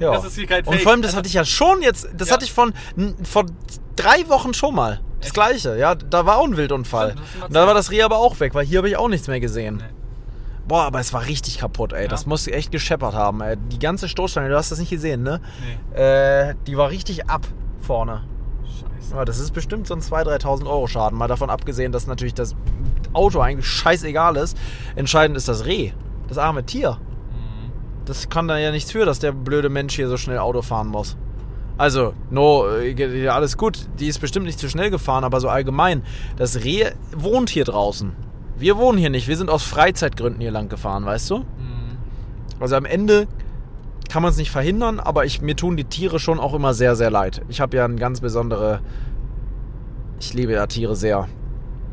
Ja. 0.00 0.10
Das 0.14 0.24
ist 0.24 0.34
hier 0.34 0.46
kein 0.48 0.64
Und 0.64 0.72
Fake. 0.74 0.82
vor 0.82 0.90
allem, 0.92 1.02
das 1.02 1.14
hatte 1.14 1.28
ich 1.28 1.34
ja 1.34 1.44
schon 1.44 1.80
jetzt, 1.80 2.08
das 2.16 2.28
Ja. 2.30 2.34
hatte 2.34 2.44
ich 2.44 2.52
von 2.52 2.74
vor 3.22 3.46
drei 3.94 4.28
Wochen 4.28 4.52
schon 4.52 4.74
mal. 4.74 5.00
Das 5.18 5.26
Echt? 5.28 5.34
gleiche, 5.34 5.78
ja, 5.78 5.94
da 5.94 6.26
war 6.26 6.38
auch 6.38 6.44
ein 6.46 6.56
Wildunfall. 6.56 7.12
Stimmt, 7.12 7.44
Und 7.46 7.54
da 7.54 7.68
war 7.68 7.74
das 7.74 7.92
Reh 7.92 8.02
aber 8.02 8.18
auch 8.18 8.40
weg, 8.40 8.52
weil 8.56 8.66
hier 8.66 8.78
habe 8.78 8.88
ich 8.88 8.96
auch 8.96 9.08
nichts 9.08 9.28
mehr 9.28 9.38
gesehen. 9.38 9.76
Nee. 9.76 9.84
Boah, 10.66 10.84
aber 10.84 11.00
es 11.00 11.12
war 11.12 11.26
richtig 11.26 11.58
kaputt, 11.58 11.92
ey. 11.92 12.02
Ja. 12.02 12.08
Das 12.08 12.26
muss 12.26 12.46
echt 12.46 12.72
gescheppert 12.72 13.14
haben, 13.14 13.40
ey. 13.42 13.56
Die 13.56 13.78
ganze 13.78 14.08
Stoßstange, 14.08 14.48
du 14.48 14.56
hast 14.56 14.72
das 14.72 14.78
nicht 14.78 14.90
gesehen, 14.90 15.22
ne? 15.22 15.40
Nee. 15.92 16.00
Äh, 16.00 16.54
die 16.66 16.76
war 16.76 16.90
richtig 16.90 17.28
ab 17.28 17.46
vorne. 17.80 18.22
Scheiße. 18.64 19.14
Ja, 19.14 19.24
das 19.24 19.38
ist 19.38 19.52
bestimmt 19.52 19.86
so 19.86 19.94
ein 19.94 20.00
2.000, 20.00 20.40
3.000 20.42 20.66
Euro 20.66 20.86
Schaden. 20.86 21.18
Mal 21.18 21.28
davon 21.28 21.50
abgesehen, 21.50 21.92
dass 21.92 22.06
natürlich 22.06 22.34
das 22.34 22.56
Auto 23.12 23.40
eigentlich 23.40 23.66
scheißegal 23.66 24.36
ist. 24.36 24.56
Entscheidend 24.96 25.36
ist 25.36 25.48
das 25.48 25.66
Reh. 25.66 25.92
Das 26.28 26.38
arme 26.38 26.64
Tier. 26.64 26.92
Mhm. 26.92 27.72
Das 28.06 28.30
kann 28.30 28.48
da 28.48 28.56
ja 28.56 28.70
nichts 28.70 28.90
für, 28.90 29.04
dass 29.04 29.18
der 29.18 29.32
blöde 29.32 29.68
Mensch 29.68 29.94
hier 29.94 30.08
so 30.08 30.16
schnell 30.16 30.38
Auto 30.38 30.62
fahren 30.62 30.88
muss. 30.88 31.16
Also, 31.76 32.14
no, 32.30 32.66
äh, 32.68 33.28
alles 33.28 33.58
gut. 33.58 33.88
Die 33.98 34.06
ist 34.06 34.20
bestimmt 34.20 34.46
nicht 34.46 34.58
zu 34.58 34.68
schnell 34.68 34.90
gefahren, 34.90 35.24
aber 35.24 35.40
so 35.40 35.48
allgemein. 35.48 36.04
Das 36.36 36.64
Reh 36.64 36.90
wohnt 37.14 37.50
hier 37.50 37.64
draußen. 37.64 38.12
Wir 38.56 38.76
wohnen 38.76 38.98
hier 38.98 39.10
nicht. 39.10 39.28
Wir 39.28 39.36
sind 39.36 39.50
aus 39.50 39.62
Freizeitgründen 39.64 40.40
hier 40.40 40.50
lang 40.50 40.68
gefahren, 40.68 41.04
weißt 41.04 41.30
du? 41.30 41.38
Mhm. 41.38 41.98
Also 42.60 42.76
am 42.76 42.84
Ende 42.84 43.26
kann 44.08 44.22
man 44.22 44.30
es 44.30 44.38
nicht 44.38 44.50
verhindern, 44.50 45.00
aber 45.00 45.24
ich, 45.24 45.42
mir 45.42 45.56
tun 45.56 45.76
die 45.76 45.84
Tiere 45.84 46.20
schon 46.20 46.38
auch 46.38 46.54
immer 46.54 46.72
sehr, 46.72 46.94
sehr 46.94 47.10
leid. 47.10 47.42
Ich 47.48 47.60
habe 47.60 47.76
ja 47.76 47.84
eine 47.84 47.96
ganz 47.96 48.20
besondere. 48.20 48.80
Ich 50.20 50.34
liebe 50.34 50.52
ja 50.52 50.66
Tiere 50.66 50.94
sehr. 50.94 51.28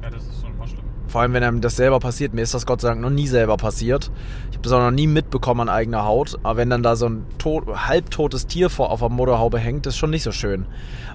Ja, 0.03 0.09
das 0.09 0.23
ist 0.23 0.41
schon 0.41 0.55
mal 0.57 0.67
schlimm. 0.67 0.83
Vor 1.07 1.21
allem, 1.21 1.33
wenn 1.33 1.43
einem 1.43 1.61
das 1.61 1.75
selber 1.75 1.99
passiert. 1.99 2.33
Mir 2.33 2.43
ist 2.43 2.53
das 2.53 2.67
Gott 2.67 2.81
sei 2.81 2.89
Dank 2.89 3.01
noch 3.01 3.09
nie 3.09 3.27
selber 3.27 3.57
passiert. 3.57 4.11
Ich 4.51 4.57
habe 4.57 4.63
das 4.63 4.71
auch 4.71 4.81
noch 4.81 4.91
nie 4.91 5.07
mitbekommen 5.07 5.61
an 5.61 5.69
eigener 5.69 6.05
Haut. 6.05 6.37
Aber 6.43 6.57
wenn 6.57 6.69
dann 6.69 6.83
da 6.83 6.95
so 6.95 7.07
ein 7.07 7.25
tot, 7.39 7.65
halbtotes 7.67 8.45
Tier 8.45 8.69
vor 8.69 8.91
auf 8.91 8.99
der 8.99 9.09
Motorhaube 9.09 9.57
hängt, 9.57 9.87
ist 9.87 9.97
schon 9.97 10.11
nicht 10.11 10.23
so 10.23 10.31
schön. 10.31 10.67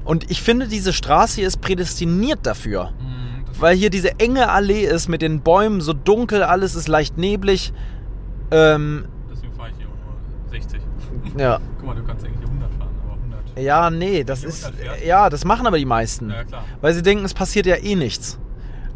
Und 0.04 0.28
ich 0.30 0.42
finde, 0.42 0.66
diese 0.66 0.92
Straße 0.92 1.36
hier 1.36 1.46
ist 1.46 1.60
prädestiniert 1.60 2.40
dafür. 2.42 2.90
Mhm. 2.98 3.35
Weil 3.58 3.76
hier 3.76 3.90
diese 3.90 4.18
enge 4.20 4.48
Allee 4.50 4.84
ist 4.84 5.08
mit 5.08 5.22
den 5.22 5.40
Bäumen, 5.40 5.80
so 5.80 5.92
dunkel, 5.92 6.42
alles 6.42 6.74
ist 6.74 6.88
leicht 6.88 7.16
neblig. 7.18 7.72
Ähm, 8.50 9.06
Deswegen 9.32 9.54
fahre 9.54 9.70
ich 9.70 9.76
hier 9.76 9.86
nur 9.86 10.50
60. 10.50 10.80
ja. 11.38 11.58
Guck 11.78 11.86
mal, 11.86 11.94
du 11.96 12.02
kannst 12.04 12.24
eigentlich 12.26 12.40
100 12.46 12.74
fahren, 12.74 12.88
aber 13.04 13.12
100. 13.14 13.58
Ja, 13.58 13.90
nee, 13.90 14.24
das 14.24 14.44
ist. 14.44 14.66
100 14.66 14.84
fährt? 14.84 15.04
Ja, 15.06 15.30
das 15.30 15.44
machen 15.44 15.66
aber 15.66 15.78
die 15.78 15.84
meisten. 15.86 16.30
Ja, 16.30 16.44
klar. 16.44 16.64
Weil 16.80 16.92
sie 16.94 17.02
denken, 17.02 17.24
es 17.24 17.34
passiert 17.34 17.66
ja 17.66 17.76
eh 17.76 17.94
nichts. 17.96 18.38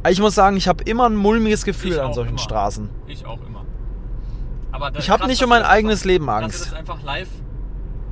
Ich 0.09 0.21
muss 0.21 0.35
sagen, 0.35 0.57
ich 0.57 0.67
habe 0.69 0.83
immer 0.85 1.07
ein 1.09 1.17
mulmiges 1.17 1.65
Gefühl 1.65 1.93
Ich 1.93 2.01
an 2.01 2.07
auch 2.09 2.15
solchen 2.15 2.31
immer. 2.31 2.39
Straßen. 2.39 2.89
Ich 3.07 3.27
auch 3.27 3.39
immer. 3.47 3.65
Aber 4.73 4.93
Ich 4.99 5.11
habe 5.11 5.27
nicht 5.27 5.43
um 5.43 5.49
mein 5.51 5.63
eigenes 5.63 6.05
Leben 6.05 6.27
Dass 6.27 6.39
wir 6.39 6.45
Angst. 6.45 6.67
das 6.67 6.73
einfach 6.75 7.03
live 7.03 7.29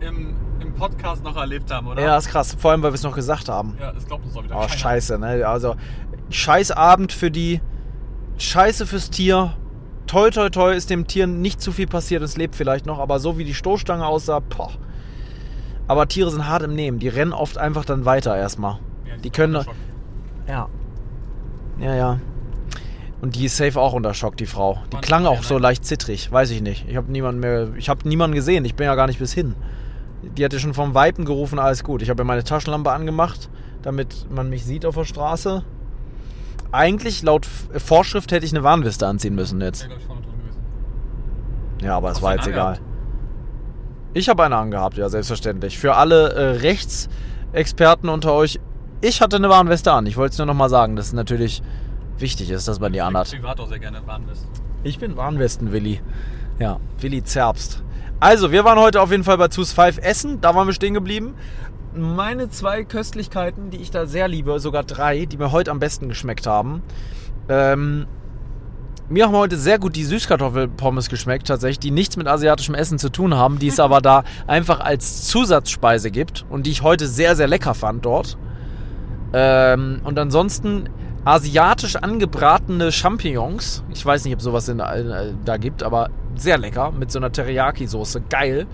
im, 0.01 0.35
im 0.61 0.75
Podcast 0.75 1.23
noch 1.25 1.37
erlebt 1.37 1.71
haben, 1.73 1.87
oder? 1.87 2.03
Ja, 2.03 2.19
ist 2.19 2.29
krass. 2.29 2.55
Vor 2.59 2.73
allem, 2.73 2.83
weil 2.83 2.91
wir 2.91 2.97
es 2.97 3.03
noch 3.05 3.15
gesagt 3.15 3.49
haben. 3.49 3.77
Ja, 3.81 3.93
das 3.93 4.07
glaubt 4.07 4.25
uns 4.27 4.35
doch 4.35 4.45
wieder 4.45 4.55
Oh, 4.57 4.61
keiner. 4.61 4.69
scheiße, 4.71 5.19
ne? 5.19 5.47
Also, 5.47 5.77
scheiß 6.31 6.71
Abend 6.73 7.13
für 7.13 7.31
die. 7.31 7.61
Scheiße 8.39 8.87
fürs 8.87 9.11
Tier. 9.11 9.55
Toi, 10.07 10.31
toi, 10.31 10.49
toi 10.49 10.73
ist 10.73 10.91
dem 10.91 11.07
Tier 11.07 11.27
nicht 11.27 11.61
zu 11.61 11.73
viel 11.73 11.87
passiert. 11.87 12.23
Es 12.23 12.37
lebt 12.37 12.55
vielleicht 12.55 12.87
noch, 12.87 12.99
aber 12.99 13.19
so 13.19 13.37
wie 13.37 13.45
die 13.45 13.55
Stoßstange 13.55 14.07
aussah, 14.07 14.41
boah. 14.41 14.71
Aber 15.87 16.07
Tiere 16.07 16.31
sind 16.31 16.47
hart 16.47 16.63
im 16.63 16.75
Nehmen. 16.75 16.99
Die 16.99 17.09
rennen 17.09 17.33
oft 17.33 17.59
einfach 17.59 17.85
dann 17.85 18.05
weiter 18.05 18.37
erstmal. 18.37 18.79
Ja, 19.07 19.17
Die 19.17 19.31
können-. 19.31 19.65
Ja. 20.47 20.69
Ja, 21.81 21.95
ja. 21.95 22.21
Und 23.21 23.35
die 23.35 23.47
ist 23.47 23.57
safe 23.57 23.81
auch 23.81 23.95
unter 23.95 24.15
Schock, 24.15 24.37
die 24.37 24.47
Frau. 24.47 24.79
Die 24.93 24.97
Mann, 24.97 25.03
klang 25.03 25.25
ja, 25.25 25.31
auch 25.31 25.43
so 25.43 25.59
leicht 25.59 25.85
zittrig. 25.85 26.31
Weiß 26.31 26.51
ich 26.51 26.63
nicht. 26.63 26.87
Ich 26.89 26.97
habe 26.97 27.11
niemanden 27.11 27.41
mehr. 27.41 27.75
Ich 27.77 27.89
habe 27.89 28.09
niemanden 28.09 28.35
gesehen. 28.37 28.65
Ich 28.65 28.77
bin 28.77 28.85
ja 28.87 28.95
gar 28.95 29.09
nicht 29.09 29.19
bis 29.19 29.33
hin. 29.33 29.57
Die 30.23 30.45
hatte 30.45 30.61
schon 30.61 30.75
vom 30.75 30.95
Weipen 30.95 31.25
gerufen, 31.25 31.59
alles 31.59 31.83
gut. 31.83 32.03
Ich 32.03 32.11
habe 32.11 32.21
ja 32.21 32.25
meine 32.25 32.45
Taschenlampe 32.45 32.93
angemacht, 32.93 33.51
damit 33.83 34.27
man 34.31 34.49
mich 34.51 34.65
sieht 34.65 34.85
auf 34.87 34.95
der 34.95 35.05
Straße. 35.05 35.65
Eigentlich, 36.71 37.23
laut 37.23 37.47
Vorschrift, 37.47 38.31
hätte 38.31 38.45
ich 38.45 38.53
eine 38.53 38.63
Warnweste 38.63 39.07
anziehen 39.07 39.35
müssen 39.35 39.61
jetzt. 39.61 39.89
ich. 41.79 41.85
Ja, 41.85 41.97
aber 41.97 42.11
es 42.11 42.21
war 42.21 42.35
jetzt 42.35 42.47
egal. 42.47 42.79
Ich 44.15 44.29
habe 44.29 44.45
eine 44.45 44.57
angehabt, 44.57 44.97
ja, 44.97 45.09
selbstverständlich. 45.09 45.79
Für 45.79 45.95
alle 45.95 46.33
äh, 46.33 46.51
Rechtsexperten 46.59 48.09
unter 48.09 48.33
euch, 48.33 48.59
ich 49.01 49.21
hatte 49.21 49.37
eine 49.37 49.49
Warnweste 49.49 49.93
an. 49.93 50.07
Ich 50.07 50.17
wollte 50.17 50.33
es 50.33 50.39
nur 50.39 50.47
nochmal 50.47 50.69
sagen, 50.69 50.97
dass 50.97 51.07
es 51.07 51.13
natürlich 51.13 51.63
wichtig 52.19 52.51
ist, 52.51 52.67
dass 52.69 52.81
man 52.81 52.93
die 52.93 53.01
anhat. 53.01 53.31
Privat 53.31 53.61
auch 53.61 53.69
sehr 53.69 53.79
gerne 53.79 54.05
Warnwest. 54.07 54.49
Ich 54.83 54.99
bin 54.99 55.17
Warnwesten-Willi. 55.17 56.01
Ja, 56.59 56.81
Willi 57.01 57.23
Zerbst. 57.23 57.83
Also, 58.21 58.51
wir 58.51 58.65
waren 58.65 58.79
heute 58.79 59.01
auf 59.01 59.13
jeden 59.13 59.23
Fall 59.23 59.39
bei 59.39 59.49
Zus 59.49 59.73
5 59.73 59.99
Essen. 59.99 60.41
Da 60.41 60.55
waren 60.55 60.67
wir 60.67 60.75
stehen 60.75 60.95
geblieben. 60.95 61.35
Meine 61.95 62.51
zwei 62.51 62.85
Köstlichkeiten, 62.85 63.71
die 63.71 63.79
ich 63.79 63.91
da 63.91 64.07
sehr 64.07 64.29
liebe, 64.29 64.61
sogar 64.61 64.85
drei, 64.85 65.25
die 65.25 65.37
mir 65.37 65.53
heute 65.53 65.71
am 65.71 65.79
besten 65.79 66.09
geschmeckt 66.09 66.47
haben. 66.47 66.83
Ähm, 67.49 68.07
mir 69.09 69.25
haben 69.25 69.35
heute 69.35 69.57
sehr 69.57 69.79
gut 69.79 69.97
die 69.97 70.05
Süßkartoffelpommes 70.05 71.09
geschmeckt, 71.09 71.49
tatsächlich, 71.49 71.79
die 71.79 71.91
nichts 71.91 72.19
mit 72.19 72.27
asiatischem 72.27 72.75
Essen 72.75 72.99
zu 72.99 73.09
tun 73.09 73.35
haben, 73.35 73.59
die 73.59 73.69
es 73.69 73.81
aber 73.81 74.01
da 74.01 74.25
einfach 74.47 74.81
als 74.81 75.25
Zusatzspeise 75.27 76.11
gibt 76.11 76.45
und 76.51 76.67
die 76.67 76.71
ich 76.71 76.83
heute 76.83 77.07
sehr, 77.07 77.35
sehr 77.35 77.49
lecker 77.49 77.75
fand 77.75 78.05
dort. 78.05 78.37
Ähm, 79.33 80.01
und 80.05 80.19
ansonsten 80.19 80.91
asiatisch 81.25 81.97
angebratene 81.97 82.93
Champignons. 82.93 83.83
Ich 83.93 84.05
weiß 84.05 84.25
nicht, 84.25 84.35
ob 84.35 84.43
sowas 84.43 84.69
in, 84.69 84.81
äh, 84.81 85.33
da 85.45 85.57
gibt, 85.57 85.83
aber 85.83 86.11
sehr 86.37 86.59
lecker 86.59 86.93
mit 86.93 87.11
so 87.11 87.19
einer 87.19 87.31
Teriyaki-Soße. 87.31 88.23
Geil. 88.29 88.67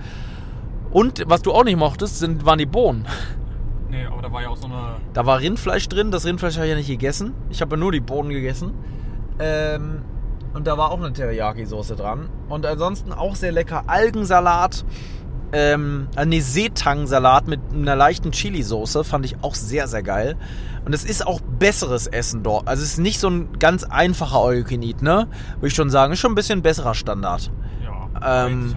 Und 0.95 1.25
was 1.27 1.43
du 1.43 1.53
auch 1.53 1.65
nicht 1.65 1.77
mochtest, 1.77 2.21
sind, 2.21 2.47
waren 2.47 2.59
die 2.59 2.67
Bohnen. 2.67 3.07
Nee, 3.91 4.07
aber 4.07 4.23
da 4.23 4.33
war 4.33 4.43
ja 4.43 4.49
auch 4.49 4.57
so 4.57 4.67
eine. 4.67 4.97
Da 5.13 5.25
war 5.25 5.39
Rindfleisch 5.39 5.89
drin. 5.89 6.11
Das 6.11 6.25
Rindfleisch 6.27 6.57
habe 6.57 6.67
ich 6.67 6.71
ja 6.71 6.77
nicht 6.77 6.89
gegessen. 6.89 7.33
Ich 7.51 7.61
habe 7.61 7.77
ja 7.77 7.81
nur 7.81 7.93
die 7.93 8.01
Bohnen 8.01 8.31
gegessen. 8.31 8.73
Ähm, 9.39 10.03
und 10.53 10.67
da 10.67 10.77
war 10.77 10.91
auch 10.91 10.99
eine 10.99 11.13
Teriyaki-Soße 11.13 11.95
dran. 11.95 12.29
Und 12.49 12.67
ansonsten 12.67 13.13
auch 13.13 13.37
sehr 13.37 13.53
lecker 13.53 13.85
Algensalat. 13.87 14.85
Ähm, 15.53 16.09
äh, 16.17 16.27
nee, 16.27 16.41
Seetang-Salat 16.41 17.47
mit 17.47 17.61
einer 17.73 17.95
leichten 17.95 18.33
Chili-Soße 18.33 19.05
fand 19.05 19.25
ich 19.27 19.37
auch 19.45 19.55
sehr, 19.55 19.87
sehr 19.87 20.03
geil. 20.03 20.35
Und 20.85 20.93
es 20.93 21.05
ist 21.05 21.25
auch 21.25 21.41
besseres 21.41 22.09
Essen 22.09 22.43
dort. 22.43 22.67
Also 22.67 22.83
es 22.83 22.95
ist 22.95 22.99
nicht 22.99 23.21
so 23.21 23.29
ein 23.31 23.61
ganz 23.61 23.85
einfacher 23.85 24.39
All-You-Can-Eat, 24.39 25.03
ne? 25.03 25.29
Würde 25.57 25.69
ich 25.69 25.75
schon 25.75 25.91
sagen. 25.91 26.13
Ist 26.15 26.19
schon 26.19 26.33
ein 26.33 26.37
bisschen 26.37 26.63
besserer 26.63 26.95
Standard. 26.95 27.53
Ja, 27.85 28.47
Ähm. 28.49 28.75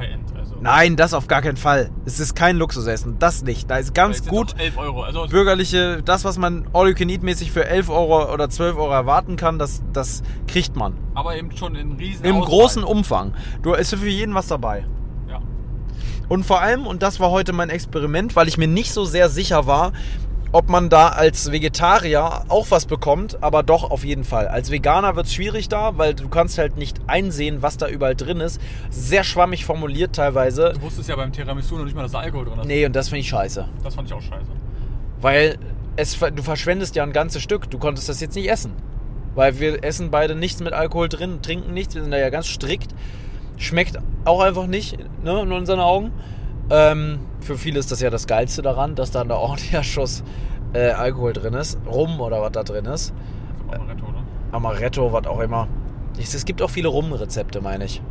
Nein, 0.59 0.95
das 0.95 1.13
auf 1.13 1.27
gar 1.27 1.41
keinen 1.41 1.57
Fall. 1.57 1.89
Es 2.05 2.19
ist 2.19 2.35
kein 2.35 2.57
Luxusessen. 2.57 3.19
Das 3.19 3.43
nicht. 3.43 3.69
Da 3.69 3.77
ist 3.77 3.93
ganz 3.93 4.25
gut 4.25 4.55
auch 4.55 4.59
11 4.59 4.77
Euro. 4.77 5.03
Also 5.03 5.27
bürgerliche, 5.27 6.01
das, 6.03 6.23
was 6.25 6.37
man 6.37 6.67
All-You-Can-Eat-mäßig 6.73 7.51
für 7.51 7.67
11 7.67 7.89
Euro 7.89 8.33
oder 8.33 8.49
12 8.49 8.75
Euro 8.77 8.91
erwarten 8.91 9.35
kann, 9.35 9.59
das, 9.59 9.83
das 9.93 10.23
kriegt 10.47 10.75
man. 10.75 10.95
aber 11.13 11.35
eben 11.35 11.55
schon 11.55 11.75
in 11.75 11.93
riesen 11.93 12.25
Im 12.25 12.37
Auswahl. 12.37 12.49
großen 12.49 12.83
Umfang. 12.83 13.33
Du 13.61 13.73
ist 13.73 13.93
für 13.93 14.07
jeden 14.07 14.33
was 14.33 14.47
dabei. 14.47 14.85
Ja. 15.29 15.41
Und 16.27 16.45
vor 16.45 16.61
allem, 16.61 16.87
und 16.87 17.03
das 17.03 17.19
war 17.19 17.29
heute 17.31 17.53
mein 17.53 17.69
Experiment, 17.69 18.35
weil 18.35 18.47
ich 18.47 18.57
mir 18.57 18.67
nicht 18.67 18.91
so 18.93 19.05
sehr 19.05 19.29
sicher 19.29 19.67
war, 19.67 19.93
ob 20.51 20.69
man 20.69 20.89
da 20.89 21.10
als 21.10 21.51
Vegetarier 21.51 22.43
auch 22.47 22.71
was 22.71 22.86
bekommt, 22.86 23.41
aber 23.41 23.63
doch 23.63 23.89
auf 23.89 24.03
jeden 24.03 24.23
Fall. 24.23 24.47
Als 24.47 24.71
Veganer 24.71 25.15
wird 25.15 25.27
es 25.27 25.33
schwierig 25.33 25.69
da, 25.69 25.97
weil 25.97 26.13
du 26.13 26.29
kannst 26.29 26.57
halt 26.57 26.77
nicht 26.77 26.99
einsehen, 27.07 27.62
was 27.62 27.77
da 27.77 27.88
überall 27.88 28.15
drin 28.15 28.39
ist. 28.39 28.62
Sehr 28.89 29.23
schwammig 29.23 29.65
formuliert 29.65 30.15
teilweise. 30.15 30.73
Du 30.73 30.81
wusstest 30.81 31.10
ja 31.10 31.15
beim 31.15 31.31
Tiramisu 31.31 31.77
noch 31.77 31.86
nicht 31.86 31.95
mal, 31.95 32.03
dass 32.03 32.12
da 32.12 32.19
Alkohol 32.19 32.45
drin 32.45 32.60
ist. 32.60 32.65
Nee, 32.65 32.86
und 32.86 32.95
das 32.95 33.10
finde 33.10 33.21
ich 33.21 33.29
scheiße. 33.29 33.67
Das 33.83 33.95
fand 33.95 34.07
ich 34.07 34.13
auch 34.13 34.21
scheiße. 34.21 34.51
Weil 35.19 35.57
es, 35.95 36.17
du 36.19 36.43
verschwendest 36.43 36.95
ja 36.95 37.03
ein 37.03 37.12
ganzes 37.12 37.41
Stück. 37.41 37.69
Du 37.69 37.77
konntest 37.77 38.07
das 38.07 38.21
jetzt 38.21 38.36
nicht 38.36 38.49
essen. 38.49 38.71
Weil 39.36 39.60
wir 39.60 39.83
essen 39.83 40.10
beide 40.12 40.36
nichts 40.36 40.62
mit 40.62 40.73
Alkohol 40.73 41.10
drin, 41.10 41.41
trinken 41.41 41.73
nichts. 41.73 41.95
Wir 41.95 42.01
sind 42.01 42.12
da 42.12 42.17
ja 42.17 42.29
ganz 42.29 42.47
strikt. 42.47 42.93
Schmeckt 43.57 43.97
auch 44.25 44.41
einfach 44.41 44.67
nicht, 44.67 44.97
ne, 45.23 45.41
in 45.41 45.51
unseren 45.51 45.79
Augen. 45.79 46.12
Ähm, 46.69 47.19
für 47.39 47.58
viele 47.58 47.80
ist 47.80 47.91
das 47.91 48.01
ja 48.01 48.10
das 48.10 48.27
Geilste 48.27 48.62
daran, 48.62 48.95
dass 48.95 49.12
da 49.12 49.21
ein 49.21 49.32
ordentlicher 49.32 49.84
Schuss 49.84 50.23
äh, 50.73 50.91
Alkohol 50.91 51.34
drin 51.34 51.53
ist. 51.53 51.77
Rum 51.86 52.19
oder 52.19 52.41
was 52.41 52.51
da 52.51 52.63
drin 52.63 52.86
ist. 52.86 53.13
Zum 53.60 53.69
Amaretto, 53.69 54.06
ne? 54.06 54.23
Amaretto, 54.51 55.13
was 55.13 55.27
auch 55.27 55.39
immer. 55.39 55.67
Es 56.19 56.45
gibt 56.45 56.62
auch 56.62 56.69
viele 56.69 56.88
Rum-Rezepte, 56.88 57.62
meine 57.62 57.86
ich. 57.86 57.97
Ja, 57.97 58.03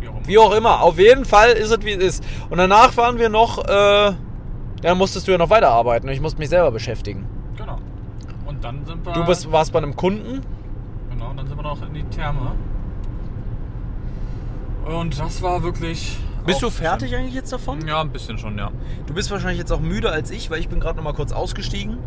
wie 0.00 0.08
auch 0.08 0.14
immer. 0.16 0.26
Wie 0.26 0.38
auch 0.38 0.54
immer, 0.54 0.82
auf 0.82 0.98
jeden 0.98 1.24
Fall 1.24 1.52
ist 1.52 1.70
es 1.70 1.84
wie 1.84 1.92
es 1.92 2.02
ist. 2.20 2.24
Und 2.50 2.58
danach 2.58 2.96
waren 2.96 3.18
wir 3.18 3.28
noch, 3.28 3.64
äh, 3.66 4.12
ja, 4.82 4.94
musstest 4.94 5.28
du 5.28 5.32
ja 5.32 5.38
noch 5.38 5.50
weiterarbeiten 5.50 6.08
und 6.08 6.14
ich 6.14 6.20
musste 6.20 6.38
mich 6.38 6.48
selber 6.48 6.70
beschäftigen. 6.70 7.26
Genau. 7.56 7.78
Und 8.46 8.64
dann 8.64 8.84
sind 8.84 9.06
wir. 9.06 9.12
Du 9.12 9.24
bist, 9.24 9.50
warst 9.52 9.72
bei 9.72 9.78
einem 9.78 9.94
Kunden. 9.94 10.40
Genau, 11.10 11.30
und 11.30 11.36
dann 11.36 11.46
sind 11.46 11.56
wir 11.56 11.62
noch 11.62 11.80
in 11.86 11.94
die 11.94 12.04
Therme. 12.04 12.52
Und 14.86 15.18
das 15.18 15.40
war 15.40 15.62
wirklich. 15.62 16.18
Bist 16.50 16.62
du 16.62 16.70
fertig 16.70 17.14
eigentlich 17.16 17.34
jetzt 17.34 17.52
davon? 17.52 17.86
Ja, 17.86 18.00
ein 18.00 18.10
bisschen 18.10 18.38
schon, 18.38 18.56
ja. 18.58 18.70
Du 19.06 19.14
bist 19.14 19.30
wahrscheinlich 19.30 19.58
jetzt 19.58 19.72
auch 19.72 19.80
müde 19.80 20.10
als 20.10 20.30
ich, 20.30 20.50
weil 20.50 20.60
ich 20.60 20.68
bin 20.68 20.80
gerade 20.80 20.96
noch 20.96 21.04
mal 21.04 21.12
kurz 21.14 21.32
ausgestiegen. 21.32 21.98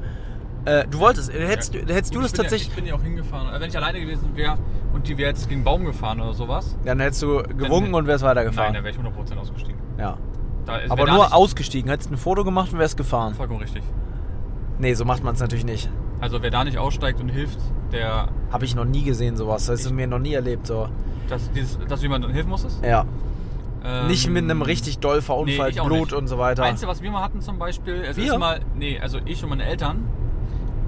Äh, 0.65 0.85
du 0.89 0.99
wolltest, 0.99 1.33
hättest, 1.33 1.73
du- 1.73 1.79
hättest 1.79 2.15
du 2.15 2.21
das 2.21 2.31
tatsächlich, 2.31 2.67
Ja, 2.69 2.73
ich 2.73 2.75
bin 2.75 2.85
ja 2.85 2.95
auch 2.95 3.03
hingefahren. 3.03 3.47
Also 3.47 3.59
wenn 3.61 3.69
ich 3.69 3.75
alleine 3.77 3.99
gewesen 3.99 4.29
wäre 4.35 4.57
und 4.93 5.07
die 5.07 5.17
wäre 5.17 5.29
jetzt 5.29 5.43
gegen 5.49 5.59
einen 5.59 5.63
Baum 5.65 5.83
gefahren 5.85 6.21
oder 6.21 6.33
sowas. 6.33 6.77
dann 6.85 6.99
hättest 7.01 7.21
du 7.21 7.43
gewunken 7.43 7.91
Dann- 7.91 7.95
und 7.95 8.07
wärst 8.07 8.23
Nein, 8.23 8.29
weitergefahren. 8.31 8.73
da 8.73 8.83
wäre 8.83 8.91
ich 8.93 8.97
100% 8.99 9.37
ausgestiegen. 9.39 9.79
ja. 9.97 10.17
Da 10.65 10.79
Aber 10.87 11.05
nur 11.11 11.35
ausgestiegen, 11.35 11.89
hättest 11.91 12.09
ein 12.09 12.15
Foto 12.15 12.45
gemacht 12.45 12.71
und 12.71 12.79
wärst 12.79 12.95
gefahren. 12.95 13.33
Vollkommen 13.33 13.59
richtig. 13.59 13.83
Nee, 14.79 14.93
so 14.93 15.03
macht 15.03 15.21
man 15.21 15.33
es 15.33 15.41
natürlich 15.41 15.65
nicht. 15.65 15.89
Also 16.21 16.41
wer 16.41 16.51
da 16.51 16.63
nicht 16.63 16.77
aussteigt 16.77 17.19
und 17.19 17.27
hilft, 17.27 17.59
der. 17.91 18.29
Habe 18.49 18.63
ich 18.63 18.73
noch 18.73 18.85
nie 18.85 19.03
gesehen 19.03 19.35
sowas. 19.35 19.65
Das 19.65 19.81
ist 19.81 19.91
mir 19.91 20.07
noch 20.07 20.19
nie 20.19 20.33
erlebt 20.35 20.65
so. 20.67 20.87
Dass, 21.27 21.51
dieses, 21.51 21.77
dass 21.89 21.99
du 21.99 22.05
jemandem 22.05 22.31
helfen 22.31 22.49
musstest. 22.49 22.81
Ja. 22.81 23.03
Ähm, 23.83 24.07
nicht 24.07 24.29
mit 24.29 24.43
einem 24.43 24.61
richtig 24.61 24.99
doll 24.99 25.21
verunfallt, 25.21 25.79
auch 25.79 25.85
Blut 25.85 25.99
nicht. 25.99 26.13
und 26.13 26.27
so 26.27 26.37
weiter. 26.37 26.63
Einzige, 26.63 26.89
was 26.89 27.01
wir 27.01 27.11
mal 27.11 27.21
hatten 27.21 27.41
zum 27.41 27.59
Beispiel, 27.59 27.95
es 28.07 28.15
Wir? 28.17 28.31
ist 28.33 28.39
mal, 28.39 28.61
nee, 28.75 28.99
also 28.99 29.19
ich 29.25 29.43
und 29.43 29.49
meine 29.49 29.65
Eltern, 29.65 30.05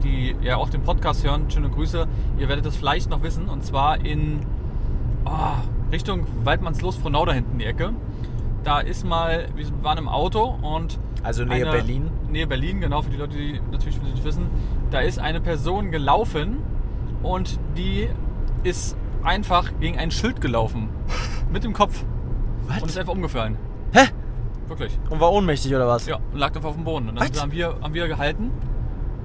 die 0.04 0.36
ja 0.42 0.56
auch 0.58 0.70
den 0.70 0.82
Podcast 0.84 1.26
hören, 1.26 1.50
schöne 1.52 1.70
Grüße, 1.70 2.08
ihr 2.38 2.48
werdet 2.48 2.66
das 2.66 2.76
vielleicht 2.76 3.10
noch 3.10 3.22
wissen, 3.24 3.50
und 3.50 3.66
zwar 3.66 4.06
in 4.06 4.40
oh, 5.26 5.30
Richtung 5.92 6.26
Waldmannslust, 6.44 7.02
Frohnau 7.02 7.26
da 7.26 7.34
hinten 7.34 7.58
die 7.58 7.66
Ecke. 7.66 7.92
Da 8.64 8.80
ist 8.80 9.06
mal, 9.06 9.48
wir 9.56 9.66
waren 9.84 9.98
im 9.98 10.08
Auto 10.08 10.58
und 10.62 10.98
Also 11.22 11.44
Nähe 11.44 11.64
eine- 11.68 11.72
Berlin. 11.72 12.10
Nähe 12.30 12.48
Berlin, 12.48 12.82
genau, 12.82 13.02
für 13.02 13.10
die 13.12 13.18
Leute, 13.18 13.38
die 13.38 13.60
natürlich 13.72 14.02
nicht 14.02 14.24
wissen. 14.24 14.48
Da 14.92 15.02
ist 15.02 15.20
eine 15.20 15.42
Person 15.42 15.92
gelaufen 15.92 16.58
und 17.24 17.60
die 17.78 18.08
ist 18.64 18.96
einfach 19.24 19.72
gegen 19.80 19.98
ein 20.00 20.12
Schild 20.12 20.40
gelaufen. 20.42 20.90
Mit 21.52 21.64
dem 21.64 21.74
Kopf. 21.74 22.04
Was? 22.68 22.82
Und 22.82 22.90
ist 22.90 22.98
einfach 22.98 23.14
umgefallen. 23.14 23.58
Hä? 23.94 24.08
Wirklich. 24.68 24.98
Und 25.10 25.20
war 25.20 25.32
ohnmächtig 25.32 25.76
oder 25.76 25.88
was? 25.88 26.06
Ja, 26.08 26.16
und 26.32 26.40
lag 26.40 26.56
einfach 26.56 26.70
auf 26.70 26.76
dem 26.76 26.84
Boden. 26.86 27.10
Und 27.10 27.20
dann 27.20 27.30
Was? 27.30 27.42
haben 27.42 27.52
wir, 27.52 27.76
haben 27.82 27.94
wir 27.94 28.08
gehalten. 28.08 28.52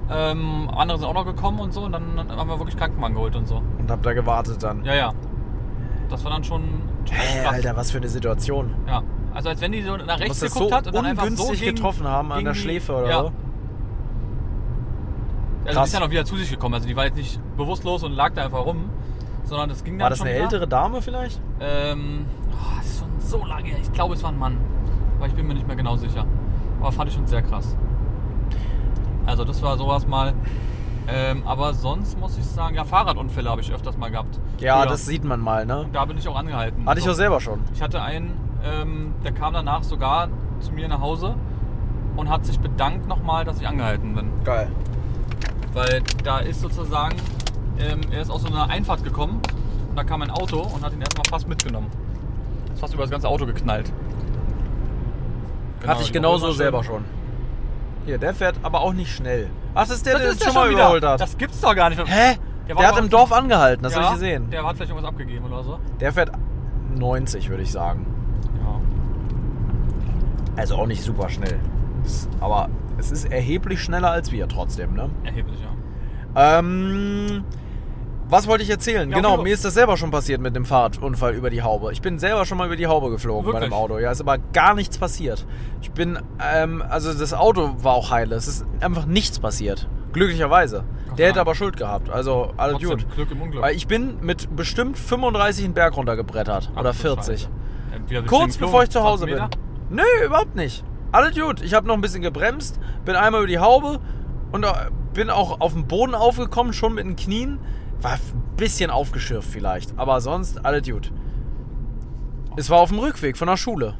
Ähm, 0.09 0.69
andere 0.75 0.97
sind 0.99 1.07
auch 1.07 1.13
noch 1.13 1.25
gekommen 1.25 1.59
und 1.59 1.73
so. 1.73 1.81
Und 1.83 1.93
dann 1.93 2.03
haben 2.29 2.49
wir 2.49 2.59
wirklich 2.59 2.77
Krankenwagen 2.77 3.15
geholt 3.15 3.35
und 3.35 3.47
so. 3.47 3.61
Und 3.79 3.89
hab 3.89 4.03
da 4.03 4.13
gewartet 4.13 4.61
dann. 4.61 4.83
Ja, 4.85 4.93
ja. 4.93 5.13
Das 6.09 6.23
war 6.23 6.31
dann 6.31 6.43
schon, 6.43 6.61
schon 7.05 7.15
Hä, 7.15 7.41
krass. 7.43 7.53
Alter, 7.53 7.75
was 7.77 7.91
für 7.91 7.97
eine 7.97 8.09
Situation. 8.09 8.73
Ja. 8.87 9.01
Also 9.33 9.49
als 9.49 9.61
wenn 9.61 9.71
die 9.71 9.81
so 9.81 9.95
nach 9.95 10.19
rechts 10.19 10.27
Muss 10.27 10.39
das 10.41 10.53
geguckt 10.53 10.69
so 10.71 10.75
hat 10.75 10.87
und 10.87 10.93
dann 10.95 11.05
einfach 11.05 11.23
so 11.23 11.29
ungünstig 11.31 11.59
gegen, 11.61 11.75
getroffen 11.75 12.05
haben 12.07 12.31
an 12.31 12.39
gegen 12.39 12.45
der 12.45 12.53
die- 12.53 12.59
Schläfe 12.59 12.93
oder 12.93 13.09
ja. 13.09 13.19
so. 13.21 13.31
Also 15.63 15.69
die 15.69 15.73
Krass. 15.73 15.87
ist 15.87 15.93
ja 15.93 15.99
noch 16.01 16.09
wieder 16.09 16.25
zu 16.25 16.35
sich 16.35 16.49
gekommen. 16.49 16.75
Also 16.75 16.87
die 16.87 16.95
war 16.95 17.05
jetzt 17.05 17.15
nicht 17.17 17.39
bewusstlos 17.55 18.03
und 18.03 18.11
lag 18.13 18.33
da 18.33 18.43
einfach 18.43 18.65
rum. 18.65 18.89
Sondern 19.43 19.69
das 19.69 19.83
ging 19.83 19.93
dann 19.97 20.03
War 20.03 20.09
das 20.09 20.19
schon 20.19 20.27
eine 20.27 20.35
wieder. 20.35 20.43
ältere 20.45 20.67
Dame 20.67 21.01
vielleicht? 21.01 21.41
Ähm, 21.59 22.25
oh, 22.51 22.77
das 22.81 23.00
so 23.21 23.45
lange 23.45 23.69
her. 23.69 23.77
Ich 23.81 23.91
glaube, 23.93 24.13
es 24.15 24.23
war 24.23 24.31
ein 24.31 24.39
Mann. 24.39 24.57
Aber 25.17 25.27
ich 25.27 25.33
bin 25.33 25.47
mir 25.47 25.53
nicht 25.53 25.67
mehr 25.67 25.75
genau 25.75 25.95
sicher. 25.97 26.25
Aber 26.79 26.91
fand 26.91 27.09
ich 27.09 27.15
schon 27.15 27.27
sehr 27.27 27.41
krass. 27.41 27.75
Also 29.25 29.43
das 29.45 29.61
war 29.61 29.77
sowas 29.77 30.07
mal. 30.07 30.33
Ähm, 31.07 31.43
aber 31.45 31.73
sonst 31.73 32.19
muss 32.19 32.37
ich 32.37 32.45
sagen, 32.45 32.75
ja, 32.75 32.83
Fahrradunfälle 32.83 33.49
habe 33.49 33.61
ich 33.61 33.71
öfters 33.73 33.97
mal 33.97 34.09
gehabt. 34.11 34.39
Ja, 34.59 34.77
Früher. 34.81 34.85
das 34.91 35.05
sieht 35.05 35.23
man 35.23 35.39
mal, 35.39 35.65
ne? 35.65 35.87
Da 35.91 36.05
bin 36.05 36.17
ich 36.17 36.27
auch 36.27 36.35
angehalten. 36.35 36.85
Hatte 36.87 36.99
ich 36.99 37.05
So. 37.05 37.11
auch 37.11 37.15
selber 37.15 37.39
schon. 37.41 37.59
Ich 37.73 37.81
hatte 37.81 38.01
einen, 38.01 38.33
ähm, 38.63 39.13
der 39.23 39.31
kam 39.31 39.53
danach 39.53 39.83
sogar 39.83 40.29
zu 40.59 40.71
mir 40.71 40.87
nach 40.87 41.01
Hause 41.01 41.35
und 42.15 42.29
hat 42.29 42.45
sich 42.45 42.59
bedankt 42.59 43.07
nochmal, 43.07 43.45
dass 43.45 43.59
ich 43.59 43.67
angehalten 43.67 44.13
bin. 44.13 44.29
Geil. 44.43 44.69
Weil 45.73 46.03
da 46.23 46.39
ist 46.39 46.61
sozusagen, 46.61 47.15
ähm, 47.79 48.01
er 48.11 48.21
ist 48.21 48.29
aus 48.29 48.41
so 48.43 48.47
einer 48.47 48.69
Einfahrt 48.69 49.03
gekommen 49.03 49.39
und 49.89 49.95
da 49.97 50.03
kam 50.03 50.21
ein 50.21 50.29
Auto 50.29 50.59
und 50.61 50.83
hat 50.83 50.93
ihn 50.93 51.01
erstmal 51.01 51.25
fast 51.29 51.47
mitgenommen. 51.47 51.87
Ist 52.73 52.79
fast 52.79 52.93
über 52.93 53.03
das 53.03 53.11
ganze 53.11 53.27
Auto 53.27 53.45
geknallt. 53.45 53.91
Genau, 55.79 55.93
Hatte 55.93 56.03
ich 56.03 56.11
genauso 56.13 56.51
selber 56.51 56.83
schon. 56.83 57.03
Hier, 58.05 58.17
der 58.17 58.33
fährt 58.33 58.55
aber 58.63 58.81
auch 58.81 58.93
nicht 58.93 59.15
schnell. 59.15 59.49
Ach, 59.73 59.81
das 59.81 59.97
ist 59.97 60.05
der, 60.05 60.13
Das 60.13 60.21
der 60.23 60.31
ist 60.31 60.41
der 60.41 60.45
schon 60.47 60.55
mal 60.55 60.69
wieder. 60.69 60.79
überholt 60.81 61.03
hat. 61.03 61.21
Das 61.21 61.37
gibt's 61.37 61.61
doch 61.61 61.75
gar 61.75 61.89
nicht. 61.89 61.99
Hä? 62.05 62.37
Der 62.67 62.75
Der, 62.75 62.87
hat 62.87 62.97
im 62.99 63.09
Dorf 63.09 63.31
angehalten, 63.31 63.83
das 63.83 63.93
ja, 63.95 64.01
habe 64.01 64.07
ich 64.15 64.21
gesehen. 64.21 64.49
Der 64.49 64.63
hat 64.65 64.75
vielleicht 64.75 64.91
irgendwas 64.91 65.09
abgegeben 65.11 65.45
oder 65.45 65.63
so. 65.63 65.79
Der 65.99 66.13
fährt 66.13 66.31
90, 66.95 67.49
würde 67.49 67.63
ich 67.63 67.71
sagen. 67.71 68.05
Ja. 68.63 68.79
Also 70.61 70.75
auch 70.75 70.87
nicht 70.87 71.01
super 71.03 71.29
schnell. 71.29 71.59
Aber 72.39 72.69
es 72.97 73.11
ist 73.11 73.25
erheblich 73.31 73.81
schneller 73.81 74.11
als 74.11 74.31
wir 74.31 74.47
trotzdem, 74.47 74.93
ne? 74.93 75.09
Erheblich, 75.23 75.59
ja. 75.61 76.59
Ähm, 76.59 77.43
was 78.31 78.47
wollte 78.47 78.63
ich 78.63 78.69
erzählen? 78.69 79.09
Ja, 79.09 79.17
genau, 79.17 79.41
mir 79.41 79.53
ist 79.53 79.65
das 79.65 79.73
selber 79.73 79.97
schon 79.97 80.09
passiert 80.09 80.39
mit 80.39 80.55
dem 80.55 80.63
Fahrradunfall 80.63 81.33
über 81.33 81.49
die 81.49 81.61
Haube. 81.61 81.91
Ich 81.91 82.01
bin 82.01 82.17
selber 82.17 82.45
schon 82.45 82.57
mal 82.57 82.65
über 82.65 82.77
die 82.77 82.87
Haube 82.87 83.09
geflogen 83.09 83.45
bei 83.45 83.53
Wirklich? 83.53 83.69
dem 83.69 83.73
Auto. 83.73 83.99
Ja, 83.99 84.11
ist 84.11 84.21
aber 84.21 84.37
gar 84.37 84.73
nichts 84.73 84.97
passiert. 84.97 85.45
Ich 85.81 85.91
bin, 85.91 86.17
ähm, 86.41 86.81
also 86.87 87.13
das 87.13 87.33
Auto 87.33 87.75
war 87.79 87.93
auch 87.93 88.09
heile. 88.09 88.35
Es 88.35 88.47
ist 88.47 88.65
einfach 88.79 89.05
nichts 89.05 89.39
passiert. 89.39 89.87
Glücklicherweise. 90.13 90.85
Gott 91.09 91.19
Der 91.19 91.27
hätte 91.27 91.41
aber 91.41 91.55
Schuld 91.55 91.75
gehabt. 91.75 92.09
Also 92.09 92.53
alles 92.55 92.81
gut. 92.81 93.05
Glück 93.15 93.31
im 93.31 93.41
Unglück. 93.41 93.61
Weil 93.61 93.75
ich 93.75 93.87
bin 93.87 94.15
mit 94.21 94.55
bestimmt 94.55 94.97
35 94.97 95.65
einen 95.65 95.73
Berg 95.73 95.97
runtergebrettert. 95.97 96.71
Ach, 96.73 96.79
oder 96.79 96.91
du 96.91 96.97
40. 96.97 97.41
Scheiße. 97.41 97.49
Ja, 97.91 97.97
wie 97.97 98.13
bist 98.21 98.31
du 98.31 98.37
Kurz 98.37 98.57
bevor 98.57 98.83
ich 98.83 98.89
zu 98.89 99.03
Hause 99.03 99.25
20 99.27 99.49
bin. 99.49 99.97
Nö, 99.97 100.25
überhaupt 100.25 100.55
nicht. 100.55 100.85
Alles 101.11 101.37
gut. 101.37 101.61
Ich 101.61 101.73
habe 101.73 101.85
noch 101.85 101.95
ein 101.95 102.01
bisschen 102.01 102.21
gebremst, 102.21 102.79
bin 103.03 103.15
einmal 103.15 103.41
über 103.41 103.47
die 103.47 103.59
Haube 103.59 103.99
und 104.53 104.63
äh, 104.63 104.69
bin 105.13 105.29
auch 105.29 105.59
auf 105.59 105.73
den 105.73 105.85
Boden 105.85 106.15
aufgekommen, 106.15 106.71
schon 106.71 106.93
mit 106.93 107.05
den 107.05 107.17
Knien. 107.17 107.59
War 108.01 108.13
ein 108.13 108.19
bisschen 108.57 108.89
aufgeschürft 108.89 109.49
vielleicht, 109.49 109.97
aber 109.97 110.21
sonst 110.21 110.63
alles 110.65 110.87
gut. 110.87 111.11
Es 112.57 112.69
war 112.69 112.79
auf 112.79 112.89
dem 112.89 112.99
Rückweg 112.99 113.37
von 113.37 113.47
der 113.47 113.57
Schule. 113.57 113.95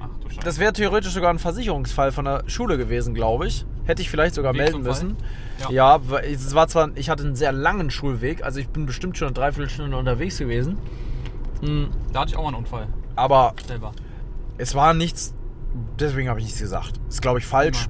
Ach 0.00 0.08
du 0.20 0.28
Scheiße. 0.28 0.40
Das 0.44 0.58
wäre 0.58 0.72
theoretisch 0.72 1.12
sogar 1.12 1.30
ein 1.30 1.38
Versicherungsfall 1.38 2.12
von 2.12 2.24
der 2.24 2.44
Schule 2.46 2.76
gewesen, 2.78 3.14
glaube 3.14 3.46
ich. 3.46 3.64
Hätte 3.84 4.00
ich 4.02 4.10
vielleicht 4.10 4.34
sogar 4.34 4.52
Weg 4.54 4.60
melden 4.62 4.82
müssen. 4.82 5.16
Ja. 5.70 5.98
Ja, 5.98 6.18
es 6.22 6.54
war 6.54 6.68
zwar, 6.68 6.90
ich 6.96 7.10
hatte 7.10 7.24
einen 7.24 7.36
sehr 7.36 7.52
langen 7.52 7.90
Schulweg, 7.90 8.42
also 8.44 8.58
ich 8.60 8.68
bin 8.68 8.86
bestimmt 8.86 9.16
schon 9.18 9.28
eine 9.28 9.34
Dreiviertelstunde 9.34 9.96
unterwegs 9.96 10.38
gewesen. 10.38 10.78
Hm, 11.60 11.88
Da 12.12 12.20
hatte 12.20 12.30
ich 12.30 12.36
auch 12.36 12.42
mal 12.42 12.48
einen 12.48 12.58
Unfall. 12.58 12.88
Aber 13.16 13.54
Selber. 13.66 13.92
es 14.58 14.74
war 14.74 14.94
nichts, 14.94 15.34
deswegen 15.98 16.28
habe 16.28 16.40
ich 16.40 16.46
nichts 16.46 16.60
gesagt. 16.60 16.94
Ist, 17.08 17.22
glaube 17.22 17.38
ich, 17.40 17.46
falsch. 17.46 17.88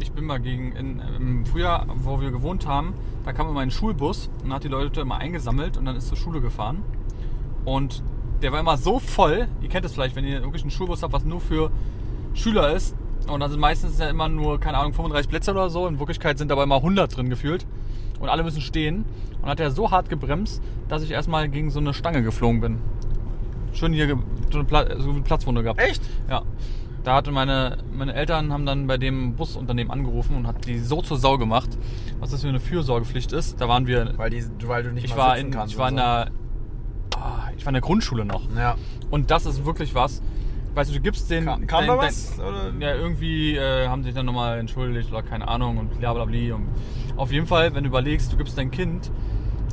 Ich 0.00 0.12
bin 0.12 0.24
mal 0.24 0.40
gegen, 0.40 0.72
in, 0.72 1.02
im 1.18 1.46
Frühjahr, 1.46 1.86
wo 1.94 2.20
wir 2.20 2.30
gewohnt 2.30 2.66
haben, 2.66 2.94
da 3.24 3.32
kam 3.32 3.48
immer 3.48 3.60
ein 3.60 3.70
Schulbus 3.70 4.30
und 4.42 4.52
hat 4.52 4.64
die 4.64 4.68
Leute 4.68 5.02
immer 5.02 5.18
eingesammelt 5.18 5.76
und 5.76 5.84
dann 5.84 5.94
ist 5.94 6.08
zur 6.08 6.16
Schule 6.16 6.40
gefahren. 6.40 6.82
Und 7.66 8.02
der 8.40 8.50
war 8.52 8.60
immer 8.60 8.78
so 8.78 8.98
voll, 8.98 9.46
ihr 9.60 9.68
kennt 9.68 9.84
es 9.84 9.92
vielleicht, 9.92 10.16
wenn 10.16 10.24
ihr 10.24 10.42
wirklich 10.42 10.62
einen 10.62 10.70
Schulbus 10.70 11.02
habt, 11.02 11.12
was 11.12 11.24
nur 11.24 11.40
für 11.40 11.70
Schüler 12.32 12.72
ist. 12.72 12.96
Und 13.28 13.40
dann 13.40 13.50
sind 13.50 13.60
meistens 13.60 13.98
ja 13.98 14.08
immer 14.08 14.30
nur, 14.30 14.58
keine 14.58 14.78
Ahnung, 14.78 14.94
35 14.94 15.28
Plätze 15.28 15.50
oder 15.50 15.68
so. 15.68 15.86
In 15.86 15.98
Wirklichkeit 15.98 16.38
sind 16.38 16.50
aber 16.50 16.62
immer 16.62 16.76
100 16.76 17.14
drin 17.14 17.28
gefühlt. 17.28 17.66
Und 18.18 18.30
alle 18.30 18.42
müssen 18.42 18.62
stehen. 18.62 19.04
Und 19.42 19.48
hat 19.48 19.60
er 19.60 19.70
so 19.70 19.90
hart 19.90 20.08
gebremst, 20.08 20.62
dass 20.88 21.02
ich 21.02 21.10
erstmal 21.10 21.48
gegen 21.50 21.70
so 21.70 21.78
eine 21.78 21.92
Stange 21.92 22.22
geflogen 22.22 22.60
bin. 22.62 22.78
Schön 23.72 23.92
hier 23.92 24.18
so 24.50 24.58
eine, 24.58 24.64
Pla 24.64 24.98
so 24.98 25.10
eine 25.10 25.20
Platzwunde 25.20 25.62
gehabt. 25.62 25.80
Echt? 25.80 26.02
Ja. 26.28 26.42
Da 27.02 27.14
hatte 27.14 27.30
meine, 27.32 27.78
meine 27.92 28.12
Eltern 28.14 28.52
haben 28.52 28.66
dann 28.66 28.86
bei 28.86 28.98
dem 28.98 29.34
Busunternehmen 29.34 29.90
angerufen 29.90 30.36
und 30.36 30.46
hat 30.46 30.66
die 30.66 30.78
so 30.78 31.00
zur 31.00 31.16
Sau 31.16 31.38
gemacht, 31.38 31.70
was 32.18 32.30
das 32.30 32.42
für 32.42 32.48
eine 32.48 32.60
Fürsorgepflicht 32.60 33.32
ist. 33.32 33.60
Da 33.60 33.68
waren 33.68 33.86
wir, 33.86 34.12
Weil, 34.18 34.30
die, 34.30 34.44
weil 34.66 34.82
du 34.82 34.92
nicht 34.92 35.04
ich 35.06 35.16
war 35.16 35.34
sitzen 35.36 35.46
in, 35.46 35.52
kannst 35.52 35.72
ich 35.72 35.78
war 35.78 35.88
in 35.88 35.96
der, 35.96 36.30
ah, 37.16 37.48
ich 37.56 37.64
war 37.64 37.70
in 37.70 37.74
der 37.74 37.80
Grundschule 37.82 38.24
noch. 38.26 38.42
Ja. 38.56 38.76
Und 39.10 39.30
das 39.30 39.46
ist 39.46 39.64
wirklich 39.64 39.94
was. 39.94 40.20
Weißt 40.74 40.90
du, 40.90 40.94
du 40.94 41.00
gibst 41.00 41.30
den. 41.30 41.46
Kam- 41.46 41.66
kam 41.66 41.86
dein, 41.86 41.96
da 41.96 41.98
was, 42.04 42.38
oder? 42.38 42.70
Ja, 42.78 42.94
irgendwie 42.94 43.56
äh, 43.56 43.88
haben 43.88 44.04
sich 44.04 44.14
dann 44.14 44.26
nochmal 44.26 44.58
entschuldigt 44.58 45.10
oder 45.10 45.22
keine 45.22 45.48
Ahnung 45.48 45.78
und 45.78 45.98
blablabli. 45.98 46.52
Und 46.52 46.68
auf 47.16 47.32
jeden 47.32 47.46
Fall, 47.46 47.74
wenn 47.74 47.82
du 47.84 47.88
überlegst, 47.88 48.30
du 48.32 48.36
gibst 48.36 48.56
dein 48.56 48.70
Kind 48.70 49.10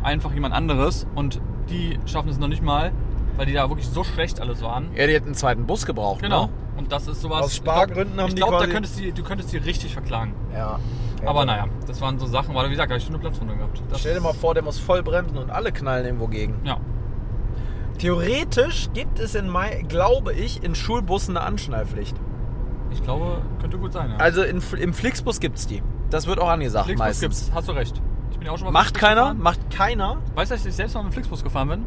einfach 0.02 0.34
jemand 0.34 0.56
anderes 0.56 1.06
und 1.14 1.40
die 1.70 2.00
schaffen 2.06 2.30
es 2.30 2.40
noch 2.40 2.48
nicht 2.48 2.64
mal, 2.64 2.94
weil 3.36 3.46
die 3.46 3.54
da 3.54 3.70
wirklich 3.70 3.88
so 3.88 4.04
schlecht 4.04 4.40
alles 4.40 4.62
waren. 4.62 4.88
Ja, 4.96 5.06
die 5.06 5.14
hätten 5.14 5.26
einen 5.28 5.36
zweiten 5.36 5.68
Bus 5.68 5.86
gebraucht. 5.86 6.22
Genau. 6.22 6.46
Ne? 6.48 6.52
Und 6.78 6.92
das 6.92 7.08
ist 7.08 7.22
sowas. 7.22 7.44
Aus 7.46 7.56
Spargründen 7.56 8.08
ich 8.10 8.14
glaub, 8.14 8.20
haben 8.22 8.28
ich 8.30 8.36
die 8.36 8.42
glaube, 8.42 8.52
da 8.54 8.60
quasi- 8.60 8.72
könntest 8.72 9.00
du, 9.00 9.12
du 9.14 9.24
könntest 9.24 9.52
die 9.54 9.58
richtig 9.58 9.94
verklagen. 9.94 10.34
Ja. 10.54 10.80
Aber 11.26 11.46
naja, 11.46 11.66
das 11.88 12.00
waren 12.02 12.20
so 12.20 12.28
Sachen, 12.28 12.54
weil 12.54 12.68
wie 12.68 12.72
gesagt, 12.72 12.90
habe 12.92 12.98
ich 13.00 13.04
schon 13.04 13.16
eine 13.16 13.22
Platzwunde 13.22 13.56
gehabt. 13.56 13.82
Das, 13.90 14.00
Stell 14.02 14.14
dir 14.14 14.22
mal 14.22 14.34
vor, 14.34 14.54
der 14.54 14.64
muss 14.64 14.78
voll 14.80 15.02
bremsen 15.02 15.38
und 15.38 15.50
alle 15.50 15.72
knallen 15.72 16.06
irgendwo 16.06 16.28
gegen. 16.28 16.60
Ja. 16.64 16.78
Theoretisch 17.98 18.90
gibt 18.94 19.20
es 19.20 19.34
in 19.34 19.50
Mai, 19.50 19.84
glaube 19.88 20.34
ich, 20.34 20.64
in 20.64 20.76
Schulbussen 20.76 21.36
eine 21.36 21.46
Anschnallpflicht. 21.46 22.16
Ich 22.92 23.02
glaube, 23.04 23.42
könnte 23.60 23.78
gut 23.80 23.92
sein. 23.94 24.12
Ja. 24.12 24.18
Also 24.18 24.44
in, 24.44 24.62
im 24.80 24.94
Flixbus 24.94 25.40
gibt 25.40 25.58
es 25.58 25.66
die. 25.68 25.82
Das 26.12 26.28
wird 26.28 26.40
auch 26.40 26.48
angesagt 26.50 26.86
Flixbus 26.86 27.06
meistens. 27.08 27.22
gibt's, 27.22 27.52
hast 27.56 27.68
du 27.68 27.72
recht. 27.72 28.00
Ich 28.32 28.38
bin 28.38 28.46
ja 28.46 28.54
auch 28.54 28.58
schon 28.58 28.66
mal 28.66 28.72
Macht 28.72 28.94
keiner? 28.94 29.22
gefahren. 29.22 29.40
Macht 29.42 29.70
keiner? 29.72 30.18
Weißt 30.36 30.52
du, 30.52 30.56
dass 30.56 30.66
ich 30.66 30.76
selbst 30.76 30.94
mal 30.94 31.02
mit 31.04 31.12
dem 31.12 31.14
Flixbus 31.14 31.44
gefahren 31.44 31.70
bin? 31.70 31.86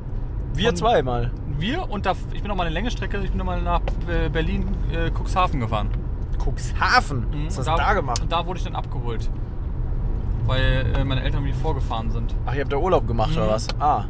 Wir 0.55 0.75
zweimal. 0.75 1.31
Wir 1.61 1.89
und 1.91 2.07
da, 2.07 2.15
ich 2.33 2.41
bin 2.41 2.49
noch 2.49 2.57
mal 2.57 2.65
eine 2.67 2.73
Längestrecke, 2.75 3.19
ich 3.19 3.29
bin 3.31 3.39
noch 3.39 3.45
mal 3.45 3.61
nach 3.61 3.83
äh, 4.09 4.29
Berlin, 4.31 4.67
äh, 4.93 5.11
Cuxhaven 5.11 5.61
gefahren. 5.61 5.91
Cuxhaven. 6.43 7.27
Mhm. 7.31 7.47
Was 7.49 7.59
hast 7.59 7.69
du 7.69 7.77
da 7.77 7.93
gemacht? 7.93 8.21
Und 8.23 8.33
da 8.33 8.47
wurde 8.47 8.59
ich 8.59 8.65
dann 8.65 8.75
abgeholt. 8.75 9.29
Weil 10.47 10.87
äh, 10.97 11.05
meine 11.05 11.23
Eltern 11.23 11.45
wie 11.45 11.53
vorgefahren 11.53 12.11
sind. 12.11 12.35
Ach, 12.47 12.55
ihr 12.55 12.63
habt 12.63 12.73
da 12.73 12.77
Urlaub 12.79 13.07
gemacht 13.07 13.33
oder 13.37 13.47
Mhm. 13.47 13.51
was? 13.51 13.69
Ah. 13.79 14.05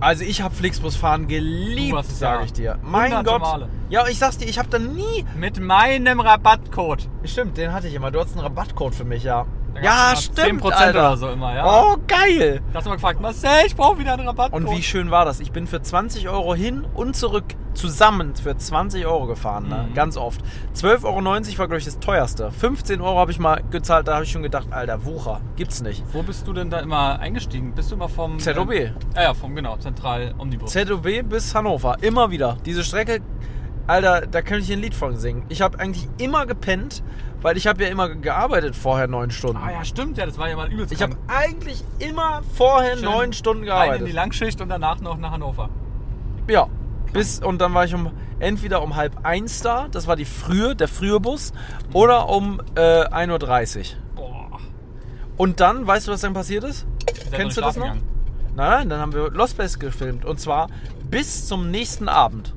Also 0.00 0.24
ich 0.24 0.42
habe 0.42 0.54
Flixbusfahren 0.54 1.22
Du 1.22 1.28
geliebt, 1.28 2.04
sage 2.04 2.40
ja 2.40 2.44
ich 2.44 2.52
dir. 2.52 2.78
Mein 2.82 3.24
Gott. 3.24 3.40
Male. 3.40 3.68
Ja, 3.90 4.06
ich 4.06 4.18
sag's 4.18 4.38
dir, 4.38 4.46
ich 4.46 4.58
habe 4.58 4.68
da 4.68 4.78
nie... 4.78 5.24
Mit 5.36 5.60
meinem 5.60 6.20
Rabattcode. 6.20 7.08
Stimmt, 7.24 7.56
den 7.56 7.72
hatte 7.72 7.88
ich 7.88 7.94
immer. 7.94 8.10
Du 8.10 8.20
hast 8.20 8.32
einen 8.32 8.40
Rabattcode 8.40 8.94
für 8.94 9.04
mich, 9.04 9.24
ja. 9.24 9.46
Ja, 9.82 10.14
stimmt, 10.16 10.62
10% 10.62 10.70
Alter. 10.72 10.90
oder 10.90 11.16
so 11.16 11.28
immer, 11.28 11.54
ja. 11.54 11.66
Oh, 11.66 11.96
geil. 12.06 12.62
Da 12.72 12.78
hast 12.78 12.84
du 12.84 12.90
mal 12.90 12.96
gefragt, 12.96 13.20
Marcel, 13.20 13.66
ich 13.66 13.74
brauche 13.74 13.98
wieder 13.98 14.14
einen 14.14 14.26
Rabattcode. 14.26 14.64
Und 14.64 14.70
wie 14.70 14.82
schön 14.82 15.10
war 15.10 15.24
das? 15.24 15.40
Ich 15.40 15.52
bin 15.52 15.66
für 15.66 15.82
20 15.82 16.28
Euro 16.28 16.54
hin 16.54 16.86
und 16.94 17.16
zurück 17.16 17.44
zusammen 17.74 18.36
für 18.36 18.56
20 18.56 19.04
Euro 19.06 19.26
gefahren, 19.26 19.68
ne? 19.68 19.86
Mhm. 19.90 19.94
ganz 19.94 20.16
oft. 20.16 20.40
12,90 20.76 21.04
Euro 21.04 21.24
war, 21.24 21.66
glaube 21.66 21.78
ich, 21.78 21.84
das 21.84 21.98
teuerste. 21.98 22.52
15 22.52 23.00
Euro 23.00 23.18
habe 23.18 23.32
ich 23.32 23.40
mal 23.40 23.62
gezahlt, 23.70 24.06
da 24.06 24.14
habe 24.14 24.24
ich 24.24 24.30
schon 24.30 24.44
gedacht, 24.44 24.68
Alter, 24.70 25.04
Wucher, 25.04 25.40
gibt's 25.56 25.82
nicht. 25.82 26.04
Wo 26.12 26.22
bist 26.22 26.46
du 26.46 26.52
denn 26.52 26.70
da 26.70 26.78
immer 26.78 27.18
eingestiegen? 27.18 27.74
Bist 27.74 27.90
du 27.90 27.96
immer 27.96 28.08
vom... 28.08 28.38
ZOB. 28.38 28.70
Äh, 28.70 28.92
ah 29.16 29.22
ja, 29.22 29.34
vom, 29.34 29.56
genau, 29.56 29.76
Zentral 29.76 30.34
Omnibus. 30.38 30.72
ZOB 30.72 31.28
bis 31.28 31.52
Hannover, 31.54 31.96
immer 32.00 32.30
wieder. 32.30 32.56
Diese 32.64 32.84
Strecke, 32.84 33.20
Alter, 33.86 34.26
da 34.26 34.42
könnte 34.42 34.64
ich 34.64 34.72
ein 34.72 34.80
Lied 34.80 34.94
von 34.94 35.16
singen. 35.16 35.44
Ich 35.48 35.60
habe 35.60 35.78
eigentlich 35.78 36.08
immer 36.18 36.46
gepennt, 36.46 37.02
weil 37.42 37.56
ich 37.56 37.66
habe 37.66 37.82
ja 37.82 37.90
immer 37.90 38.08
gearbeitet 38.08 38.74
vorher 38.74 39.06
neun 39.06 39.30
Stunden. 39.30 39.58
ah 39.58 39.70
ja, 39.70 39.84
stimmt, 39.84 40.16
ja, 40.16 40.24
das 40.24 40.38
war 40.38 40.48
ja 40.48 40.56
mal 40.56 40.72
übelst 40.72 40.92
Ich 40.92 41.02
habe 41.02 41.16
eigentlich 41.28 41.84
immer 41.98 42.42
vorher 42.54 42.96
Schön 42.96 43.04
neun 43.04 43.32
Stunden 43.32 43.62
Rein 43.64 43.66
gearbeitet. 43.66 44.00
in 44.00 44.06
die 44.06 44.12
Langschicht 44.12 44.60
und 44.60 44.68
danach 44.70 45.00
noch 45.00 45.18
nach 45.18 45.32
Hannover. 45.32 45.68
Ja. 46.48 46.68
Bis, 47.12 47.40
und 47.40 47.60
dann 47.60 47.74
war 47.74 47.84
ich 47.84 47.94
um 47.94 48.10
entweder 48.40 48.82
um 48.82 48.96
halb 48.96 49.24
eins 49.24 49.60
da, 49.60 49.88
das 49.88 50.06
war 50.06 50.16
die 50.16 50.24
frühe, 50.24 50.74
der 50.74 50.88
frühe 50.88 51.20
Bus, 51.20 51.52
oder 51.92 52.28
um 52.28 52.60
äh, 52.74 53.04
1.30 53.06 53.78
Uhr. 53.78 53.84
Boah. 54.16 54.60
Und 55.36 55.60
dann, 55.60 55.86
weißt 55.86 56.08
du, 56.08 56.12
was 56.12 56.22
dann 56.22 56.32
passiert 56.32 56.64
ist? 56.64 56.86
Kennst 57.30 57.56
du 57.56 57.60
das 57.60 57.76
noch? 57.76 57.84
schlafen 57.84 58.02
Nein, 58.56 58.78
nein, 58.78 58.88
dann 58.88 59.00
haben 59.00 59.12
wir 59.12 59.30
Lost 59.30 59.56
Best 59.56 59.80
gefilmt. 59.80 60.24
Und 60.24 60.40
zwar 60.40 60.68
bis 61.10 61.46
zum 61.46 61.70
nächsten 61.70 62.08
Abend. 62.08 62.54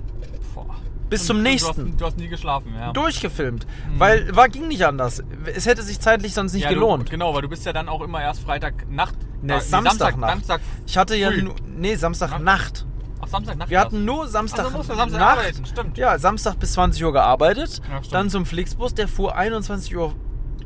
Bis 1.10 1.22
Und 1.22 1.28
zum 1.28 1.42
nächsten. 1.44 1.86
Du 1.86 1.92
hast, 1.92 2.02
du 2.02 2.06
hast 2.06 2.18
nie 2.18 2.28
geschlafen, 2.28 2.74
ja. 2.78 2.92
Durchgefilmt. 2.92 3.66
Weil, 3.98 4.36
war, 4.36 4.50
ging 4.50 4.68
nicht 4.68 4.86
anders. 4.86 5.24
Es 5.56 5.66
hätte 5.66 5.82
sich 5.82 6.00
zeitlich 6.00 6.34
sonst 6.34 6.54
nicht 6.54 6.64
ja, 6.64 6.70
gelohnt. 6.70 7.08
Du, 7.08 7.12
genau, 7.12 7.34
weil 7.34 7.42
du 7.42 7.48
bist 7.50 7.66
ja 7.66 7.72
dann 7.74 7.88
auch 7.88 8.02
immer 8.02 8.22
erst 8.22 8.42
Freitag 8.42 8.90
Nacht. 8.92 9.16
Ne, 9.42 9.56
äh, 9.56 9.62
Samstagnacht. 9.62 10.32
Samstag, 10.32 10.62
Ich 10.86 10.98
hatte 10.98 11.16
ja 11.16 11.30
früh. 11.32 11.44
nur, 11.44 11.56
nee, 11.66 11.96
Samstagnacht. 11.96 12.86
Ach, 13.22 13.28
Samstagnacht. 13.28 13.70
Wir 13.70 13.80
hatten 13.80 14.04
nur 14.06 14.28
Samstag, 14.28 14.66
Also 14.66 14.78
musst 14.78 14.90
du 14.90 14.96
Samstag 14.96 15.20
Nacht. 15.20 15.38
arbeiten, 15.40 15.66
stimmt. 15.66 15.98
Ja, 15.98 16.20
Samstag 16.20 16.60
bis 16.60 16.74
20 16.74 17.04
Uhr 17.06 17.14
gearbeitet. 17.14 17.82
Ja, 17.90 18.02
dann 18.12 18.30
zum 18.30 18.46
Flixbus, 18.46 18.94
der 18.94 19.08
fuhr 19.08 19.36
21 19.36 19.96
Uhr 19.96 20.14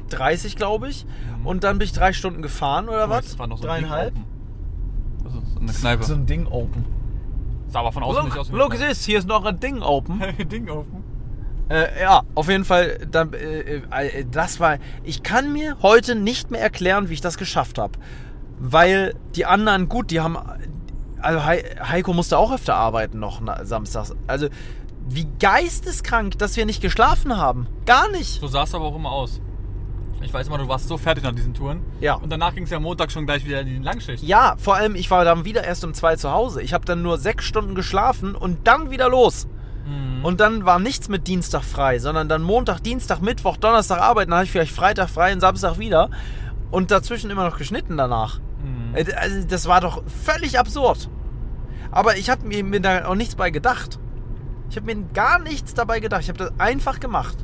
30, 0.10 0.56
glaube 0.56 0.90
ich. 0.90 1.06
Und 1.44 1.64
dann 1.64 1.78
bin 1.78 1.86
ich 1.86 1.94
drei 1.94 2.14
Stunden 2.14 2.42
gefahren 2.42 2.90
oder 2.90 3.06
Oh, 3.08 3.10
was? 3.10 3.26
das 3.26 3.40
war 3.40 3.48
noch 3.48 3.58
so 3.58 3.64
ein 3.68 3.82
Dreieinhalb. 3.84 4.14
Ding 4.16 4.24
open. 4.24 5.24
Das 5.24 5.34
ist 5.36 5.58
eine 5.58 5.72
Kneipe. 5.74 6.04
So 6.04 6.14
ein 6.16 6.26
Ding 6.26 6.48
open. 6.48 6.86
Sah 7.72 7.80
aber 7.80 7.92
von 7.92 8.04
außen 8.04 8.24
nicht 8.26 8.34
Look, 8.36 8.42
aus 8.42 8.52
wie 8.52 8.56
look 8.56 8.76
this, 8.76 9.06
hier 9.06 9.20
ist 9.20 9.28
noch 9.28 9.46
ein 9.46 9.60
Ding 9.60 9.82
open. 9.82 10.22
Ding 10.50 10.70
open. 10.70 11.04
äh, 11.70 12.02
ja, 12.02 12.22
auf 12.36 12.48
jeden 12.50 12.66
Fall, 12.66 13.00
dann, 13.10 13.34
äh, 13.34 13.82
äh, 13.92 14.26
das 14.30 14.60
war, 14.60 14.78
ich 15.04 15.24
kann 15.24 15.52
mir 15.54 15.78
heute 15.82 16.16
nicht 16.16 16.52
mehr 16.52 16.62
erklären, 16.62 17.10
wie 17.10 17.14
ich 17.14 17.22
das 17.22 17.38
geschafft 17.38 17.78
habe. 17.78 17.94
Weil 18.60 19.16
die 19.36 19.46
anderen, 19.46 19.90
gut, 19.90 20.12
die 20.12 20.20
haben, 20.22 20.38
also 21.20 21.44
Hei- 21.46 21.64
Heiko 21.82 22.14
musste 22.14 22.38
auch 22.38 22.52
öfter 22.54 22.76
arbeiten 22.76 23.20
noch 23.20 23.42
samstags. 23.64 24.14
Also, 24.28 24.48
wie 25.10 25.28
geisteskrank, 25.40 26.38
dass 26.38 26.56
wir 26.58 26.66
nicht 26.68 26.82
geschlafen 26.82 27.36
haben. 27.38 27.68
Gar 27.86 28.12
nicht. 28.12 28.40
So 28.40 28.48
sah 28.48 28.64
es 28.64 28.76
aber 28.76 28.86
auch 28.86 28.96
immer 28.96 29.12
aus. 29.12 29.42
Ich 30.24 30.34
weiß 30.34 30.48
immer, 30.48 30.58
du 30.58 30.68
warst 30.68 30.88
so 30.88 30.98
fertig 30.98 31.24
nach 31.24 31.34
diesen 31.34 31.54
Touren. 31.54 31.82
Ja. 32.00 32.14
Und 32.16 32.32
danach 32.32 32.54
ging 32.54 32.64
es 32.64 32.70
ja 32.70 32.80
Montag 32.80 33.12
schon 33.12 33.26
gleich 33.26 33.46
wieder 33.46 33.62
in 33.62 33.68
die 33.68 33.78
Langschicht. 33.78 34.24
Ja, 34.24 34.56
vor 34.58 34.76
allem, 34.76 34.96
ich 34.96 35.10
war 35.12 35.26
dann 35.26 35.46
wieder 35.46 35.64
erst 35.64 35.84
um 35.84 35.94
zwei 35.94 36.16
zu 36.16 36.32
Hause. 36.32 36.62
Ich 36.62 36.74
habe 36.74 36.86
dann 36.86 37.02
nur 37.02 37.18
sechs 37.18 37.46
Stunden 37.46 37.76
geschlafen 37.76 38.36
und 38.36 38.68
dann 38.68 38.92
wieder 38.92 39.10
los. 39.10 39.48
Mhm. 39.86 40.24
Und 40.24 40.40
dann 40.40 40.66
war 40.66 40.80
nichts 40.80 41.10
mit 41.10 41.28
Dienstag 41.28 41.64
frei, 41.64 42.00
sondern 42.00 42.30
dann 42.30 42.44
Montag, 42.44 42.82
Dienstag, 42.82 43.22
Mittwoch, 43.22 43.58
Donnerstag 43.58 44.00
arbeiten, 44.00 44.32
dann 44.32 44.40
hatte 44.40 44.46
ich 44.46 44.52
vielleicht 44.52 44.74
Freitag 44.74 45.10
frei 45.10 45.34
und 45.34 45.40
Samstag 45.40 45.80
wieder. 45.80 46.10
Und 46.70 46.92
dazwischen 46.92 47.30
immer 47.30 47.44
noch 47.44 47.58
geschnitten 47.58 47.98
danach. 47.98 48.40
Mhm. 48.64 48.96
Äh, 48.96 49.06
Also 49.14 49.46
das 49.48 49.68
war 49.68 49.82
doch 49.82 50.04
völlig 50.24 50.58
absurd. 50.60 51.10
Aber 51.92 52.16
ich 52.18 52.30
habe 52.30 52.48
mir, 52.48 52.64
mir 52.64 52.80
da 52.80 53.06
auch 53.06 53.16
nichts 53.16 53.36
bei 53.36 53.50
gedacht. 53.50 54.00
Ich 54.70 54.78
habe 54.78 54.86
mir 54.86 55.04
gar 55.14 55.40
nichts 55.40 55.74
dabei 55.74 56.00
gedacht. 56.00 56.22
Ich 56.22 56.30
habe 56.30 56.38
das 56.40 56.54
einfach 56.58 57.02
gemacht. 57.02 57.36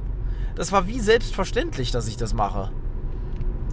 Das 0.57 0.71
war 0.71 0.87
wie 0.87 0.99
selbstverständlich, 0.99 1.91
dass 1.91 2.07
ich 2.07 2.17
das 2.17 2.33
mache. 2.33 2.71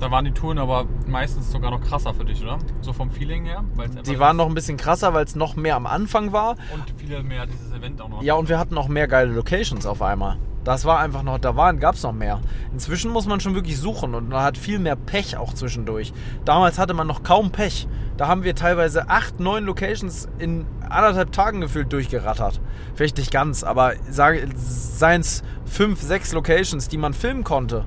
Da 0.00 0.10
waren 0.10 0.26
die 0.26 0.32
Touren 0.32 0.58
aber 0.58 0.86
meistens 1.06 1.50
sogar 1.50 1.70
noch 1.70 1.80
krasser 1.80 2.12
für 2.12 2.26
dich, 2.26 2.42
oder? 2.42 2.58
So 2.82 2.92
vom 2.92 3.10
Feeling 3.10 3.46
her? 3.46 3.64
Die 4.06 4.18
waren 4.18 4.36
noch 4.36 4.46
ein 4.46 4.54
bisschen 4.54 4.76
krasser, 4.76 5.14
weil 5.14 5.24
es 5.24 5.34
noch 5.34 5.56
mehr 5.56 5.76
am 5.76 5.86
Anfang 5.86 6.32
war. 6.32 6.56
Und 6.74 7.00
viel 7.00 7.22
mehr 7.22 7.46
dieses 7.46 7.72
Event 7.72 8.02
auch 8.02 8.10
noch. 8.10 8.22
Ja, 8.22 8.34
und 8.34 8.50
wir 8.50 8.58
hatten 8.58 8.76
auch 8.76 8.88
mehr 8.88 9.08
geile 9.08 9.32
Locations 9.32 9.86
auf 9.86 10.02
einmal. 10.02 10.36
Das 10.64 10.87
war 10.87 10.98
einfach 10.98 11.22
noch, 11.22 11.38
da 11.38 11.57
waren, 11.57 11.79
gab 11.79 11.94
es 11.94 12.03
noch 12.03 12.12
mehr. 12.12 12.40
Inzwischen 12.72 13.11
muss 13.11 13.27
man 13.27 13.38
schon 13.40 13.55
wirklich 13.55 13.79
suchen 13.79 14.14
und 14.14 14.31
man 14.31 14.42
hat 14.42 14.57
viel 14.57 14.79
mehr 14.79 14.96
Pech 14.96 15.37
auch 15.37 15.53
zwischendurch. 15.53 16.12
Damals 16.46 16.79
hatte 16.79 16.94
man 16.94 17.07
noch 17.07 17.22
kaum 17.22 17.53
Pech. 17.53 17.87
Da 18.16 18.29
haben 18.29 18.44
wir 18.44 18.55
teilweise 18.55 19.11
acht, 19.11 19.40
neun 19.40 19.64
Locations 19.64 20.27
in 20.38 20.66
anderthalb 20.88 21.33
Tagen 21.33 21.61
gefühlt 21.61 21.92
durchgerattert. 21.92 22.61
Vielleicht 22.94 23.18
nicht 23.18 23.31
ganz, 23.31 23.62
aber 23.62 23.92
seien 24.09 25.20
es 25.20 25.42
fünf, 25.66 26.00
sechs 26.00 26.33
Locations, 26.33 26.88
die 26.88 26.96
man 26.96 27.12
filmen 27.12 27.44
konnte. 27.44 27.85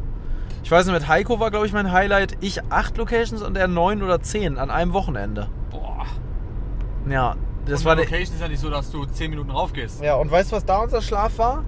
Ich 0.64 0.70
weiß 0.70 0.86
nicht, 0.86 0.94
mit 0.94 1.08
Heiko 1.08 1.40
war, 1.40 1.50
glaube 1.50 1.66
ich, 1.66 1.74
mein 1.74 1.92
Highlight. 1.92 2.38
Ich 2.42 2.62
acht 2.70 2.98
Locations 2.98 3.42
und 3.42 3.58
er 3.58 3.68
neun 3.68 4.04
oder 4.04 4.22
zehn 4.22 4.58
an 4.58 4.70
einem 4.70 4.94
Wochenende. 4.94 5.48
Boah. 5.72 6.06
Ja, 7.10 7.36
das 7.68 7.82
und 7.82 7.86
war 7.86 7.96
die 7.96 8.02
der, 8.02 8.12
Location 8.12 8.36
ist 8.36 8.42
ja 8.42 8.48
nicht 8.48 8.60
so, 8.60 8.70
dass 8.70 8.92
du 8.92 9.06
10 9.06 9.30
Minuten 9.30 9.52
raufgehst. 9.52 10.02
Ja, 10.02 10.16
und 10.16 10.32
weißt 10.32 10.52
du, 10.52 10.56
was 10.56 10.66
da 10.66 10.80
unser 10.80 11.02
Schlaf 11.02 11.38
war? 11.38 11.64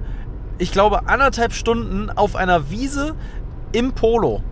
Ich 0.60 0.72
glaube, 0.72 1.08
anderthalb 1.08 1.54
Stunden 1.54 2.10
auf 2.10 2.36
einer 2.36 2.70
Wiese 2.70 3.16
im 3.72 3.94
Polo. 3.94 4.44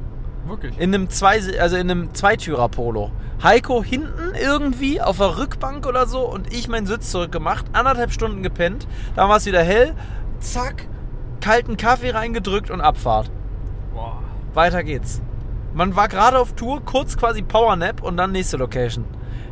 Wirklich. 0.47 0.77
In 0.77 0.95
einem, 0.95 1.09
zwei, 1.09 1.41
also 1.59 1.75
in 1.75 1.91
einem 1.91 2.13
Zweitürer-Polo. 2.13 3.11
Heiko 3.43 3.83
hinten 3.83 4.33
irgendwie 4.41 5.01
auf 5.01 5.17
der 5.17 5.37
Rückbank 5.37 5.85
oder 5.85 6.07
so 6.07 6.21
und 6.21 6.53
ich 6.53 6.69
meinen 6.69 6.87
Sitz 6.87 7.11
zurückgemacht, 7.11 7.65
anderthalb 7.73 8.11
Stunden 8.13 8.41
gepennt. 8.41 8.87
Dann 9.15 9.29
war 9.29 9.37
es 9.37 9.45
wieder 9.45 9.61
hell, 9.61 9.93
zack, 10.39 10.87
kalten 11.41 11.75
Kaffee 11.75 12.11
reingedrückt 12.11 12.71
und 12.71 12.79
Abfahrt. 12.79 13.29
Boah. 13.93 14.23
Weiter 14.53 14.83
geht's. 14.83 15.21
Man 15.73 15.95
war 15.97 16.07
gerade 16.07 16.39
auf 16.39 16.53
Tour, 16.53 16.81
kurz 16.83 17.17
quasi 17.17 17.41
Powernap 17.41 18.01
und 18.01 18.17
dann 18.17 18.31
nächste 18.31 18.57
Location. 18.57 19.03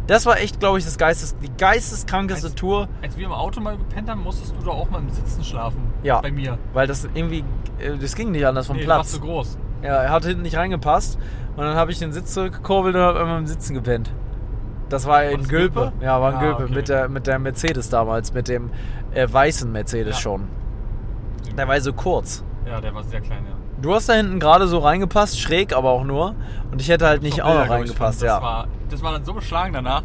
Das 0.08 0.26
war 0.28 0.38
echt, 0.40 0.60
glaube 0.60 0.78
ich, 0.78 0.86
das 0.86 0.98
Geistes, 0.98 1.36
die 1.40 1.50
geisteskrankeste 1.58 2.48
Als- 2.48 2.56
Tour, 2.56 2.88
Als 3.02 3.18
wir 3.18 3.26
im 3.26 3.32
Auto 3.32 3.60
mal 3.60 3.76
gepennt 3.78 4.10
haben, 4.10 4.22
musstest 4.22 4.54
du 4.56 4.64
doch 4.64 4.76
auch 4.76 4.90
mal 4.90 5.00
im 5.00 5.10
Sitzen 5.10 5.44
schlafen. 5.44 5.82
Ja. 6.04 6.22
Bei 6.22 6.32
mir. 6.32 6.58
weil 6.74 6.86
das 6.88 7.08
irgendwie, 7.14 7.44
äh, 7.80 7.98
das 8.00 8.16
ging 8.16 8.32
nicht 8.32 8.46
anders 8.46 8.68
vom 8.68 8.76
Nee, 8.78 8.84
du 8.84 8.88
warst 8.90 9.10
Platz. 9.10 9.12
zu 9.14 9.20
groß. 9.28 9.58
Ja, 9.82 9.96
er 10.04 10.10
hat 10.12 10.26
hinten 10.26 10.44
nicht 10.44 10.56
reingepasst. 10.58 11.18
Und 11.56 11.64
dann 11.64 11.76
habe 11.76 11.92
ich 11.92 12.00
den 12.00 12.12
Sitz 12.12 12.34
zurückgekurbelt 12.34 12.96
und 12.96 13.02
habe 13.02 13.20
einmal 13.20 13.40
im 13.40 13.48
Sitzen 13.48 13.74
gepennt. 13.74 14.12
Das 14.90 15.08
war 15.08 15.24
in 15.24 15.40
das 15.40 15.48
Gülpe. 15.50 15.80
Gülpe? 15.92 16.06
Ja, 16.06 16.22
war 16.22 16.30
in 16.32 16.36
Ah, 16.38 16.40
Gülpe. 16.42 16.64
okay. 16.66 16.74
Mit, 16.76 16.90
der, 16.90 17.10
mit 17.10 17.26
der 17.28 17.40
Mercedes 17.40 17.90
damals, 17.90 18.34
mit 18.34 18.48
dem 18.48 18.70
äh, 19.14 19.28
weißen 19.32 19.72
Mercedes 19.72 20.18
Ja. 20.18 20.22
schon. 20.22 20.48
Der 21.58 21.68
war 21.68 21.80
so 21.82 21.94
kurz. 21.94 22.44
Ja, 22.68 22.80
der 22.82 22.94
war 22.94 23.04
sehr 23.04 23.22
klein, 23.22 23.44
ja. 23.50 23.56
Du 23.86 23.94
hast 23.94 24.10
da 24.10 24.14
hinten 24.14 24.40
gerade 24.40 24.68
so 24.68 24.80
reingepasst, 24.80 25.40
schräg 25.40 25.76
aber 25.76 25.92
auch 25.92 26.04
nur. 26.04 26.34
Und 26.72 26.82
ich 26.82 26.90
hätte 26.90 27.06
halt 27.06 27.22
nicht 27.22 27.44
auch 27.44 27.54
noch 27.54 27.70
reingepasst, 27.70 28.24
durchfand. 28.24 28.24
ja. 28.24 28.34
Das 28.40 28.42
war, 28.42 28.68
das 28.90 29.04
war 29.04 29.12
dann 29.12 29.26
so 29.26 29.34
beschlagen 29.34 29.74
danach, 29.74 30.02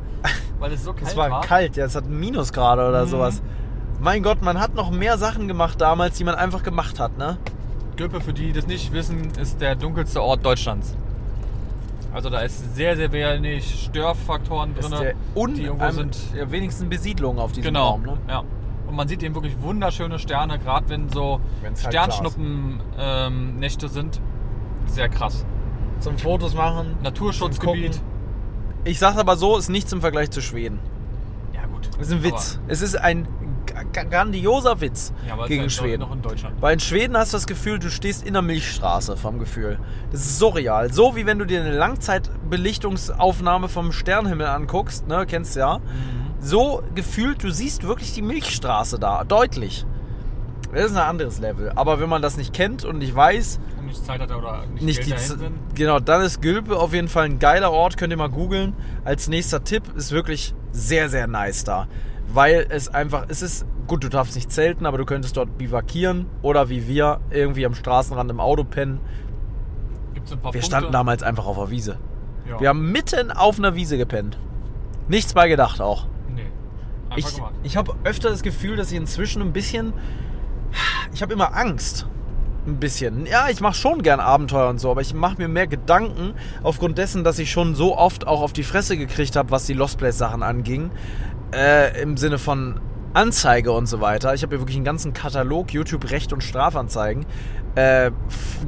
weil 0.59 0.71
es 0.75 0.85
so 0.85 0.93
kalt 0.93 1.07
Es 1.09 1.16
war 1.16 1.40
kalt, 1.40 1.77
ja, 1.77 1.87
es 1.87 1.97
hat 1.97 2.07
Minusgrade 2.07 2.87
oder 2.87 3.07
Mhm. 3.07 3.09
sowas. 3.09 3.40
Mein 3.99 4.23
Gott, 4.23 4.43
man 4.43 4.61
hat 4.61 4.75
noch 4.75 4.90
mehr 4.90 5.16
Sachen 5.16 5.49
gemacht 5.49 5.81
damals, 5.81 6.19
die 6.19 6.25
man 6.25 6.35
einfach 6.35 6.62
gemacht 6.62 7.01
hat, 7.01 7.16
ne? 7.16 7.38
Gülpe, 7.97 8.21
für 8.21 8.35
die 8.35 8.49
die 8.49 8.53
das 8.53 8.66
nicht 8.66 8.93
wissen, 8.93 9.31
ist 9.40 9.62
der 9.62 9.77
dunkelste 9.77 10.23
Ort 10.23 10.45
Deutschlands. 10.45 10.95
Also 12.12 12.29
da 12.29 12.40
ist 12.40 12.75
sehr, 12.77 12.97
sehr 12.97 13.11
wenig 13.12 13.85
Störfaktoren 13.88 14.75
Das 14.75 14.85
drin, 14.90 14.93
ist 14.93 15.01
der 15.03 15.14
un 15.35 15.55
die 15.55 15.62
irgendwo 15.64 15.90
sind. 15.90 16.19
ja, 16.37 16.51
wenigsten 16.51 16.90
Besiedlungen 16.90 17.38
auf 17.38 17.53
diesem 17.53 17.64
Genau, 17.73 17.93
Raum, 17.93 18.03
ne? 18.03 18.16
ja. 18.29 18.43
Und 18.90 18.96
man 18.96 19.07
sieht 19.07 19.22
eben 19.22 19.37
wirklich 19.37 19.57
wunderschöne 19.62 20.18
Sterne, 20.18 20.59
gerade 20.59 20.88
wenn 20.88 21.09
so 21.09 21.40
Wenn's 21.62 21.85
halt. 21.85 21.94
Sternschnuppen-Nächte 21.94 23.88
sind. 23.88 24.20
Sehr 24.87 25.09
krass. 25.09 25.46
Zum 26.00 26.18
Fotos 26.18 26.55
machen. 26.55 26.96
Naturschutzgebiet. 27.00 28.03
Ich 28.85 28.98
sag's 28.98 29.16
aber 29.16 29.37
so, 29.37 29.57
ist 29.57 29.68
nichts 29.68 29.92
im 29.92 30.00
Vergleich 30.00 30.33
zu 30.33 30.42
Schweden. 30.42 30.81
Ja 31.55 31.66
gut. 31.66 31.88
Das 31.98 32.09
ist 32.09 32.14
ein 32.14 32.24
Witz. 32.24 32.59
Es 32.66 32.83
ist 32.83 32.96
ein 32.96 33.29
grandioser 33.92 34.81
Witz 34.81 35.12
Aber, 35.12 35.26
ja, 35.29 35.35
aber 35.35 35.46
gegen 35.46 35.62
ja 35.62 35.70
Schweden. 35.70 36.00
noch 36.00 36.12
in 36.12 36.22
Deutschland. 36.22 36.61
Weil 36.61 36.74
in 36.74 36.81
Schweden 36.81 37.16
hast 37.16 37.33
du 37.33 37.37
das 37.37 37.46
Gefühl, 37.46 37.79
du 37.79 37.90
stehst 37.90 38.26
in 38.26 38.33
der 38.33 38.42
Milchstraße 38.42 39.16
vom 39.16 39.38
Gefühl. 39.38 39.79
Das 40.11 40.20
ist 40.20 40.38
surreal. 40.40 40.92
So 40.92 41.14
wie 41.14 41.26
wenn 41.26 41.38
du 41.38 41.44
dir 41.44 41.61
eine 41.61 41.76
Langzeitbelichtungsaufnahme 41.76 43.68
vom 43.68 43.92
Sternhimmel 43.92 44.46
anguckst, 44.46 45.07
ne, 45.07 45.26
kennst 45.26 45.55
du 45.55 45.61
ja. 45.61 45.79
Mhm. 45.79 46.19
So 46.40 46.83
gefühlt, 46.94 47.42
du 47.42 47.50
siehst 47.50 47.83
wirklich 47.87 48.12
die 48.14 48.22
Milchstraße 48.22 48.98
da, 48.98 49.24
deutlich. 49.24 49.85
Das 50.72 50.87
ist 50.87 50.92
ein 50.96 51.03
anderes 51.03 51.40
Level. 51.40 51.72
Aber 51.74 52.00
wenn 52.00 52.09
man 52.09 52.22
das 52.22 52.37
nicht 52.37 52.53
kennt 52.55 52.85
und 52.85 52.98
nicht 52.98 53.14
weiß, 53.14 53.59
Und 53.79 53.87
nicht 53.87 54.05
Zeit 54.07 54.20
hat 54.20 54.31
oder 54.33 54.64
nicht, 54.72 54.83
nicht 54.85 55.07
die 55.07 55.14
Z- 55.16 55.38
genau, 55.74 55.98
dann 55.98 56.22
ist 56.22 56.40
Gülpe 56.40 56.79
auf 56.79 56.92
jeden 56.94 57.09
Fall 57.09 57.24
ein 57.24 57.38
geiler 57.40 57.72
Ort, 57.72 57.96
könnt 57.96 58.12
ihr 58.12 58.16
mal 58.16 58.31
googeln. 58.31 58.74
Als 59.05 59.29
nächster 59.29 59.64
Tipp 59.64 59.83
ist 59.96 60.12
wirklich 60.12 60.55
sehr 60.72 61.09
sehr 61.09 61.26
nice 61.26 61.64
da, 61.64 61.88
weil 62.33 62.66
es 62.70 62.88
einfach 62.88 63.24
es 63.29 63.42
ist 63.42 63.66
gut, 63.88 64.05
du 64.05 64.09
darfst 64.09 64.37
nicht 64.37 64.53
zelten, 64.53 64.87
aber 64.87 64.96
du 64.98 65.05
könntest 65.05 65.37
dort 65.37 65.59
bivakieren 65.59 66.26
oder 66.40 66.68
wie 66.68 66.87
wir 66.87 67.18
irgendwie 67.31 67.66
am 67.66 67.74
Straßenrand 67.74 68.31
im 68.31 68.38
Auto 68.38 68.62
pennen. 68.62 69.00
Gibt's 70.14 70.31
ein 70.31 70.38
paar 70.38 70.55
Wir 70.55 70.61
Punkte. 70.61 70.66
standen 70.76 70.92
damals 70.92 71.24
einfach 71.24 71.46
auf 71.46 71.57
der 71.57 71.70
Wiese. 71.70 71.98
Ja. 72.48 72.61
Wir 72.61 72.68
haben 72.68 72.92
mitten 72.92 73.33
auf 73.33 73.59
einer 73.59 73.74
Wiese 73.74 73.98
gepennt. 73.98 74.38
Nichts 75.09 75.35
bei 75.35 75.48
gedacht 75.48 75.81
auch. 75.81 76.07
Einfach 77.11 77.51
Ich, 77.62 77.73
ich 77.73 77.77
habe 77.77 77.94
öfter 78.05 78.31
das 78.31 78.42
Gefühl, 78.42 78.77
dass 78.77 78.90
ich 78.90 78.96
inzwischen 78.96 79.42
ein 79.42 79.53
bisschen. 79.53 79.92
Ich 81.12 81.23
habe 81.23 81.33
immer 81.33 81.57
Angst. 81.57 82.07
Ein 82.66 82.77
bisschen. 82.77 83.27
Ja, 83.27 83.49
ich 83.49 83.61
mache 83.61 83.75
schon 83.75 84.03
gern 84.03 84.20
Abenteuer 84.20 84.68
und 84.68 84.79
so, 84.79 84.90
aber 84.90 85.01
ich 85.01 85.14
mache 85.14 85.37
mir 85.38 85.49
mehr 85.49 85.66
Gedanken 85.66 86.35
aufgrund 86.62 86.99
dessen, 86.99 87.25
dass 87.25 87.38
ich 87.38 87.51
schon 87.51 87.75
so 87.75 87.96
oft 87.96 88.27
auch 88.27 88.42
auf 88.42 88.53
die 88.53 88.62
Fresse 88.62 88.96
gekriegt 88.96 89.35
habe, 89.35 89.51
was 89.51 89.66
die 89.66 89.73
Lost 89.73 89.99
Place 89.99 90.18
Sachen 90.18 90.42
anging. 90.42 90.90
Äh, 91.53 92.01
Im 92.03 92.16
Sinne 92.16 92.38
von 92.38 92.81
Anzeige 93.14 93.73
und 93.73 93.87
so 93.87 94.01
weiter. 94.01 94.35
Ich 94.35 94.42
habe 94.42 94.55
hier 94.55 94.61
wirklich 94.61 94.77
einen 94.77 94.85
ganzen 94.85 95.12
Katalog, 95.12 95.73
YouTube 95.73 96.11
Recht 96.11 96.33
und 96.33 96.44
Strafanzeigen. 96.44 97.27
Äh, 97.75 98.12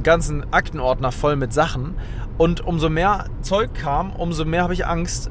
ganzen 0.01 0.51
Aktenordner 0.51 1.11
voll 1.11 1.35
mit 1.35 1.53
Sachen. 1.53 1.95
Und 2.37 2.61
umso 2.61 2.89
mehr 2.89 3.25
Zeug 3.41 3.73
kam, 3.73 4.11
umso 4.13 4.43
mehr 4.43 4.63
habe 4.63 4.73
ich 4.73 4.85
Angst, 4.85 5.29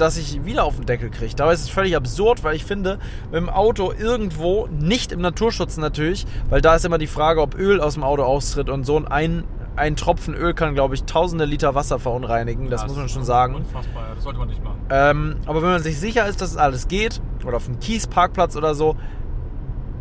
dass 0.00 0.16
ich 0.16 0.44
wieder 0.44 0.64
auf 0.64 0.76
den 0.76 0.86
Deckel 0.86 1.10
kriege. 1.10 1.34
Dabei 1.34 1.52
ist 1.52 1.62
es 1.62 1.68
völlig 1.68 1.96
absurd, 1.96 2.44
weil 2.44 2.56
ich 2.56 2.64
finde, 2.64 2.98
mit 3.26 3.34
dem 3.34 3.48
Auto 3.48 3.92
irgendwo, 3.92 4.66
nicht 4.68 5.12
im 5.12 5.20
Naturschutz 5.20 5.76
natürlich, 5.76 6.26
weil 6.50 6.60
da 6.60 6.76
ist 6.76 6.84
immer 6.84 6.98
die 6.98 7.06
Frage, 7.06 7.40
ob 7.40 7.56
Öl 7.58 7.80
aus 7.80 7.94
dem 7.94 8.02
Auto 8.02 8.22
austritt 8.22 8.68
und 8.68 8.84
so 8.84 9.02
ein, 9.04 9.44
ein 9.76 9.96
Tropfen 9.96 10.34
Öl 10.34 10.54
kann, 10.54 10.74
glaube 10.74 10.94
ich, 10.94 11.04
tausende 11.04 11.44
Liter 11.44 11.74
Wasser 11.74 11.98
verunreinigen. 11.98 12.70
Das 12.70 12.82
Ja, 12.82 12.88
muss 12.88 12.96
man 12.96 13.08
schon 13.08 13.24
sagen. 13.24 13.54
Unfassbar, 13.54 14.08
ja. 14.08 14.14
das 14.14 14.24
sollte 14.24 14.38
man 14.38 14.48
nicht 14.48 14.62
machen. 14.62 14.80
Ähm, 14.90 15.36
aber 15.46 15.62
wenn 15.62 15.70
man 15.70 15.82
sich 15.82 15.98
sicher 15.98 16.26
ist, 16.26 16.40
dass 16.40 16.50
es 16.50 16.56
alles 16.56 16.88
geht, 16.88 17.20
oder 17.44 17.56
auf 17.56 17.68
einem 17.68 17.78
Kiesparkplatz 17.80 18.56
oder 18.56 18.74
so, 18.74 18.96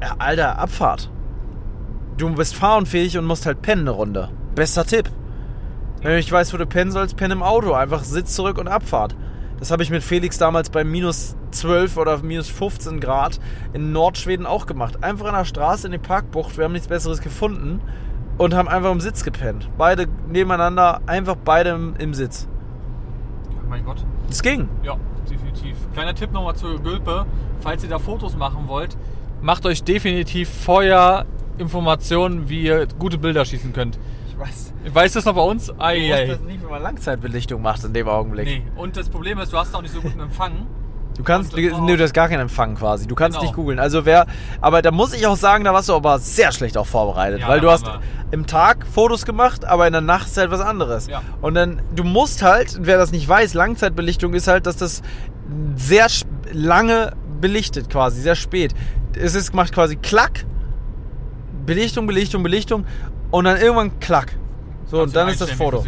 ja, 0.02 0.16
Alter, 0.18 0.60
Abfahrt. 0.60 1.10
Du 2.18 2.34
bist 2.34 2.56
fahrunfähig 2.56 3.18
und 3.18 3.26
musst 3.26 3.46
halt 3.46 3.62
pennen 3.62 3.82
eine 3.82 3.92
Runde. 3.92 4.30
Bester 4.56 4.86
Tipp. 4.86 5.10
Wenn 6.02 6.12
du 6.12 6.18
nicht 6.18 6.32
weißt, 6.32 6.54
wo 6.54 6.58
du 6.58 6.66
pennen 6.66 6.92
sollst, 6.92 7.18
penn 7.18 7.32
im 7.32 7.44
Auto. 7.44 7.74
Einfach 7.74 8.04
Sitz 8.04 8.36
zurück 8.36 8.58
und 8.58 8.68
Abfahrt. 8.68 9.16
Das 9.60 9.72
habe 9.72 9.84
ich 9.84 9.90
mit 9.90 10.04
Felix 10.04 10.38
damals 10.38 10.70
bei 10.70 10.84
minus 10.84 11.36
12 11.52 11.98
oder 11.98 12.18
minus 12.20 12.50
15 12.50 13.00
Grad 13.00 13.40
in 13.74 13.92
Nordschweden 13.92 14.46
auch 14.46 14.66
gemacht. 14.66 15.04
Einfach 15.04 15.28
an 15.28 15.36
der 15.36 15.46
Straße 15.46 15.88
in 15.88 15.94
die 15.94 15.98
Parkbucht. 15.98 16.58
Wir 16.58 16.66
haben 16.66 16.74
nichts 16.74 16.88
Besseres 16.88 17.22
gefunden 17.22 17.82
und 18.38 18.54
haben 18.54 18.68
einfach 18.68 18.92
im 18.92 19.00
Sitz 19.00 19.24
gepennt. 19.24 19.70
Beide 19.78 20.08
nebeneinander, 20.30 21.02
einfach 21.06 21.36
beide 21.36 21.70
im, 21.70 21.96
im 21.98 22.14
Sitz. 22.14 22.48
Oh 23.50 23.70
mein 23.70 23.86
Gott. 23.86 24.04
Es 24.30 24.42
ging. 24.44 24.68
Ja, 24.84 24.98
definitiv. 25.30 25.78
Kleiner 25.94 26.14
Tipp 26.14 26.32
nochmal 26.34 26.56
zu 26.56 26.80
Gülpe. 26.80 27.26
Falls 27.62 27.84
ihr 27.84 27.90
da 27.90 28.00
Fotos 28.00 28.36
machen 28.36 28.68
wollt, 28.68 28.98
macht 29.42 29.66
euch 29.66 29.84
definitiv 29.84 30.50
vorher 30.50 31.26
Informationen, 31.58 32.50
wie 32.50 32.64
ihr 32.64 32.88
gute 33.00 33.18
Bilder 33.18 33.46
schießen 33.46 33.72
könnt. 33.72 33.98
Ich 34.36 34.40
weiß. 34.40 34.74
Weißt 34.94 35.16
du 35.16 35.20
das 35.20 35.26
noch 35.26 35.36
bei 35.36 35.42
uns? 35.42 35.70
Ei, 35.80 36.08
Du 36.08 36.14
ei. 36.14 36.26
das 36.28 36.42
nicht, 36.42 36.62
wenn 36.64 36.70
man 36.70 36.82
Langzeitbelichtung 36.84 37.62
macht 37.62 37.84
in 37.84 37.94
dem 37.94 38.08
Augenblick. 38.08 38.46
Nee. 38.48 38.64
Und 38.76 38.98
das 38.98 39.10
Problem 39.10 39.40
ist, 39.40 39.54
du 39.54 39.58
hast 39.58 39.74
auch 39.76 39.82
nicht 39.82 39.94
so 39.94 40.02
guten 40.02 40.20
Empfang. 40.20 40.68
Du 41.18 41.24
kannst, 41.24 41.54
Und, 41.54 41.62
du, 41.64 41.72
oh. 41.74 41.82
nee, 41.82 41.96
du 41.96 42.04
hast 42.04 42.14
gar 42.14 42.28
keinen 42.28 42.42
Empfang 42.42 42.76
quasi. 42.76 43.08
Du 43.08 43.16
kannst 43.16 43.38
Genau. 43.38 43.48
nicht 43.50 43.56
googeln. 43.56 43.80
Also 43.80 44.06
wer, 44.06 44.26
aber 44.60 44.82
da 44.82 44.92
muss 44.92 45.14
ich 45.14 45.26
auch 45.28 45.38
sagen, 45.38 45.64
da 45.64 45.72
warst 45.74 45.88
du 45.88 45.94
aber 45.94 46.20
sehr 46.20 46.52
schlecht 46.52 46.78
auch 46.78 46.86
vorbereitet, 46.86 47.40
Ja, 47.40 47.48
weil 47.48 47.62
du 47.62 47.72
hast 47.72 47.86
im 48.32 48.46
Tag 48.46 48.86
Fotos 48.86 49.26
gemacht, 49.26 49.64
aber 49.64 49.88
in 49.88 49.94
der 49.94 50.02
Nacht 50.02 50.28
ist 50.28 50.36
halt 50.38 50.52
was 50.52 50.60
anderes. 50.60 51.08
Ja. 51.08 51.22
Und 51.42 51.54
dann, 51.56 51.82
du 51.96 52.04
musst 52.04 52.44
halt, 52.44 52.78
wer 52.82 52.98
das 52.98 53.14
nicht 53.14 53.30
weiß, 53.30 53.54
Langzeitbelichtung 53.54 54.34
ist 54.34 54.50
halt, 54.50 54.66
dass 54.68 54.76
das 54.76 55.02
sehr 55.78 56.08
lange 56.52 57.14
belichtet 57.40 57.90
quasi, 57.90 58.20
sehr 58.22 58.36
spät. 58.36 58.74
Es 59.18 59.36
ist 59.36 59.54
macht 59.54 59.74
quasi 59.74 59.96
Klack, 59.96 60.46
Belichtung, 61.66 62.08
Belichtung, 62.08 62.44
Belichtung 62.44 62.86
und 63.36 63.44
dann 63.44 63.58
irgendwann 63.58 64.00
Klack. 64.00 64.38
So, 64.86 64.98
und 64.98 65.04
Kannst 65.04 65.16
dann 65.18 65.28
ist 65.28 65.42
das 65.42 65.52
Foto. 65.52 65.84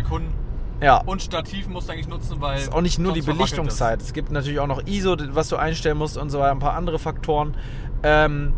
Ja. 0.82 0.98
Und 1.06 1.22
Stativ 1.22 1.70
musst 1.70 1.88
du 1.88 1.94
eigentlich 1.94 2.10
nutzen, 2.10 2.42
weil. 2.42 2.56
Das 2.56 2.64
ist 2.64 2.74
auch 2.74 2.82
nicht 2.82 3.00
nur 3.00 3.14
die 3.14 3.22
Belichtungszeit. 3.22 4.02
Es 4.02 4.12
gibt 4.12 4.32
natürlich 4.32 4.60
auch 4.60 4.68
noch 4.68 4.86
ISO, 4.86 5.16
was 5.30 5.48
du 5.48 5.56
einstellen 5.56 5.98
musst 5.98 6.18
und 6.18 6.30
so 6.30 6.40
weiter, 6.40 6.52
ein 6.52 6.60
paar 6.60 6.74
andere 6.74 7.00
Faktoren. 7.00 7.56
Ähm, 8.04 8.54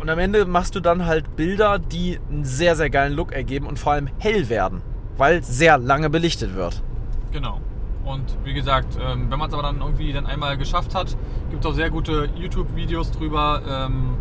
und 0.00 0.08
am 0.08 0.20
Ende 0.20 0.44
machst 0.44 0.76
du 0.76 0.80
dann 0.80 1.06
halt 1.06 1.34
Bilder, 1.34 1.80
die 1.80 2.20
einen 2.30 2.44
sehr, 2.44 2.76
sehr 2.76 2.90
geilen 2.90 3.12
Look 3.14 3.32
ergeben 3.32 3.66
und 3.66 3.80
vor 3.80 3.92
allem 3.92 4.08
hell 4.18 4.48
werden, 4.48 4.80
weil 5.16 5.42
sehr 5.42 5.78
lange 5.78 6.10
belichtet 6.10 6.54
wird. 6.54 6.80
Genau. 7.32 7.60
Und 8.04 8.38
wie 8.44 8.54
gesagt, 8.54 8.96
ähm, 9.02 9.30
wenn 9.30 9.38
man 9.38 9.48
es 9.48 9.54
aber 9.54 9.64
dann 9.64 9.80
irgendwie 9.80 10.12
dann 10.12 10.26
einmal 10.26 10.56
geschafft 10.56 10.94
hat, 10.94 11.16
gibt 11.50 11.64
es 11.64 11.70
auch 11.70 11.74
sehr 11.74 11.90
gute 11.90 12.28
YouTube-Videos 12.36 13.10
drüber, 13.10 13.60
ähm, 13.68 14.16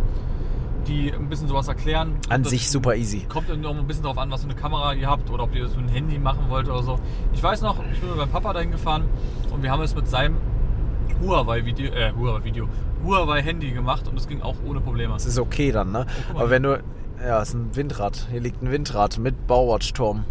die 0.86 1.12
ein 1.12 1.30
bisschen 1.30 1.48
sowas 1.48 1.68
erklären. 1.68 2.18
An 2.30 2.44
Das 2.44 2.52
sich 2.52 2.70
super 2.70 2.96
easy. 2.96 3.26
Kommt 3.30 3.50
dann 3.50 3.62
noch 3.62 3.76
ein 3.76 3.88
bisschen 3.88 4.04
darauf 4.04 4.18
an, 4.18 4.32
was 4.32 4.42
für 4.42 4.50
eine 4.50 4.60
Kamera 4.60 4.94
ihr 4.94 5.08
habt 5.08 5.30
oder 5.30 5.44
ob 5.44 5.56
ihr 5.56 5.64
das 5.64 5.76
mit 5.76 5.90
dem 5.90 5.94
Handy 5.94 6.20
machen 6.20 6.46
wollt 6.50 6.68
oder 6.68 6.84
so. 6.84 7.00
Ich 7.34 7.42
weiß 7.42 7.62
noch, 7.62 7.78
ich 7.92 8.00
bin 8.00 8.10
mit 8.10 8.18
meinem 8.18 8.30
Papa 8.30 8.54
dahin 8.54 8.72
gefahren 8.72 9.04
und 9.52 9.64
wir 9.64 9.72
haben 9.72 9.82
es 9.82 9.96
mit 9.96 10.08
seinem 10.08 10.38
Huawei-Video, 11.22 11.92
äh, 11.92 12.12
Huawei-Video, 12.14 12.68
Huawei-Handy 13.04 13.72
gemacht 13.72 14.08
und 14.08 14.18
es 14.18 14.28
ging 14.28 14.42
auch 14.42 14.56
ohne 14.66 14.82
Probleme. 14.82 15.14
Das 15.14 15.26
ist 15.26 15.40
okay 15.40 15.72
dann, 15.72 15.92
ne? 15.92 16.06
mal. 16.34 16.40
Aber 16.40 16.50
wenn 16.50 16.64
du. 16.64 16.82
Ja, 17.20 17.42
es 17.42 17.50
ist 17.50 17.56
ein 17.56 17.76
Windrad. 17.76 18.28
Hier 18.30 18.42
liegt 18.42 18.62
ein 18.62 18.72
Windrad 18.72 19.18
mit 19.18 19.48
Bauwatchturm. 19.48 20.24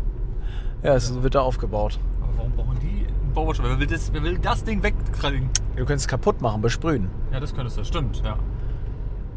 Ja, 0.84 0.94
es 0.94 1.20
wird 1.20 1.34
da 1.34 1.40
aufgebaut. 1.40 1.99
Aber 2.22 2.38
warum 2.38 2.53
brauchen 2.53 2.78
die 2.80 3.07
einen 3.09 3.32
Bauwatch? 3.34 3.59
Wer 3.61 3.78
will 3.80 3.86
das, 3.88 4.12
wer 4.12 4.22
will 4.22 4.38
das 4.38 4.62
Ding 4.62 4.84
wegkriegen? 4.84 5.51
Du 5.74 5.84
könntest 5.84 6.05
es 6.05 6.09
kaputt 6.09 6.40
machen, 6.40 6.62
besprühen. 6.62 7.11
Ja, 7.32 7.40
das 7.40 7.55
könntest 7.55 7.76
du, 7.76 7.84
stimmt, 7.84 8.22
ja. 8.24 8.38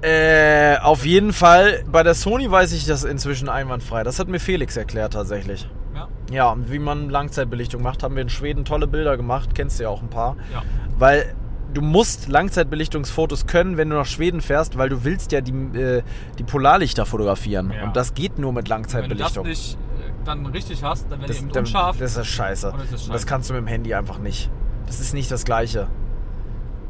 Äh, 0.02 0.78
auf 0.78 1.06
jeden 1.06 1.34
Fall, 1.34 1.84
bei 1.92 2.04
der 2.04 2.14
Sony 2.14 2.50
weiß 2.50 2.72
ich 2.72 2.86
das 2.86 3.04
inzwischen 3.04 3.50
einwandfrei. 3.50 4.04
Das 4.04 4.18
hat 4.20 4.28
mir 4.30 4.40
Felix 4.40 4.78
erklärt 4.78 5.14
tatsächlich. 5.14 5.68
Ja, 5.94 6.08
Ja, 6.32 6.52
und 6.52 6.72
wie 6.72 6.80
man 6.80 7.10
Langzeitbelichtung 7.10 7.82
macht, 7.82 8.02
haben 8.04 8.16
wir 8.16 8.22
in 8.22 8.30
Schweden 8.30 8.64
tolle 8.64 8.88
Bilder 8.88 9.18
gemacht. 9.18 9.50
Kennst 9.56 9.80
du 9.80 9.84
ja 9.84 9.90
auch 9.90 10.02
ein 10.02 10.10
paar. 10.10 10.38
ja. 10.54 10.62
Weil 10.98 11.34
du 11.74 11.82
musst 11.82 12.28
Langzeitbelichtungsfotos 12.30 13.46
können, 13.46 13.78
wenn 13.78 13.90
du 13.90 13.96
nach 13.98 14.06
Schweden 14.06 14.42
fährst, 14.42 14.78
weil 14.78 14.90
du 14.90 15.04
willst 15.04 15.32
ja 15.32 15.42
die, 15.42 15.52
äh, 15.78 16.02
die 16.38 16.44
Polarlichter 16.44 17.06
fotografieren. 17.06 17.72
Ja. 17.72 17.84
Und 17.84 17.96
das 17.96 18.14
geht 18.14 18.40
nur 18.40 18.52
mit 18.54 18.70
Wenn 18.70 18.82
du 18.84 18.88
das 18.88 18.94
Langzeitbelichtung. 18.94 19.46
nicht 19.48 19.74
äh, 19.76 19.78
dann 20.26 20.46
richtig 20.48 20.82
hast, 20.84 21.04
dann 21.12 21.20
werden 21.20 21.28
Das, 21.28 21.38
die 21.38 21.44
eben 21.44 21.52
unscharf. 21.58 21.98
das 21.98 22.18
ist 22.18 22.28
scheiße. 22.28 22.68
Es 22.70 22.74
ist 22.74 22.92
Und 22.92 22.92
das 22.94 23.06
scheiße. 23.08 23.26
kannst 23.28 23.50
du 23.50 23.54
mit 23.54 23.62
dem 23.64 23.68
Handy 23.68 23.94
einfach 23.94 24.18
nicht. 24.20 24.50
Das 24.88 25.00
ist 25.00 25.14
nicht 25.14 25.30
das 25.30 25.46
Gleiche. 25.46 25.88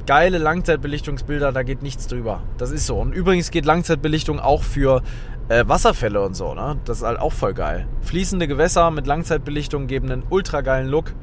Geile 0.10 0.40
Langzeitbelichtungsbilder, 0.40 1.52
da 1.52 1.62
geht 1.62 1.84
nichts 1.84 2.08
drüber. 2.08 2.42
Das 2.58 2.72
ist 2.72 2.88
so. 2.88 2.96
Und 2.96 3.14
übrigens 3.14 3.52
geht 3.52 3.64
Langzeitbelichtung 3.66 4.40
auch 4.40 4.64
für 4.64 5.04
äh, 5.50 5.68
Wasserfälle 5.68 6.24
und 6.24 6.34
so. 6.34 6.56
Ne? 6.56 6.80
Das 6.86 6.98
ist 6.98 7.04
halt 7.04 7.20
auch 7.20 7.32
voll 7.32 7.54
geil. 7.54 7.88
Fließende 8.02 8.48
Gewässer 8.48 8.90
mit 8.90 9.06
Langzeitbelichtung 9.06 9.86
geben 9.86 10.10
einen 10.10 10.24
ultra 10.28 10.62
geilen 10.62 10.88
Look. 10.88 11.14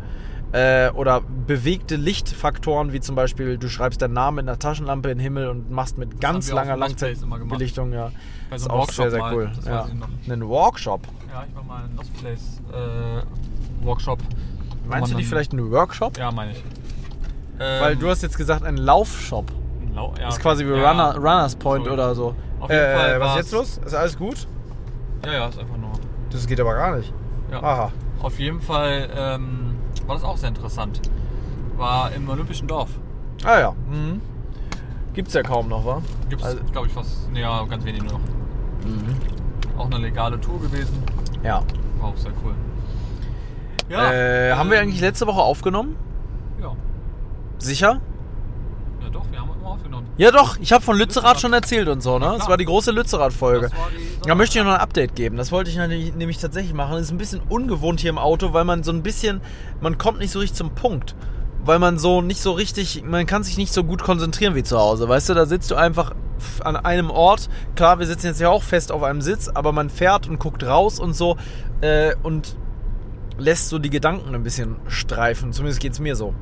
Äh, 0.53 0.91
oder 0.91 1.21
bewegte 1.21 1.97
Lichtfaktoren, 1.97 2.93
wie 2.93 3.01
zum 3.01 3.17
Beispiel, 3.17 3.59
du 3.59 3.69
schreibst 3.69 4.03
deinen 4.03 4.13
Namen 4.13 4.39
in 4.39 4.47
der 4.47 4.61
Taschenlampe 4.61 5.11
in 5.11 5.19
den 5.19 5.23
Himmel 5.23 5.49
und 5.49 5.69
machst 5.69 5.99
mit 5.99 6.21
ganz 6.21 6.53
langer. 6.53 6.77
Langzeitbelichtung, 6.77 7.93
ja. 7.93 8.13
Bei 8.49 8.55
ist 8.55 8.63
so 8.63 8.71
einem 8.71 8.81
auch 8.83 8.89
sehr, 8.89 9.11
sehr 9.11 9.19
mal. 9.19 9.35
cool. 9.35 9.51
Das 9.57 9.65
ja. 9.65 9.89
Einen 10.29 10.47
Workshop. 10.47 11.01
Ja, 11.29 11.45
ich 11.49 11.57
war 11.57 11.65
mal 11.65 11.87
in 11.91 11.97
Lost 11.97 12.15
Place 12.21 12.63
äh, 12.73 13.85
Workshop. 13.85 14.21
wo 14.85 14.91
Meinst 14.91 15.11
du 15.11 15.17
nicht 15.17 15.29
vielleicht 15.29 15.51
einen 15.51 15.73
Workshop? 15.73 16.17
Ja, 16.17 16.31
meine 16.31 16.53
ich. 16.53 16.63
Weil 17.59 17.93
Ähm, 17.93 17.99
du 18.01 18.09
hast 18.11 18.23
jetzt 18.23 18.37
gesagt, 18.37 18.65
einen 18.65 18.77
Laufshop. 18.79 19.51
Lau- 19.95 20.13
ja, 20.21 20.29
ist 20.29 20.41
quasi 20.41 20.67
wie 20.67 20.71
Ja, 20.79 20.91
Runner, 20.91 21.15
Runners 21.17 21.57
Point 21.57 21.85
sorry. 21.85 21.95
oder 21.95 22.15
so. 22.15 22.35
Auf 22.61 22.71
jeden 22.71 22.97
Fall 22.97 23.21
was 23.21 23.31
ist 23.31 23.37
jetzt 23.37 23.53
los? 23.53 23.81
Ist 23.85 23.95
alles 23.95 24.17
gut? 24.19 24.47
Ja, 25.25 25.33
ja, 25.33 25.47
ist 25.49 25.59
einfach 25.59 25.77
nur. 25.77 25.93
Das 26.31 26.47
geht 26.47 26.61
aber 26.61 26.75
gar 26.75 26.97
nicht. 26.97 27.13
Ja. 27.51 27.63
Aha. 27.63 27.93
Auf 28.21 28.39
jeden 28.39 28.61
Fall 28.61 29.09
ähm, 29.17 29.77
war 30.07 30.17
das 30.17 30.25
auch 30.25 30.37
sehr 30.37 30.49
interessant. 30.51 31.01
War 31.77 32.13
im 32.13 32.29
Olympischen 32.29 32.67
Dorf. 32.69 32.91
Ah 33.45 33.59
ja. 33.59 33.75
Mhm. 33.89 34.21
Gibt's 35.15 35.33
ja 35.35 35.43
kaum 35.43 35.69
noch, 35.69 35.85
wa? 35.87 36.03
Gibt 36.29 36.43
es, 36.43 36.47
Also- 36.49 36.61
glaube 36.73 36.89
ich, 36.89 36.93
fast. 36.93 37.31
Nee, 37.33 37.41
ja, 37.41 37.65
ganz 37.65 37.85
wenig 37.85 38.03
nur 38.03 38.13
noch. 38.13 38.21
Mhm. 38.85 39.17
Auch 39.79 39.87
eine 39.87 39.99
legale 39.99 40.39
Tour 40.41 40.61
gewesen. 40.61 41.03
Ja. 41.43 41.63
War 42.01 42.09
auch 42.11 42.17
sehr 42.17 42.33
cool. 42.45 42.55
äh, 43.89 44.53
haben 44.53 44.71
wir 44.71 44.77
ähm, 44.79 44.83
eigentlich 44.85 45.01
letzte 45.01 45.27
Woche 45.27 45.41
aufgenommen? 45.41 45.97
Ja. 47.59 47.67
Sicher? 47.67 48.01
Ja, 49.03 49.11
doch, 49.11 49.31
wir 49.31 49.41
haben 49.41 49.51
immer 49.59 49.71
aufgenommen. 49.71 50.07
Ja 50.17 50.31
doch, 50.31 50.59
ich 50.61 50.73
habe 50.73 50.83
von 50.83 50.97
Lützerath 50.97 51.41
schon 51.41 51.53
erzählt 51.53 51.89
und 51.89 52.03
so, 52.03 52.19
ne? 52.19 52.27
Das 52.27 52.37
klar. 52.37 52.49
war 52.51 52.57
die 52.57 52.65
große 52.65 52.91
Lützerath-Folge. 52.91 53.69
Das 53.71 54.27
Da 54.27 54.35
möchte 54.35 54.59
ich 54.59 54.65
noch 54.65 54.73
ein 54.73 54.81
Update 54.81 55.15
geben. 55.15 55.37
Das 55.37 55.53
wollte 55.53 55.71
ich 55.71 55.77
nämlich 55.77 56.15
nämlich 56.15 56.39
tatsächlich 56.39 56.75
machen. 56.75 56.93
Das 56.93 57.03
ist 57.03 57.11
ein 57.13 57.19
bisschen 57.19 57.41
ungewohnt 57.49 58.01
hier 58.01 58.11
im 58.11 58.19
Auto, 58.19 58.53
weil 58.53 58.65
man 58.65 58.83
so 58.83 58.93
ein 58.93 59.03
bisschen, 59.03 59.41
man 59.81 59.99
kommt 59.99 60.19
nicht 60.19 60.31
so 60.31 60.39
richtig 60.39 60.57
zum 60.57 60.75
Punkt. 60.75 61.15
Weil 61.65 61.79
man 61.81 61.99
so 61.99 62.23
nicht 62.23 62.41
so 62.41 62.53
richtig, 62.53 63.03
man 63.05 63.27
kann 63.27 63.43
sich 63.43 63.57
nicht 63.59 63.73
so 63.73 63.83
gut 63.83 64.03
konzentrieren 64.03 64.55
wie 64.55 64.63
zu 64.63 64.79
Hause. 64.79 65.09
Weißt 65.09 65.29
du, 65.29 65.35
da 65.35 65.47
sitzt 65.47 65.71
du 65.71 65.75
einfach 65.75 66.15
an 66.63 66.77
einem 66.77 67.11
Ort. 67.11 67.49
Klar, 67.75 67.99
wir 67.99 68.07
sitzen 68.07 68.27
jetzt 68.27 68.41
ja 68.41 68.49
auch 68.49 68.63
fest 68.63 68.93
auf 68.93 69.03
einem 69.03 69.21
Sitz, 69.21 69.49
aber 69.49 69.73
man 69.73 69.91
fährt 69.91 70.29
und 70.29 70.39
guckt 70.39 70.65
raus 70.65 71.01
und 71.01 71.15
so 71.15 71.37
äh, 71.81 72.15
und 72.23 72.57
lässt 73.39 73.69
so 73.69 73.79
die 73.79 73.91
Gedanken 73.91 74.35
ein 74.35 74.43
bisschen 74.43 74.77
streifen. 74.87 75.53
Zumindest 75.53 75.81
geht's 75.81 75.99
mir 75.99 76.17
so. 76.17 76.35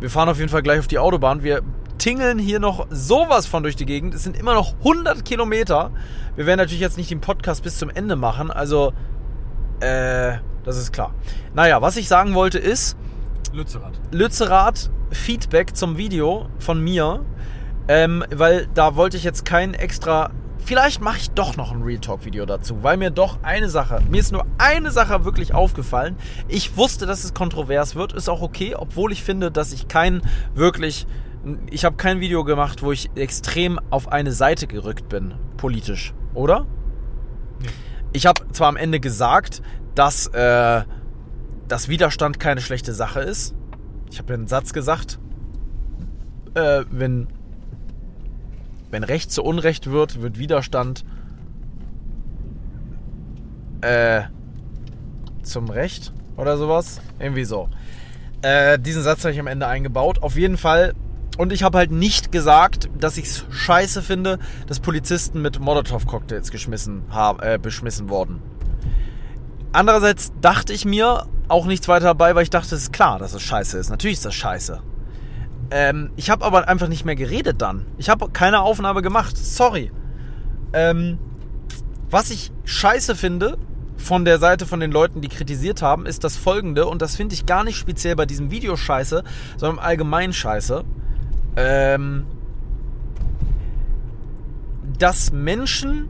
Wir 0.00 0.10
fahren 0.10 0.28
auf 0.28 0.38
jeden 0.38 0.48
Fall 0.48 0.62
gleich 0.62 0.78
auf 0.78 0.88
die 0.88 0.98
Autobahn. 0.98 1.42
Wir 1.42 1.60
tingeln 1.98 2.38
hier 2.38 2.58
noch 2.58 2.86
sowas 2.90 3.46
von 3.46 3.62
durch 3.62 3.76
die 3.76 3.84
Gegend. 3.84 4.14
Es 4.14 4.24
sind 4.24 4.36
immer 4.36 4.54
noch 4.54 4.74
100 4.78 5.24
Kilometer. 5.24 5.90
Wir 6.36 6.46
werden 6.46 6.58
natürlich 6.58 6.80
jetzt 6.80 6.96
nicht 6.96 7.10
den 7.10 7.20
Podcast 7.20 7.62
bis 7.62 7.78
zum 7.78 7.90
Ende 7.90 8.16
machen. 8.16 8.50
Also, 8.50 8.94
äh, 9.80 10.38
das 10.64 10.78
ist 10.78 10.92
klar. 10.92 11.14
Naja, 11.54 11.82
was 11.82 11.96
ich 11.98 12.08
sagen 12.08 12.34
wollte 12.34 12.58
ist, 12.58 12.96
Lützerath. 13.52 14.00
Lützerath 14.10 14.90
Feedback 15.10 15.76
zum 15.76 15.98
Video 15.98 16.46
von 16.58 16.80
mir, 16.80 17.24
ähm, 17.88 18.24
weil 18.34 18.68
da 18.74 18.96
wollte 18.96 19.16
ich 19.16 19.24
jetzt 19.24 19.44
kein 19.44 19.74
extra. 19.74 20.30
Vielleicht 20.64 21.00
mache 21.00 21.18
ich 21.18 21.30
doch 21.30 21.56
noch 21.56 21.72
ein 21.72 21.82
Real 21.82 22.00
Talk 22.00 22.24
Video 22.24 22.46
dazu, 22.46 22.82
weil 22.82 22.96
mir 22.96 23.10
doch 23.10 23.42
eine 23.42 23.68
Sache, 23.68 24.00
mir 24.08 24.20
ist 24.20 24.32
nur 24.32 24.46
eine 24.58 24.90
Sache 24.90 25.24
wirklich 25.24 25.52
aufgefallen. 25.54 26.16
Ich 26.48 26.76
wusste, 26.76 27.06
dass 27.06 27.24
es 27.24 27.34
kontrovers 27.34 27.94
wird, 27.94 28.12
ist 28.12 28.28
auch 28.28 28.42
okay, 28.42 28.74
obwohl 28.76 29.12
ich 29.12 29.24
finde, 29.24 29.50
dass 29.50 29.72
ich 29.72 29.88
kein 29.88 30.22
wirklich, 30.54 31.06
ich 31.70 31.84
habe 31.84 31.96
kein 31.96 32.20
Video 32.20 32.44
gemacht, 32.44 32.82
wo 32.82 32.92
ich 32.92 33.10
extrem 33.16 33.80
auf 33.90 34.12
eine 34.12 34.32
Seite 34.32 34.66
gerückt 34.66 35.08
bin, 35.08 35.34
politisch, 35.56 36.14
oder? 36.34 36.66
Nee. 37.60 37.68
Ich 38.12 38.26
habe 38.26 38.40
zwar 38.52 38.68
am 38.68 38.76
Ende 38.76 39.00
gesagt, 39.00 39.62
dass 39.94 40.28
äh, 40.28 40.82
dass 41.70 41.88
Widerstand 41.88 42.40
keine 42.40 42.60
schlechte 42.60 42.92
Sache 42.92 43.20
ist. 43.20 43.54
Ich 44.10 44.18
habe 44.18 44.34
einen 44.34 44.48
Satz 44.48 44.72
gesagt, 44.72 45.20
äh, 46.54 46.84
wenn, 46.90 47.28
wenn 48.90 49.04
Recht 49.04 49.30
zu 49.30 49.42
Unrecht 49.42 49.90
wird, 49.90 50.20
wird 50.20 50.38
Widerstand 50.38 51.04
äh, 53.80 54.22
zum 55.42 55.70
Recht 55.70 56.12
oder 56.36 56.56
sowas. 56.56 57.00
Irgendwie 57.18 57.44
so. 57.44 57.68
Äh, 58.42 58.78
diesen 58.78 59.02
Satz 59.02 59.24
habe 59.24 59.32
ich 59.32 59.40
am 59.40 59.46
Ende 59.46 59.66
eingebaut. 59.66 60.22
Auf 60.22 60.36
jeden 60.36 60.56
Fall. 60.56 60.94
Und 61.38 61.52
ich 61.52 61.62
habe 61.62 61.78
halt 61.78 61.90
nicht 61.90 62.32
gesagt, 62.32 62.90
dass 62.98 63.16
ich 63.16 63.26
es 63.26 63.44
scheiße 63.50 64.02
finde, 64.02 64.38
dass 64.66 64.80
Polizisten 64.80 65.40
mit 65.40 65.60
Molotow-Cocktails 65.60 66.50
geschmissen 66.50 67.04
haben, 67.10 67.40
äh, 67.40 67.58
beschmissen 67.58 68.08
wurden. 68.08 68.42
Andererseits 69.72 70.32
dachte 70.40 70.72
ich 70.72 70.84
mir 70.84 71.26
auch 71.48 71.66
nichts 71.66 71.88
weiter 71.88 72.06
dabei, 72.06 72.34
weil 72.34 72.42
ich 72.42 72.50
dachte, 72.50 72.74
es 72.74 72.82
ist 72.82 72.92
klar, 72.92 73.18
dass 73.18 73.32
es 73.32 73.42
scheiße 73.42 73.78
ist. 73.78 73.88
Natürlich 73.88 74.18
ist 74.18 74.26
das 74.26 74.34
scheiße. 74.34 74.82
Ähm, 75.70 76.10
ich 76.16 76.30
habe 76.30 76.44
aber 76.44 76.68
einfach 76.68 76.88
nicht 76.88 77.04
mehr 77.04 77.16
geredet 77.16 77.62
dann. 77.62 77.86
Ich 77.98 78.08
habe 78.08 78.30
keine 78.30 78.60
Aufnahme 78.60 79.02
gemacht. 79.02 79.36
Sorry. 79.36 79.92
Ähm, 80.72 81.18
was 82.10 82.30
ich 82.30 82.50
scheiße 82.64 83.14
finde 83.14 83.56
von 83.96 84.24
der 84.24 84.38
Seite 84.38 84.66
von 84.66 84.80
den 84.80 84.90
Leuten, 84.90 85.20
die 85.20 85.28
kritisiert 85.28 85.82
haben, 85.82 86.06
ist 86.06 86.24
das 86.24 86.36
folgende, 86.36 86.86
und 86.86 87.02
das 87.02 87.16
finde 87.16 87.34
ich 87.34 87.46
gar 87.46 87.64
nicht 87.64 87.76
speziell 87.76 88.16
bei 88.16 88.26
diesem 88.26 88.50
Video 88.50 88.76
scheiße, 88.76 89.22
sondern 89.56 89.78
im 89.78 89.84
Allgemeinen 89.84 90.32
scheiße. 90.32 90.84
Ähm, 91.56 92.26
dass 94.98 95.32
Menschen 95.32 96.08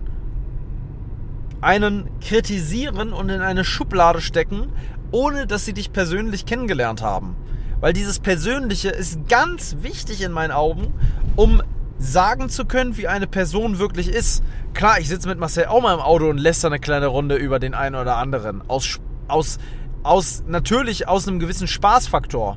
einen 1.60 2.08
kritisieren 2.20 3.12
und 3.12 3.28
in 3.28 3.40
eine 3.40 3.64
Schublade 3.64 4.20
stecken, 4.20 4.68
ohne 5.10 5.46
dass 5.46 5.64
sie 5.64 5.74
dich 5.74 5.92
persönlich 5.92 6.46
kennengelernt 6.46 7.02
haben. 7.02 7.36
Weil 7.80 7.92
dieses 7.92 8.18
Persönliche 8.18 8.90
ist 8.90 9.28
ganz 9.28 9.76
wichtig 9.80 10.22
in 10.22 10.32
meinen 10.32 10.52
Augen, 10.52 10.92
um 11.36 11.62
sagen 11.98 12.48
zu 12.48 12.64
können, 12.64 12.96
wie 12.96 13.08
eine 13.08 13.26
Person 13.26 13.78
wirklich 13.78 14.08
ist. 14.08 14.42
Klar, 14.74 15.00
ich 15.00 15.08
sitze 15.08 15.28
mit 15.28 15.38
Marcel 15.38 15.66
auch 15.66 15.82
mal 15.82 15.94
im 15.94 16.00
Auto 16.00 16.28
und 16.28 16.38
lässt 16.38 16.64
eine 16.64 16.78
kleine 16.78 17.08
Runde 17.08 17.36
über 17.36 17.58
den 17.58 17.74
einen 17.74 17.96
oder 17.96 18.16
anderen. 18.16 18.62
Aus, 18.68 19.00
aus, 19.28 19.58
aus, 20.02 20.42
natürlich 20.46 21.08
aus 21.08 21.28
einem 21.28 21.40
gewissen 21.40 21.68
Spaßfaktor. 21.68 22.56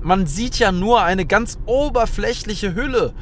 Man 0.00 0.26
sieht 0.26 0.58
ja 0.58 0.70
nur 0.70 1.02
eine 1.02 1.26
ganz 1.26 1.58
oberflächliche 1.66 2.74
Hülle 2.74 3.14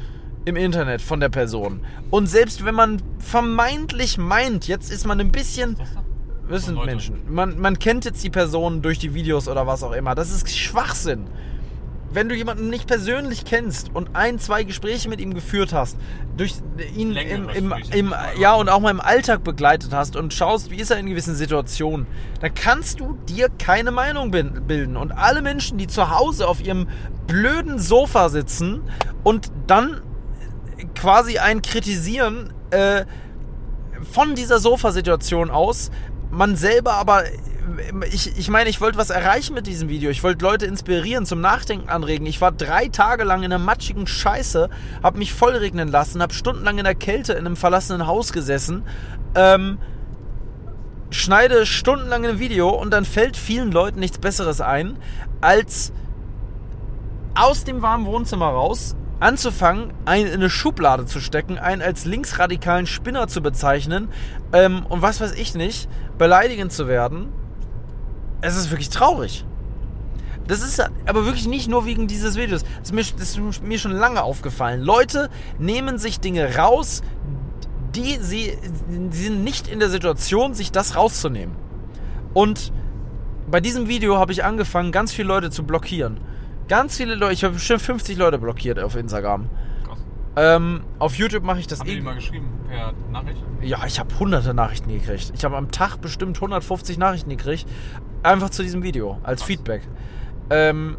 im 0.45 0.55
Internet 0.55 1.01
von 1.01 1.19
der 1.19 1.29
Person. 1.29 1.81
Und 2.11 2.27
selbst 2.27 2.63
wenn 2.63 2.75
man 2.75 3.01
vermeintlich 3.19 4.17
meint, 4.17 4.67
jetzt 4.67 4.91
ist 4.91 5.05
man 5.05 5.19
ein 5.19 5.31
bisschen 5.31 5.75
das 6.49 6.49
da? 6.49 6.53
das 6.55 6.65
sind 6.65 6.75
Leute. 6.75 6.87
Menschen. 6.87 7.33
Man, 7.33 7.59
man 7.59 7.79
kennt 7.79 8.05
jetzt 8.05 8.23
die 8.23 8.29
Person 8.29 8.81
durch 8.81 8.99
die 8.99 9.13
Videos 9.13 9.47
oder 9.47 9.67
was 9.67 9.83
auch 9.83 9.93
immer. 9.93 10.15
Das 10.15 10.31
ist 10.31 10.49
Schwachsinn. 10.49 11.27
Wenn 12.09 12.29
du 12.29 12.35
jemanden 12.35 12.69
nicht 12.69 12.87
persönlich 12.87 13.43
kennst 13.43 13.93
und 13.93 14.15
ein, 14.15 14.39
zwei 14.39 14.63
Gespräche 14.63 15.09
mit 15.09 15.19
ihm 15.19 15.33
geführt 15.33 15.73
hast, 15.73 15.97
durch 16.37 16.53
ihn 16.95 17.09
im, 17.09 17.13
Längere 17.13 17.53
im, 17.53 17.69
Gespräche. 17.69 17.97
im, 17.97 18.13
ja 18.39 18.53
und 18.53 18.69
auch 18.69 18.79
mal 18.79 18.91
im 18.91 19.01
Alltag 19.01 19.43
begleitet 19.43 19.91
hast 19.91 20.15
und 20.15 20.33
schaust, 20.33 20.71
wie 20.71 20.77
ist 20.77 20.89
er 20.89 20.97
in 20.99 21.07
gewissen 21.07 21.35
Situationen, 21.35 22.07
dann 22.39 22.53
kannst 22.53 23.01
du 23.01 23.17
dir 23.27 23.49
keine 23.49 23.91
Meinung 23.91 24.31
bilden. 24.31 24.95
Und 24.95 25.11
alle 25.11 25.41
Menschen, 25.41 25.77
die 25.77 25.87
zu 25.87 26.09
Hause 26.09 26.47
auf 26.47 26.65
ihrem 26.65 26.87
blöden 27.27 27.77
Sofa 27.77 28.29
sitzen 28.29 28.83
und 29.23 29.51
dann 29.67 30.01
quasi 30.95 31.39
einen 31.39 31.61
kritisieren, 31.61 32.53
äh, 32.71 33.05
von 34.11 34.35
dieser 34.35 34.59
Sofasituation 34.59 35.49
aus, 35.49 35.91
man 36.37 36.55
selber 36.55 36.93
aber, 36.93 37.23
ich, 38.11 38.37
ich 38.37 38.49
meine, 38.49 38.69
ich 38.69 38.79
wollte 38.79 38.97
was 38.97 39.09
erreichen 39.09 39.55
mit 39.55 39.65
diesem 39.65 39.89
Video. 39.89 40.11
Ich 40.11 40.23
wollte 40.23 40.45
Leute 40.45 40.67
inspirieren, 40.67 41.25
zum 41.25 41.41
Nachdenken 41.41 41.89
anregen. 41.89 42.25
Ich 42.27 42.39
war 42.39 42.51
drei 42.51 42.87
Tage 42.89 43.23
lang 43.23 43.39
in 43.39 43.51
einer 43.51 43.63
matschigen 43.63 44.05
Scheiße, 44.05 44.69
habe 45.01 45.17
mich 45.17 45.33
vollregnen 45.33 45.89
lassen, 45.89 46.21
habe 46.21 46.33
stundenlang 46.33 46.77
in 46.77 46.83
der 46.83 46.95
Kälte 46.95 47.33
in 47.33 47.39
einem 47.39 47.55
verlassenen 47.55 48.05
Haus 48.05 48.33
gesessen, 48.33 48.83
ähm, 49.35 49.79
schneide 51.09 51.65
stundenlang 51.65 52.25
ein 52.25 52.39
Video 52.39 52.69
und 52.69 52.91
dann 52.91 53.03
fällt 53.03 53.35
vielen 53.35 53.71
Leuten 53.71 53.99
nichts 53.99 54.19
Besseres 54.19 54.61
ein, 54.61 54.97
als 55.41 55.91
aus 57.33 57.63
dem 57.63 57.81
warmen 57.81 58.05
Wohnzimmer 58.05 58.47
raus 58.47 58.95
anzufangen, 59.19 59.93
einen 60.05 60.27
in 60.27 60.33
eine 60.33 60.49
Schublade 60.49 61.05
zu 61.05 61.19
stecken, 61.19 61.57
einen 61.57 61.81
als 61.81 62.05
linksradikalen 62.05 62.85
Spinner 62.85 63.27
zu 63.27 63.41
bezeichnen 63.41 64.09
ähm, 64.53 64.85
und 64.87 65.01
was 65.01 65.21
weiß 65.21 65.33
ich 65.33 65.55
nicht, 65.55 65.89
beleidigend 66.17 66.71
zu 66.71 66.87
werden. 66.87 67.29
Es 68.41 68.55
ist 68.55 68.69
wirklich 68.69 68.89
traurig. 68.89 69.45
Das 70.47 70.61
ist 70.61 70.79
aber 71.05 71.25
wirklich 71.25 71.47
nicht 71.47 71.67
nur 71.67 71.85
wegen 71.85 72.07
dieses 72.07 72.37
Videos. 72.37 72.63
Das 72.79 72.89
ist, 72.89 72.93
mir, 72.93 73.03
das 73.19 73.37
ist 73.37 73.63
mir 73.63 73.79
schon 73.79 73.91
lange 73.91 74.23
aufgefallen. 74.23 74.81
Leute 74.81 75.29
nehmen 75.59 75.97
sich 75.97 76.19
Dinge 76.19 76.55
raus, 76.55 77.01
die 77.95 78.17
sie, 78.21 78.57
sie 79.09 79.23
sind 79.23 79.43
nicht 79.43 79.67
in 79.67 79.79
der 79.79 79.89
Situation, 79.89 80.53
sich 80.53 80.71
das 80.71 80.95
rauszunehmen. 80.95 81.55
Und 82.33 82.71
bei 83.49 83.59
diesem 83.59 83.87
Video 83.87 84.17
habe 84.17 84.31
ich 84.31 84.43
angefangen, 84.43 84.91
ganz 84.91 85.11
viele 85.11 85.27
Leute 85.27 85.49
zu 85.49 85.63
blockieren. 85.63 86.19
Ganz 86.67 86.97
viele 86.97 87.15
Leute, 87.15 87.33
ich 87.33 87.43
habe 87.43 87.53
bestimmt 87.53 87.81
50 87.81 88.17
Leute 88.17 88.37
blockiert 88.39 88.79
auf 88.79 88.95
Instagram. 88.95 89.49
Krass. 89.85 89.99
Ähm, 90.35 90.81
auf 90.99 91.15
YouTube 91.15 91.43
mache 91.43 91.59
ich 91.59 91.67
das 91.67 91.79
Haben 91.79 91.89
eh. 91.89 91.95
die 91.95 92.01
mal 92.01 92.15
geschrieben 92.15 92.51
per 92.67 92.93
Nachricht? 93.11 93.41
Ja, 93.61 93.85
ich 93.85 93.99
habe 93.99 94.17
hunderte 94.19 94.53
Nachrichten 94.53 94.89
gekriegt. 94.89 95.31
Ich 95.35 95.45
habe 95.45 95.55
am 95.55 95.71
Tag 95.71 95.97
bestimmt 95.97 96.37
150 96.37 96.97
Nachrichten 96.97 97.29
gekriegt. 97.29 97.65
Einfach 98.23 98.49
zu 98.49 98.63
diesem 98.63 98.83
Video, 98.83 99.17
als 99.23 99.41
Krass. 99.41 99.47
Feedback. 99.47 99.81
Ähm, 100.49 100.97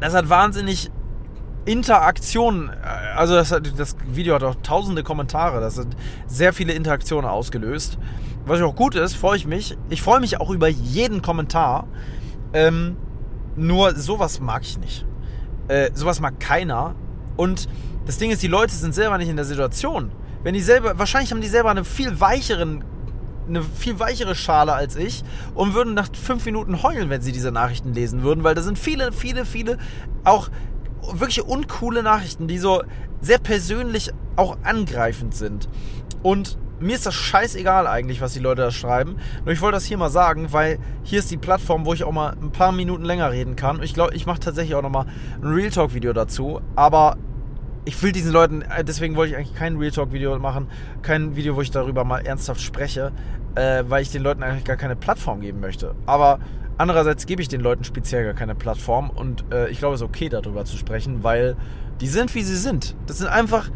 das 0.00 0.14
hat 0.14 0.28
wahnsinnig 0.28 0.90
Interaktionen, 1.64 2.70
also 3.14 3.34
das, 3.34 3.50
das, 3.76 3.96
Video 4.08 4.34
hat 4.34 4.42
auch 4.42 4.54
tausende 4.62 5.02
Kommentare, 5.02 5.60
das 5.60 5.76
hat 5.78 5.88
sehr 6.26 6.54
viele 6.54 6.72
Interaktionen 6.72 7.28
ausgelöst. 7.28 7.98
Was 8.46 8.62
auch 8.62 8.74
gut 8.74 8.94
ist, 8.94 9.16
freue 9.16 9.36
ich 9.36 9.46
mich. 9.46 9.76
Ich 9.90 10.00
freue 10.00 10.20
mich 10.20 10.40
auch 10.40 10.48
über 10.48 10.68
jeden 10.68 11.20
Kommentar. 11.20 11.86
Ähm, 12.54 12.96
nur 13.58 13.94
sowas 13.94 14.40
mag 14.40 14.62
ich 14.62 14.78
nicht. 14.78 15.06
Äh, 15.68 15.90
sowas 15.94 16.20
mag 16.20 16.40
keiner. 16.40 16.94
Und 17.36 17.68
das 18.06 18.18
Ding 18.18 18.30
ist, 18.30 18.42
die 18.42 18.48
Leute 18.48 18.74
sind 18.74 18.94
selber 18.94 19.18
nicht 19.18 19.28
in 19.28 19.36
der 19.36 19.44
Situation. 19.44 20.12
Wenn 20.42 20.54
die 20.54 20.60
selber, 20.60 20.98
wahrscheinlich 20.98 21.30
haben 21.30 21.40
die 21.40 21.48
selber 21.48 21.70
einen 21.70 21.84
viel 21.84 22.20
weicheren, 22.20 22.84
eine 23.48 23.62
viel 23.62 23.98
weichere 23.98 24.34
Schale 24.34 24.72
als 24.72 24.96
ich 24.96 25.24
und 25.54 25.74
würden 25.74 25.94
nach 25.94 26.08
fünf 26.14 26.44
Minuten 26.46 26.82
heulen, 26.82 27.10
wenn 27.10 27.22
sie 27.22 27.32
diese 27.32 27.52
Nachrichten 27.52 27.92
lesen 27.92 28.22
würden, 28.22 28.44
weil 28.44 28.54
da 28.54 28.62
sind 28.62 28.78
viele, 28.78 29.12
viele, 29.12 29.44
viele 29.44 29.78
auch 30.24 30.48
wirklich 31.12 31.42
uncoole 31.42 32.02
Nachrichten, 32.02 32.48
die 32.48 32.58
so 32.58 32.82
sehr 33.20 33.38
persönlich 33.38 34.10
auch 34.36 34.58
angreifend 34.62 35.34
sind. 35.34 35.68
Und 36.22 36.58
mir 36.80 36.94
ist 36.94 37.06
das 37.06 37.14
scheißegal 37.14 37.86
eigentlich, 37.86 38.20
was 38.20 38.32
die 38.32 38.40
Leute 38.40 38.62
da 38.62 38.70
schreiben. 38.70 39.16
Nur 39.44 39.52
ich 39.52 39.60
wollte 39.60 39.76
das 39.76 39.84
hier 39.84 39.98
mal 39.98 40.10
sagen, 40.10 40.52
weil 40.52 40.78
hier 41.02 41.18
ist 41.18 41.30
die 41.30 41.36
Plattform, 41.36 41.86
wo 41.86 41.94
ich 41.94 42.04
auch 42.04 42.12
mal 42.12 42.36
ein 42.40 42.52
paar 42.52 42.72
Minuten 42.72 43.04
länger 43.04 43.30
reden 43.30 43.56
kann. 43.56 43.82
Ich 43.82 43.94
glaube, 43.94 44.14
ich 44.14 44.26
mache 44.26 44.40
tatsächlich 44.40 44.74
auch 44.74 44.82
nochmal 44.82 45.06
ein 45.42 45.48
Real 45.48 45.70
Talk 45.70 45.94
Video 45.94 46.12
dazu. 46.12 46.60
Aber 46.76 47.16
ich 47.84 48.02
will 48.02 48.12
diesen 48.12 48.32
Leuten, 48.32 48.62
äh, 48.62 48.84
deswegen 48.84 49.16
wollte 49.16 49.32
ich 49.32 49.38
eigentlich 49.38 49.54
kein 49.54 49.76
Real 49.76 49.90
Talk 49.90 50.12
Video 50.12 50.38
machen, 50.38 50.68
kein 51.02 51.36
Video, 51.36 51.56
wo 51.56 51.62
ich 51.62 51.70
darüber 51.70 52.04
mal 52.04 52.18
ernsthaft 52.18 52.60
spreche, 52.60 53.12
äh, 53.54 53.84
weil 53.88 54.02
ich 54.02 54.10
den 54.10 54.22
Leuten 54.22 54.42
eigentlich 54.42 54.64
gar 54.64 54.76
keine 54.76 54.94
Plattform 54.94 55.40
geben 55.40 55.60
möchte. 55.60 55.94
Aber 56.04 56.38
andererseits 56.76 57.24
gebe 57.24 57.40
ich 57.40 57.48
den 57.48 57.62
Leuten 57.62 57.84
speziell 57.84 58.24
gar 58.24 58.34
keine 58.34 58.54
Plattform 58.54 59.10
und 59.10 59.44
äh, 59.52 59.70
ich 59.70 59.78
glaube, 59.78 59.94
es 59.94 60.02
ist 60.02 60.06
okay, 60.06 60.28
darüber 60.28 60.64
zu 60.64 60.76
sprechen, 60.76 61.24
weil 61.24 61.56
die 62.02 62.08
sind, 62.08 62.34
wie 62.34 62.42
sie 62.42 62.56
sind. 62.56 62.94
Das 63.06 63.18
sind 63.18 63.28
einfach 63.28 63.70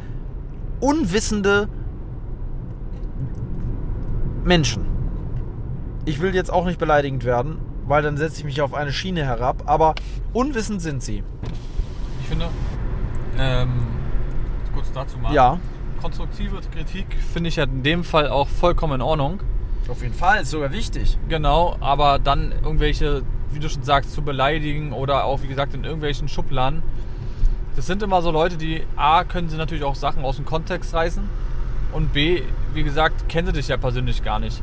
unwissende 0.80 1.68
Menschen. 4.44 4.86
Ich 6.04 6.20
will 6.20 6.34
jetzt 6.34 6.52
auch 6.52 6.64
nicht 6.64 6.78
beleidigend 6.78 7.24
werden, 7.24 7.58
weil 7.86 8.02
dann 8.02 8.16
setze 8.16 8.38
ich 8.38 8.44
mich 8.44 8.60
auf 8.60 8.74
eine 8.74 8.92
Schiene 8.92 9.24
herab, 9.24 9.62
aber 9.66 9.94
unwissend 10.32 10.82
sind 10.82 11.02
sie. 11.02 11.22
Ich 12.20 12.28
finde, 12.28 12.48
ähm, 13.38 13.86
kurz 14.74 14.90
dazu 14.92 15.18
mal. 15.18 15.32
Ja. 15.32 15.58
Konstruktive 16.00 16.60
Kritik 16.74 17.06
finde 17.32 17.48
ich 17.48 17.56
ja 17.56 17.64
in 17.64 17.84
dem 17.84 18.02
Fall 18.02 18.28
auch 18.28 18.48
vollkommen 18.48 18.94
in 18.94 19.02
Ordnung. 19.02 19.40
Auf 19.88 20.02
jeden 20.02 20.14
Fall, 20.14 20.42
ist 20.42 20.50
sogar 20.50 20.72
wichtig. 20.72 21.18
Genau, 21.28 21.76
aber 21.80 22.18
dann 22.18 22.52
irgendwelche, 22.64 23.22
wie 23.52 23.60
du 23.60 23.68
schon 23.68 23.84
sagst, 23.84 24.12
zu 24.12 24.22
beleidigen 24.22 24.92
oder 24.92 25.24
auch, 25.24 25.42
wie 25.42 25.48
gesagt, 25.48 25.74
in 25.74 25.84
irgendwelchen 25.84 26.26
Schubladen. 26.26 26.82
Das 27.76 27.86
sind 27.86 28.02
immer 28.02 28.22
so 28.22 28.32
Leute, 28.32 28.56
die 28.56 28.82
A, 28.96 29.22
können 29.24 29.48
sie 29.48 29.56
natürlich 29.56 29.84
auch 29.84 29.94
Sachen 29.94 30.24
aus 30.24 30.36
dem 30.36 30.44
Kontext 30.44 30.92
reißen 30.94 31.22
und 31.92 32.12
B, 32.12 32.42
wie 32.74 32.82
gesagt, 32.82 33.28
kennen 33.28 33.48
sie 33.48 33.52
dich 33.52 33.68
ja 33.68 33.76
persönlich 33.76 34.22
gar 34.22 34.38
nicht. 34.38 34.62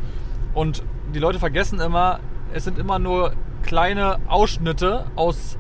Und 0.53 0.84
die 1.13 1.19
Leute 1.19 1.39
vergessen 1.39 1.80
immer, 1.80 2.19
es 2.53 2.63
sind 2.63 2.77
immer 2.80 2.99
nur 2.99 3.34
kleine 3.63 4.19
Ausschnitte 4.27 5.05
aus 5.15 5.57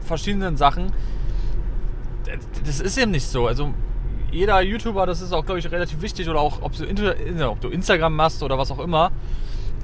verschiedenen 0.00 0.56
Sachen. 0.56 0.92
Das 2.64 2.80
ist 2.80 2.98
eben 2.98 3.10
nicht 3.10 3.26
so. 3.26 3.46
Also 3.46 3.72
jeder 4.30 4.60
YouTuber, 4.60 5.06
das 5.06 5.22
ist 5.22 5.32
auch, 5.32 5.44
glaube 5.44 5.58
ich, 5.58 5.70
relativ 5.70 6.02
wichtig, 6.02 6.28
oder 6.28 6.40
auch, 6.40 6.60
ob 6.60 6.72
du, 6.76 7.68
Instagram 7.68 8.14
machst 8.14 8.42
oder 8.42 8.58
was 8.58 8.70
auch 8.70 8.78
immer. 8.78 9.10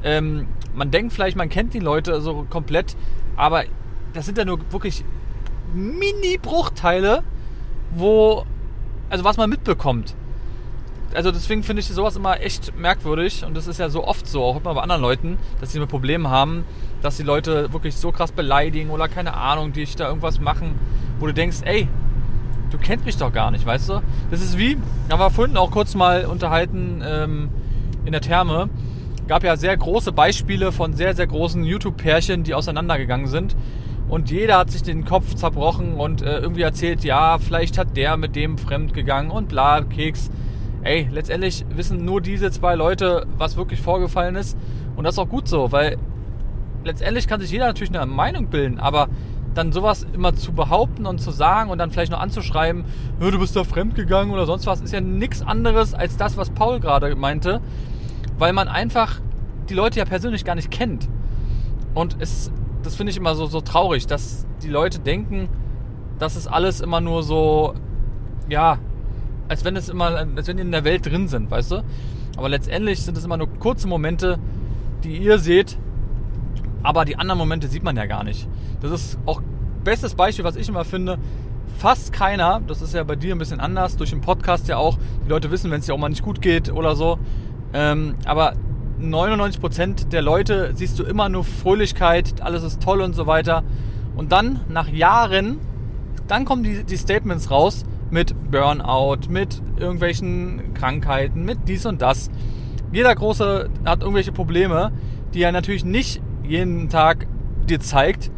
Ähm, 0.02 0.46
man 0.74 0.90
denkt 0.90 1.14
vielleicht, 1.14 1.36
man 1.36 1.48
kennt 1.48 1.72
die 1.72 1.78
Leute 1.78 2.20
so 2.20 2.46
komplett, 2.50 2.96
aber 3.36 3.64
das 4.12 4.26
sind 4.26 4.36
ja 4.36 4.44
nur 4.44 4.60
wirklich 4.70 5.04
Mini-Bruchteile, 5.72 7.22
wo, 7.92 8.44
also 9.08 9.24
was 9.24 9.38
man 9.38 9.48
mitbekommt 9.48 10.14
also 11.14 11.30
deswegen 11.30 11.62
finde 11.62 11.80
ich 11.80 11.86
sowas 11.86 12.16
immer 12.16 12.40
echt 12.40 12.76
merkwürdig 12.76 13.44
und 13.44 13.56
das 13.56 13.66
ist 13.66 13.78
ja 13.78 13.88
so 13.88 14.04
oft 14.04 14.26
so, 14.26 14.42
auch 14.42 14.60
immer 14.60 14.74
bei 14.74 14.82
anderen 14.82 15.00
Leuten, 15.00 15.38
dass 15.60 15.72
sie 15.72 15.80
ein 15.80 15.88
Problem 15.88 16.28
haben, 16.28 16.64
dass 17.02 17.16
die 17.16 17.22
Leute 17.22 17.72
wirklich 17.72 17.96
so 17.96 18.10
krass 18.10 18.32
beleidigen 18.32 18.90
oder 18.90 19.08
keine 19.08 19.34
Ahnung, 19.34 19.72
die 19.72 19.82
ich 19.82 19.96
da 19.96 20.08
irgendwas 20.08 20.40
machen, 20.40 20.78
wo 21.20 21.26
du 21.26 21.32
denkst, 21.32 21.58
ey, 21.64 21.88
du 22.70 22.78
kennst 22.78 23.06
mich 23.06 23.16
doch 23.16 23.32
gar 23.32 23.50
nicht, 23.50 23.64
weißt 23.64 23.88
du? 23.88 24.02
Das 24.30 24.42
ist 24.42 24.58
wie, 24.58 24.76
da 25.08 25.18
war 25.18 25.30
vorhin 25.30 25.56
auch 25.56 25.70
kurz 25.70 25.94
mal 25.94 26.26
unterhalten 26.26 27.02
ähm, 27.06 27.48
in 28.04 28.12
der 28.12 28.20
Therme, 28.20 28.68
gab 29.28 29.44
ja 29.44 29.56
sehr 29.56 29.76
große 29.76 30.12
Beispiele 30.12 30.72
von 30.72 30.94
sehr, 30.94 31.14
sehr 31.14 31.26
großen 31.26 31.64
YouTube-Pärchen, 31.64 32.42
die 32.42 32.54
auseinandergegangen 32.54 33.28
sind. 33.28 33.56
Und 34.08 34.30
jeder 34.30 34.58
hat 34.58 34.70
sich 34.70 34.82
den 34.82 35.04
Kopf 35.04 35.34
zerbrochen 35.34 35.94
und 35.94 36.20
äh, 36.20 36.38
irgendwie 36.38 36.60
erzählt, 36.60 37.04
ja, 37.04 37.38
vielleicht 37.38 37.78
hat 37.78 37.96
der 37.96 38.16
mit 38.16 38.36
dem 38.36 38.58
fremd 38.58 38.92
gegangen 38.92 39.30
und 39.30 39.48
bla, 39.48 39.80
Keks 39.80 40.30
ey, 40.84 41.08
letztendlich 41.10 41.64
wissen 41.74 42.04
nur 42.04 42.20
diese 42.20 42.50
zwei 42.50 42.74
Leute, 42.74 43.26
was 43.36 43.56
wirklich 43.56 43.80
vorgefallen 43.80 44.36
ist. 44.36 44.56
Und 44.96 45.04
das 45.04 45.14
ist 45.14 45.18
auch 45.18 45.28
gut 45.28 45.48
so, 45.48 45.72
weil 45.72 45.96
letztendlich 46.84 47.26
kann 47.26 47.40
sich 47.40 47.50
jeder 47.50 47.66
natürlich 47.66 47.94
eine 47.94 48.06
Meinung 48.06 48.48
bilden, 48.48 48.78
aber 48.78 49.08
dann 49.54 49.72
sowas 49.72 50.06
immer 50.12 50.34
zu 50.34 50.52
behaupten 50.52 51.06
und 51.06 51.20
zu 51.20 51.30
sagen 51.30 51.70
und 51.70 51.78
dann 51.78 51.90
vielleicht 51.90 52.12
noch 52.12 52.20
anzuschreiben, 52.20 52.84
du 53.20 53.38
bist 53.38 53.56
da 53.56 53.64
fremdgegangen 53.64 54.32
oder 54.32 54.46
sonst 54.46 54.66
was, 54.66 54.80
ist 54.80 54.92
ja 54.92 55.00
nichts 55.00 55.42
anderes 55.42 55.94
als 55.94 56.16
das, 56.16 56.36
was 56.36 56.50
Paul 56.50 56.80
gerade 56.80 57.14
meinte, 57.14 57.60
weil 58.36 58.52
man 58.52 58.68
einfach 58.68 59.20
die 59.68 59.74
Leute 59.74 60.00
ja 60.00 60.04
persönlich 60.04 60.44
gar 60.44 60.56
nicht 60.56 60.70
kennt. 60.70 61.08
Und 61.94 62.16
es, 62.18 62.50
das 62.82 62.96
finde 62.96 63.12
ich 63.12 63.16
immer 63.16 63.34
so, 63.36 63.46
so 63.46 63.60
traurig, 63.60 64.06
dass 64.06 64.46
die 64.62 64.68
Leute 64.68 64.98
denken, 64.98 65.48
dass 66.18 66.36
es 66.36 66.46
alles 66.46 66.80
immer 66.80 67.00
nur 67.00 67.22
so, 67.22 67.74
ja, 68.48 68.78
als 69.48 69.64
wenn 69.64 69.76
es 69.76 69.88
immer, 69.88 70.26
als 70.36 70.48
wenn 70.48 70.56
die 70.56 70.62
in 70.62 70.72
der 70.72 70.84
Welt 70.84 71.06
drin 71.06 71.28
sind, 71.28 71.50
weißt 71.50 71.72
du? 71.72 71.84
Aber 72.36 72.48
letztendlich 72.48 73.02
sind 73.02 73.16
es 73.16 73.24
immer 73.24 73.36
nur 73.36 73.48
kurze 73.58 73.86
Momente, 73.86 74.38
die 75.04 75.18
ihr 75.18 75.38
seht, 75.38 75.78
aber 76.82 77.04
die 77.04 77.16
anderen 77.16 77.38
Momente 77.38 77.68
sieht 77.68 77.82
man 77.82 77.96
ja 77.96 78.06
gar 78.06 78.24
nicht. 78.24 78.48
Das 78.80 78.90
ist 78.90 79.18
auch 79.26 79.40
bestes 79.84 80.14
Beispiel, 80.14 80.44
was 80.44 80.56
ich 80.56 80.68
immer 80.68 80.84
finde. 80.84 81.18
Fast 81.78 82.12
keiner, 82.12 82.60
das 82.66 82.82
ist 82.82 82.94
ja 82.94 83.02
bei 83.04 83.16
dir 83.16 83.34
ein 83.34 83.38
bisschen 83.38 83.60
anders, 83.60 83.96
durch 83.96 84.10
den 84.10 84.20
Podcast 84.20 84.68
ja 84.68 84.76
auch, 84.76 84.98
die 85.24 85.28
Leute 85.28 85.50
wissen, 85.50 85.70
wenn 85.70 85.80
es 85.80 85.86
dir 85.86 85.94
auch 85.94 85.98
mal 85.98 86.08
nicht 86.08 86.22
gut 86.22 86.40
geht 86.40 86.72
oder 86.72 86.94
so. 86.94 87.18
Ähm, 87.72 88.14
aber 88.24 88.54
99% 89.00 90.08
der 90.08 90.22
Leute 90.22 90.72
siehst 90.74 90.98
du 90.98 91.04
immer 91.04 91.28
nur 91.28 91.44
Fröhlichkeit, 91.44 92.40
alles 92.40 92.62
ist 92.62 92.82
toll 92.82 93.00
und 93.00 93.14
so 93.14 93.26
weiter. 93.26 93.64
Und 94.16 94.30
dann, 94.32 94.60
nach 94.68 94.88
Jahren, 94.88 95.58
dann 96.28 96.44
kommen 96.44 96.62
die, 96.62 96.84
die 96.84 96.96
Statements 96.96 97.50
raus, 97.50 97.84
mit 98.14 98.32
Burnout, 98.52 99.28
mit 99.28 99.60
irgendwelchen 99.76 100.72
Krankheiten, 100.72 101.44
mit 101.44 101.66
dies 101.66 101.84
und 101.84 102.00
das. 102.00 102.30
Jeder 102.92 103.12
Große 103.12 103.68
hat 103.84 104.02
irgendwelche 104.02 104.30
Probleme, 104.30 104.92
die 105.34 105.42
er 105.42 105.50
natürlich 105.50 105.84
nicht 105.84 106.22
jeden 106.44 106.88
Tag 106.88 107.26
dir 107.68 107.80
zeigt, 107.80 108.30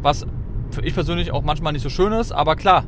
was 0.00 0.28
für 0.70 0.82
ich 0.82 0.94
persönlich 0.94 1.32
auch 1.32 1.42
manchmal 1.42 1.72
nicht 1.72 1.82
so 1.82 1.88
schön 1.88 2.12
ist, 2.12 2.30
aber 2.30 2.54
klar, 2.54 2.84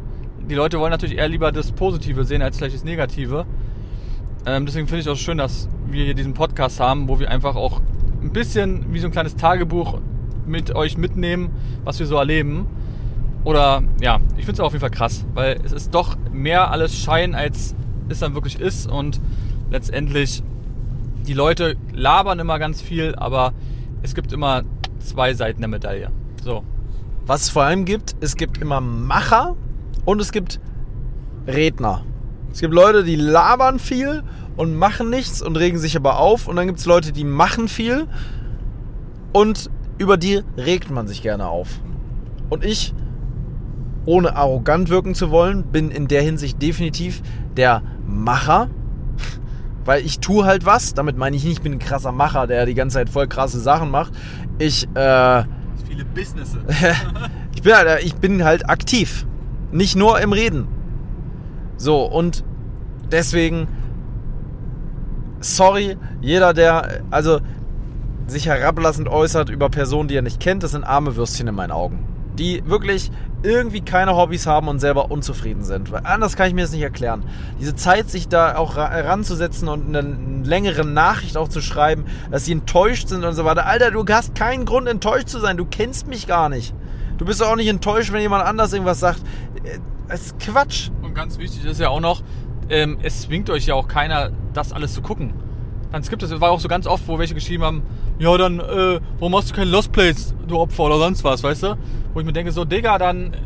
die 0.49 0.55
Leute 0.55 0.79
wollen 0.79 0.93
natürlich 0.93 1.18
eher 1.18 1.29
lieber 1.29 1.51
das 1.51 1.73
Positive 1.73 2.25
sehen 2.25 2.41
als 2.41 2.57
vielleicht 2.57 2.77
das 2.77 2.85
Negative. 2.85 3.45
Ähm, 4.47 4.64
deswegen 4.64 4.87
finde 4.87 5.01
ich 5.01 5.09
auch 5.09 5.16
schön, 5.16 5.39
dass 5.39 5.68
wir 5.89 6.05
hier 6.05 6.14
diesen 6.14 6.35
Podcast 6.35 6.79
haben, 6.79 7.09
wo 7.09 7.18
wir 7.18 7.33
einfach 7.33 7.57
auch 7.57 7.81
ein 8.23 8.33
bisschen 8.33 8.95
wie 8.95 9.01
so 9.01 9.09
ein 9.09 9.12
kleines 9.12 9.35
Tagebuch 9.35 9.99
mit 10.47 10.73
euch 10.73 10.97
mitnehmen, 10.97 11.51
was 11.83 11.99
wir 11.99 12.07
so 12.07 12.14
erleben. 12.14 12.68
Oder 13.45 13.82
ja, 14.01 14.20
ich 14.36 14.45
finde 14.45 14.53
es 14.53 14.61
auf 14.61 14.72
jeden 14.72 14.80
Fall 14.80 14.90
krass, 14.90 15.24
weil 15.34 15.61
es 15.64 15.72
ist 15.72 15.95
doch 15.95 16.16
mehr 16.32 16.70
alles 16.70 16.97
Schein, 16.97 17.34
als 17.34 17.74
es 18.09 18.20
dann 18.20 18.34
wirklich 18.34 18.61
ist. 18.61 18.88
Und 18.88 19.20
letztendlich, 19.70 20.43
die 21.26 21.34
Leute 21.34 21.76
labern 21.93 22.38
immer 22.38 22.59
ganz 22.59 22.80
viel, 22.80 23.14
aber 23.16 23.53
es 24.03 24.14
gibt 24.14 24.32
immer 24.32 24.62
zwei 25.01 25.34
Seiten 25.34 25.61
der 25.61 25.68
Medaille. 25.68 26.11
So. 26.45 26.64
was 27.24 27.43
es 27.43 27.49
vor 27.51 27.62
allem 27.62 27.84
gibt, 27.84 28.16
es 28.20 28.36
gibt 28.36 28.59
immer 28.59 28.80
Macher 28.80 29.57
und 30.05 30.20
es 30.20 30.32
gibt 30.32 30.61
Redner. 31.47 32.05
Es 32.53 32.61
gibt 32.61 32.74
Leute, 32.74 33.05
die 33.05 33.16
labern 33.16 33.78
viel 33.78 34.22
und 34.57 34.74
machen 34.74 35.09
nichts 35.09 35.40
und 35.40 35.57
regen 35.57 35.78
sich 35.78 35.97
aber 35.97 36.18
auf. 36.18 36.49
Und 36.49 36.57
dann 36.57 36.66
gibt 36.66 36.78
es 36.78 36.86
Leute, 36.86 37.12
die 37.12 37.24
machen 37.24 37.68
viel 37.68 38.07
und 39.32 39.70
über 39.99 40.16
die 40.16 40.43
regt 40.57 40.90
man 40.90 41.07
sich 41.07 41.22
gerne 41.22 41.47
auf. 41.49 41.68
Und 42.51 42.64
ich, 42.64 42.93
ohne 44.05 44.37
arrogant 44.37 44.89
wirken 44.89 45.15
zu 45.15 45.31
wollen, 45.31 45.65
bin 45.65 45.91
in 45.91 46.09
der 46.09 46.23
Hinsicht 46.23 46.61
definitiv 46.61 47.23
der 47.57 47.83
Macher. 48.07 48.69
Weil 49.85 50.05
ich 50.05 50.21
tue 50.21 50.45
halt 50.45 50.65
was. 50.65 50.95
Damit 50.95 51.17
meine 51.17 51.37
ich 51.37 51.45
nicht, 51.45 51.55
ich 51.55 51.63
bin 51.63 51.73
ein 51.73 51.79
krasser 51.79 52.13
Macher, 52.13 52.47
der 52.47 52.67
die 52.67 52.75
ganze 52.75 52.95
Zeit 52.95 53.09
voll 53.09 53.27
krasse 53.27 53.61
Sachen 53.61 53.91
macht. 53.91 54.13
Ich, 54.59 54.85
äh, 54.95 55.45
Viele 55.89 56.05
Business. 56.15 56.57
ich, 57.55 57.63
bin 57.63 57.75
halt, 57.75 58.05
ich 58.05 58.15
bin 58.15 58.45
halt 58.45 58.69
aktiv. 58.69 59.27
Nicht 59.73 59.97
nur 59.97 60.21
im 60.21 60.33
Reden. 60.33 60.67
So, 61.77 62.05
und 62.05 62.45
deswegen, 63.11 63.67
sorry, 65.41 65.97
jeder, 66.21 66.55
der, 66.55 67.03
also 67.11 67.41
sich 68.27 68.47
herablassend 68.47 69.09
äußert 69.09 69.51
über 69.51 69.69
Personen, 69.69 70.09
die 70.09 70.17
er 70.17 70.23
nicht 70.23 70.41
kennt, 70.41 70.63
das 70.63 70.73
sind 70.73 70.85
arme 70.85 71.17
Würstchen 71.17 71.49
in 71.49 71.55
meinen 71.55 71.73
Augen. 71.73 72.12
Die 72.39 72.62
wirklich 72.66 73.11
irgendwie 73.43 73.80
keine 73.80 74.16
Hobbys 74.16 74.47
haben 74.47 74.68
und 74.68 74.78
selber 74.78 75.11
unzufrieden 75.11 75.64
sind. 75.64 75.91
Weil 75.91 76.03
anders 76.05 76.37
kann 76.37 76.49
ich 76.49 76.55
mir 76.55 76.62
das 76.62 76.72
nicht 76.72 76.83
erklären. 76.83 77.24
Diese 77.61 77.74
Zeit, 77.74 78.09
sich 78.11 78.28
da 78.28 78.57
auch 78.57 78.76
ranzusetzen 78.76 79.68
und 79.68 79.95
eine 79.95 80.45
längere 80.45 80.85
Nachricht 80.85 81.37
auch 81.37 81.49
zu 81.49 81.61
schreiben, 81.61 82.05
dass 82.30 82.45
sie 82.45 82.53
enttäuscht 82.53 83.09
sind 83.09 83.24
und 83.24 83.35
so 83.35 83.45
weiter. 83.45 83.66
Alter, 83.66 83.91
du 83.91 84.05
hast 84.09 84.35
keinen 84.35 84.64
Grund 84.64 84.89
enttäuscht 84.89 85.28
zu 85.28 85.41
sein. 85.41 85.57
Du 85.57 85.64
kennst 85.64 86.07
mich 86.07 86.26
gar 86.26 86.49
nicht. 86.49 86.74
Du 87.18 87.24
bist 87.24 87.43
auch 87.43 87.57
nicht 87.57 87.68
enttäuscht, 87.68 88.12
wenn 88.12 88.20
jemand 88.20 88.45
anders 88.45 88.72
irgendwas 88.72 89.01
sagt. 89.01 89.22
Das 90.09 90.22
ist 90.22 90.39
Quatsch. 90.39 90.91
Und 91.03 91.14
ganz 91.14 91.39
wichtig 91.39 91.64
ist 91.64 91.80
ja 91.80 91.89
auch 91.89 92.01
noch, 92.01 92.22
ähm, 92.68 92.99
es 93.03 93.22
zwingt 93.22 93.51
euch 93.51 93.66
ja 93.66 93.74
auch 93.74 93.89
keiner, 93.89 94.30
das 94.53 94.72
alles 94.72 94.95
zu 94.95 95.03
gucken. 95.03 95.33
Dann 95.93 96.03
gibt 96.03 96.22
es, 96.22 96.40
war 96.40 96.51
auch 96.51 96.61
so 96.61 96.68
ganz 96.68 96.86
oft, 96.86 97.07
wo 97.07 97.18
welche 97.18 97.34
geschrieben 97.34 97.64
haben, 97.64 97.82
ja 98.18 98.36
dann, 98.38 98.61
äh, 98.61 99.01
warum 99.18 99.32
machst 99.32 99.51
du 99.51 99.55
keine 99.55 99.70
Lost 99.70 99.93
Plates, 99.93 100.34
du 100.49 100.59
Opfer 100.59 100.84
oder 100.84 100.99
sonst 100.99 101.22
was, 101.22 101.43
weißt 101.43 101.62
du? 101.64 101.76
Wo 102.14 102.20
ich 102.20 102.26
mir 102.26 102.32
denke, 102.32 102.51
so, 102.51 102.64
Digga, 102.64 102.99
dann 102.99 103.36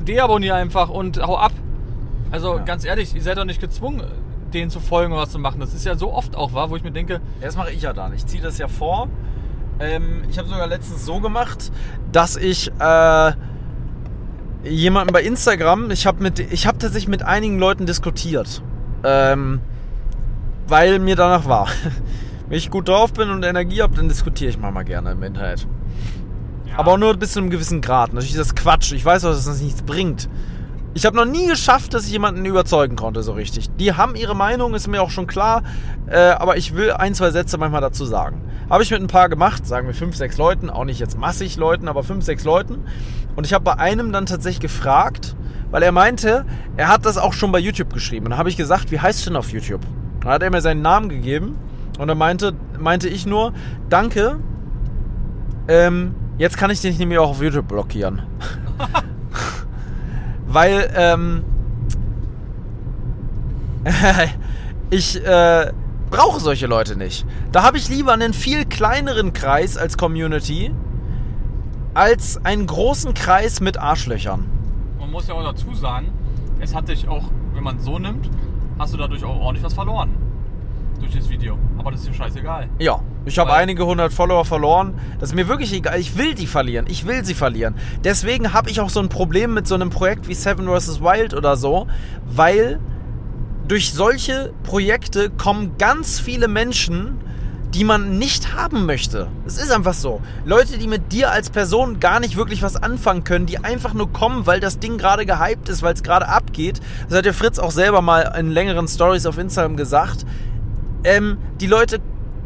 deabonnier 0.00 0.56
einfach 0.56 0.88
und 0.88 1.22
hau 1.22 1.36
ab. 1.36 1.52
Also 2.30 2.56
ja. 2.56 2.62
ganz 2.62 2.84
ehrlich, 2.84 3.14
ihr 3.14 3.22
seid 3.22 3.38
doch 3.38 3.44
nicht 3.44 3.60
gezwungen, 3.60 4.02
denen 4.52 4.70
zu 4.70 4.80
folgen 4.80 5.12
oder 5.12 5.22
was 5.22 5.30
zu 5.30 5.38
machen. 5.38 5.60
Das 5.60 5.74
ist 5.74 5.84
ja 5.84 5.96
so 5.96 6.12
oft 6.12 6.34
auch 6.34 6.52
wahr, 6.52 6.70
wo 6.70 6.76
ich 6.76 6.82
mir 6.82 6.90
denke. 6.90 7.14
Ja, 7.40 7.46
das 7.46 7.56
mache 7.56 7.70
ich 7.70 7.82
ja 7.82 7.92
dann. 7.92 8.12
Ich 8.14 8.26
ziehe 8.26 8.42
das 8.42 8.58
ja 8.58 8.68
vor. 8.68 9.08
Ähm, 9.80 10.22
ich 10.30 10.38
habe 10.38 10.48
sogar 10.48 10.66
letztens 10.66 11.04
so 11.06 11.20
gemacht, 11.20 11.70
dass 12.10 12.36
ich 12.36 12.70
äh, 12.78 13.32
jemanden 14.64 15.12
bei 15.12 15.22
Instagram, 15.22 15.90
ich 15.90 16.06
habe 16.06 16.22
mit, 16.22 16.38
ich 16.38 16.66
habe 16.66 16.78
tatsächlich 16.78 17.08
mit 17.08 17.22
einigen 17.22 17.58
Leuten 17.58 17.86
diskutiert, 17.86 18.62
ähm, 19.04 19.60
weil 20.66 20.98
mir 20.98 21.16
danach 21.16 21.46
war. 21.46 21.68
Wenn 22.48 22.58
ich 22.58 22.70
gut 22.70 22.88
drauf 22.88 23.12
bin 23.12 23.30
und 23.30 23.44
Energie 23.44 23.82
habe, 23.82 23.94
dann 23.96 24.08
diskutiere 24.08 24.50
ich 24.50 24.58
manchmal 24.58 24.84
gerne 24.84 25.12
im 25.12 25.22
Internet. 25.22 25.66
Ja. 26.66 26.78
Aber 26.78 26.92
auch 26.92 26.98
nur 26.98 27.14
bis 27.16 27.32
zu 27.32 27.40
einem 27.40 27.50
gewissen 27.50 27.80
Grad. 27.80 28.12
Natürlich 28.12 28.34
ist 28.34 28.38
das 28.38 28.54
Quatsch. 28.54 28.92
Ich 28.92 29.04
weiß 29.04 29.24
auch, 29.24 29.30
dass 29.30 29.44
das 29.44 29.60
nichts 29.60 29.82
bringt. 29.82 30.28
Ich 30.94 31.06
habe 31.06 31.16
noch 31.16 31.24
nie 31.24 31.46
geschafft, 31.46 31.94
dass 31.94 32.04
ich 32.04 32.12
jemanden 32.12 32.44
überzeugen 32.44 32.96
konnte, 32.96 33.22
so 33.22 33.32
richtig. 33.32 33.70
Die 33.76 33.94
haben 33.94 34.14
ihre 34.14 34.36
Meinung, 34.36 34.74
ist 34.74 34.88
mir 34.88 35.02
auch 35.02 35.08
schon 35.08 35.26
klar. 35.26 35.62
Äh, 36.06 36.18
aber 36.18 36.58
ich 36.58 36.74
will 36.74 36.92
ein, 36.92 37.14
zwei 37.14 37.30
Sätze 37.30 37.56
manchmal 37.56 37.80
dazu 37.80 38.04
sagen. 38.04 38.42
Habe 38.68 38.82
ich 38.82 38.90
mit 38.90 39.00
ein 39.00 39.06
paar 39.06 39.30
gemacht, 39.30 39.66
sagen 39.66 39.86
wir 39.86 39.94
fünf, 39.94 40.16
sechs 40.16 40.36
Leuten, 40.36 40.68
auch 40.68 40.84
nicht 40.84 41.00
jetzt 41.00 41.18
massig 41.18 41.56
Leuten, 41.56 41.88
aber 41.88 42.04
fünf, 42.04 42.24
sechs 42.24 42.44
Leuten. 42.44 42.84
Und 43.36 43.46
ich 43.46 43.54
habe 43.54 43.64
bei 43.64 43.78
einem 43.78 44.12
dann 44.12 44.26
tatsächlich 44.26 44.60
gefragt, 44.60 45.34
weil 45.70 45.82
er 45.82 45.92
meinte, 45.92 46.44
er 46.76 46.88
hat 46.88 47.06
das 47.06 47.16
auch 47.16 47.32
schon 47.32 47.52
bei 47.52 47.58
YouTube 47.58 47.92
geschrieben. 47.94 48.26
Und 48.26 48.30
dann 48.32 48.38
habe 48.38 48.50
ich 48.50 48.58
gesagt, 48.58 48.90
wie 48.90 49.00
heißt 49.00 49.24
du 49.24 49.30
denn 49.30 49.36
auf 49.38 49.50
YouTube? 49.50 49.80
Dann 50.22 50.32
hat 50.32 50.42
er 50.42 50.50
mir 50.50 50.60
seinen 50.60 50.82
Namen 50.82 51.08
gegeben 51.08 51.56
und 51.98 52.08
dann 52.08 52.18
meinte, 52.18 52.54
meinte 52.78 53.08
ich 53.08 53.26
nur, 53.26 53.52
danke, 53.88 54.38
ähm, 55.68 56.14
jetzt 56.38 56.56
kann 56.56 56.70
ich 56.70 56.80
dich 56.80 56.98
mehr 56.98 57.22
auch 57.22 57.30
auf 57.30 57.42
YouTube 57.42 57.68
blockieren. 57.68 58.22
weil, 60.46 60.90
ähm, 60.96 61.44
ich, 64.90 65.24
äh, 65.24 65.72
brauche 66.12 66.40
solche 66.40 66.66
Leute 66.66 66.94
nicht. 66.94 67.26
Da 67.50 67.64
habe 67.64 67.78
ich 67.78 67.88
lieber 67.88 68.12
einen 68.12 68.34
viel 68.34 68.66
kleineren 68.66 69.32
Kreis 69.32 69.76
als 69.76 69.96
Community 69.96 70.70
als 71.94 72.42
einen 72.44 72.66
großen 72.66 73.14
Kreis 73.14 73.60
mit 73.60 73.78
Arschlöchern. 73.78 74.46
Man 74.98 75.10
muss 75.10 75.26
ja 75.26 75.34
auch 75.34 75.42
dazu 75.42 75.74
sagen, 75.74 76.12
es 76.60 76.74
hat 76.74 76.88
dich 76.88 77.08
auch, 77.08 77.24
wenn 77.54 77.64
man 77.64 77.78
es 77.78 77.84
so 77.84 77.98
nimmt, 77.98 78.30
hast 78.82 78.92
du 78.92 78.98
dadurch 78.98 79.24
auch 79.24 79.40
ordentlich 79.40 79.64
was 79.64 79.74
verloren. 79.74 80.10
Durch 80.98 81.14
das 81.14 81.28
Video. 81.28 81.56
Aber 81.78 81.92
das 81.92 82.00
ist 82.00 82.08
dir 82.08 82.14
scheißegal. 82.14 82.68
Ja, 82.78 83.00
ich 83.24 83.38
habe 83.38 83.52
einige 83.52 83.86
hundert 83.86 84.12
Follower 84.12 84.44
verloren. 84.44 84.94
Das 85.20 85.30
ist 85.30 85.34
mir 85.34 85.48
wirklich 85.48 85.72
egal. 85.72 85.98
Ich 86.00 86.16
will 86.18 86.34
die 86.34 86.46
verlieren. 86.46 86.86
Ich 86.88 87.06
will 87.06 87.24
sie 87.24 87.34
verlieren. 87.34 87.74
Deswegen 88.04 88.52
habe 88.52 88.70
ich 88.70 88.80
auch 88.80 88.90
so 88.90 89.00
ein 89.00 89.08
Problem 89.08 89.54
mit 89.54 89.68
so 89.68 89.76
einem 89.76 89.90
Projekt 89.90 90.28
wie 90.28 90.34
Seven 90.34 90.66
vs. 90.66 91.00
Wild 91.00 91.32
oder 91.34 91.56
so, 91.56 91.86
weil 92.26 92.80
durch 93.68 93.92
solche 93.92 94.52
Projekte 94.64 95.30
kommen 95.30 95.76
ganz 95.78 96.18
viele 96.18 96.48
Menschen, 96.48 97.18
die 97.74 97.84
man 97.84 98.18
nicht 98.18 98.54
haben 98.54 98.84
möchte. 98.84 99.28
Es 99.46 99.56
ist 99.56 99.72
einfach 99.72 99.94
so. 99.94 100.20
Leute, 100.44 100.76
die 100.76 100.86
mit 100.86 101.12
dir 101.12 101.30
als 101.30 101.48
Person 101.48 102.00
gar 102.00 102.20
nicht 102.20 102.36
wirklich 102.36 102.62
was 102.62 102.76
anfangen 102.76 103.24
können, 103.24 103.46
die 103.46 103.64
einfach 103.64 103.94
nur 103.94 104.12
kommen, 104.12 104.46
weil 104.46 104.60
das 104.60 104.78
Ding 104.78 104.98
gerade 104.98 105.24
gehypt 105.24 105.68
ist, 105.70 105.82
weil 105.82 105.94
es 105.94 106.02
gerade 106.02 106.28
abgeht. 106.28 106.80
Das 107.08 107.18
hat 107.18 107.24
der 107.24 107.34
Fritz 107.34 107.58
auch 107.58 107.70
selber 107.70 108.02
mal 108.02 108.34
in 108.38 108.50
längeren 108.50 108.88
Stories 108.88 109.24
auf 109.24 109.38
Instagram 109.38 109.76
gesagt. 109.76 110.26
Ähm, 111.04 111.38
die 111.60 111.66
Leute 111.66 112.00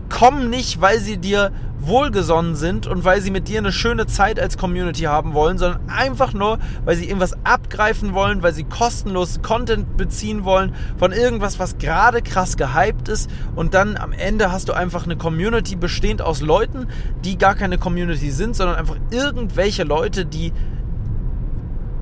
kommen 0.09 0.49
nicht, 0.49 0.81
weil 0.81 1.01
sie 1.01 1.19
dir 1.19 1.51
wohlgesonnen 1.81 2.57
sind 2.57 2.87
und 2.87 3.05
weil 3.05 3.21
sie 3.21 3.31
mit 3.31 3.49
dir 3.49 3.59
eine 3.59 3.73
schöne 3.73 4.07
Zeit 4.07 4.41
als 4.41 4.57
Community 4.57 5.03
haben 5.03 5.35
wollen, 5.35 5.59
sondern 5.59 5.89
einfach 5.89 6.33
nur, 6.33 6.59
weil 6.85 6.97
sie 6.97 7.05
irgendwas 7.07 7.35
abgreifen 7.45 8.15
wollen, 8.15 8.43
weil 8.43 8.55
sie 8.55 8.65
kostenlos 8.65 9.41
Content 9.43 9.97
beziehen 9.97 10.45
wollen 10.45 10.75
von 10.99 11.13
irgendwas, 11.13 11.59
was 11.59 11.79
gerade 11.79 12.23
krass 12.23 12.57
gehypt 12.57 13.09
ist. 13.09 13.31
Und 13.55 13.75
dann 13.75 13.97
am 13.97 14.13
Ende 14.13 14.51
hast 14.51 14.69
du 14.69 14.73
einfach 14.73 15.05
eine 15.05 15.17
Community 15.17 15.77
bestehend 15.77 16.23
aus 16.23 16.41
Leuten, 16.41 16.89
die 17.25 17.39
gar 17.39 17.55
keine 17.55 17.79
Community 17.79 18.31
sind, 18.31 18.57
sondern 18.57 18.77
einfach 18.77 18.97
irgendwelche 19.11 19.85
Leute, 19.85 20.25
die 20.27 20.53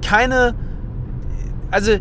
keine, 0.03 0.55
also 1.71 1.97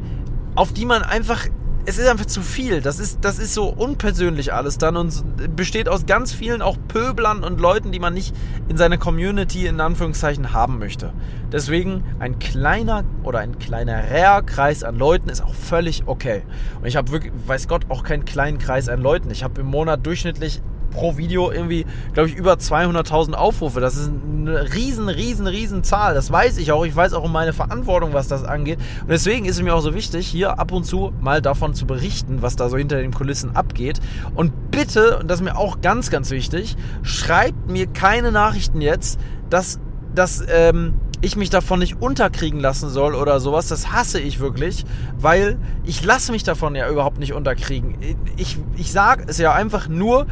auf 0.55 0.73
die 0.73 0.85
man 0.85 1.01
einfach 1.03 1.47
es 1.85 1.97
ist 1.97 2.07
einfach 2.07 2.25
zu 2.25 2.41
viel. 2.41 2.81
Das 2.81 2.99
ist, 2.99 3.19
das 3.21 3.39
ist 3.39 3.53
so 3.53 3.67
unpersönlich 3.67 4.53
alles 4.53 4.77
dann 4.77 4.95
und 4.95 5.55
besteht 5.55 5.89
aus 5.89 6.05
ganz 6.05 6.33
vielen 6.33 6.61
auch 6.61 6.77
Pöblern 6.87 7.43
und 7.43 7.59
Leuten, 7.59 7.91
die 7.91 7.99
man 7.99 8.13
nicht 8.13 8.33
in 8.69 8.77
seiner 8.77 8.97
Community 8.97 9.67
in 9.67 9.79
Anführungszeichen 9.81 10.53
haben 10.53 10.79
möchte. 10.79 11.13
Deswegen 11.51 12.03
ein 12.19 12.39
kleiner 12.39 13.03
oder 13.23 13.39
ein 13.39 13.59
kleinerer 13.59 14.41
Kreis 14.43 14.83
an 14.83 14.97
Leuten 14.97 15.29
ist 15.29 15.43
auch 15.43 15.53
völlig 15.53 16.03
okay. 16.05 16.43
Und 16.79 16.87
ich 16.87 16.95
habe 16.95 17.11
wirklich, 17.11 17.33
weiß 17.45 17.67
Gott, 17.67 17.85
auch 17.89 18.03
keinen 18.03 18.25
kleinen 18.25 18.59
Kreis 18.59 18.87
an 18.87 19.01
Leuten. 19.01 19.29
Ich 19.29 19.43
habe 19.43 19.61
im 19.61 19.67
Monat 19.67 20.05
durchschnittlich 20.05 20.61
pro 20.93 21.17
Video 21.17 21.51
irgendwie, 21.51 21.85
glaube 22.13 22.29
ich, 22.29 22.35
über 22.35 22.53
200.000 22.53 23.33
Aufrufe. 23.33 23.79
Das 23.79 23.95
ist 23.95 24.09
eine 24.09 24.73
riesen, 24.73 25.09
riesen, 25.09 25.47
riesen 25.47 25.83
Zahl. 25.83 26.13
Das 26.13 26.31
weiß 26.31 26.57
ich 26.57 26.71
auch. 26.71 26.85
Ich 26.85 26.95
weiß 26.95 27.13
auch 27.13 27.23
um 27.23 27.31
meine 27.31 27.53
Verantwortung, 27.53 28.13
was 28.13 28.27
das 28.27 28.43
angeht. 28.43 28.79
Und 29.01 29.09
deswegen 29.09 29.45
ist 29.45 29.57
es 29.57 29.63
mir 29.63 29.73
auch 29.75 29.81
so 29.81 29.93
wichtig, 29.93 30.27
hier 30.27 30.59
ab 30.59 30.71
und 30.71 30.85
zu 30.85 31.13
mal 31.19 31.41
davon 31.41 31.73
zu 31.73 31.85
berichten, 31.85 32.41
was 32.41 32.55
da 32.55 32.69
so 32.69 32.77
hinter 32.77 32.97
den 32.97 33.13
Kulissen 33.13 33.55
abgeht. 33.55 33.99
Und 34.35 34.71
bitte, 34.71 35.19
und 35.19 35.29
das 35.29 35.39
ist 35.39 35.45
mir 35.45 35.57
auch 35.57 35.81
ganz, 35.81 36.09
ganz 36.09 36.31
wichtig, 36.31 36.75
schreibt 37.01 37.69
mir 37.69 37.87
keine 37.87 38.31
Nachrichten 38.31 38.81
jetzt, 38.81 39.19
dass, 39.49 39.79
dass, 40.15 40.43
ähm, 40.47 40.93
ich 41.23 41.37
mich 41.37 41.49
davon 41.49 41.79
nicht 41.79 42.01
unterkriegen 42.01 42.59
lassen 42.59 42.89
soll 42.89 43.15
oder 43.15 43.39
sowas, 43.39 43.69
das 43.69 43.93
hasse 43.93 44.19
ich 44.19 44.41
wirklich, 44.41 44.85
weil 45.17 45.57
ich 45.85 46.03
lasse 46.03 46.33
mich 46.33 46.43
davon 46.43 46.75
ja 46.75 46.89
überhaupt 46.89 47.17
nicht 47.17 47.33
unterkriegen. 47.33 47.97
Ich, 48.35 48.57
ich 48.75 48.91
sage 48.91 49.23
es 49.27 49.37
ja 49.37 49.53
einfach 49.53 49.87
nur, 49.87 50.27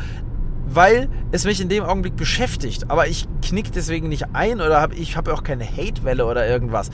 weil 0.73 1.09
es 1.31 1.45
mich 1.45 1.61
in 1.61 1.69
dem 1.69 1.83
Augenblick 1.83 2.15
beschäftigt. 2.15 2.89
Aber 2.89 3.07
ich 3.07 3.27
knick 3.41 3.71
deswegen 3.71 4.09
nicht 4.09 4.33
ein 4.33 4.61
oder 4.61 4.81
hab, 4.81 4.93
ich 4.93 5.17
habe 5.17 5.33
auch 5.33 5.43
keine 5.43 5.65
Hate-Welle 5.65 6.25
oder 6.25 6.47
irgendwas. 6.47 6.89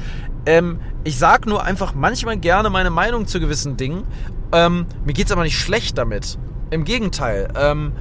Ähm, 0.46 0.80
ich 1.04 1.18
sag 1.18 1.46
nur 1.46 1.64
einfach 1.64 1.94
manchmal 1.94 2.38
gerne 2.38 2.70
meine 2.70 2.90
Meinung 2.90 3.28
zu 3.28 3.40
gewissen 3.40 3.78
Dingen. 3.78 4.04
Ähm, 4.52 4.86
mir 5.06 5.14
geht's 5.14 5.32
aber 5.32 5.44
nicht 5.44 5.60
schlecht 5.60 5.98
damit. 5.98 6.38
Im 6.70 6.84
Gegenteil. 6.84 7.50
Ähm, 7.56 7.94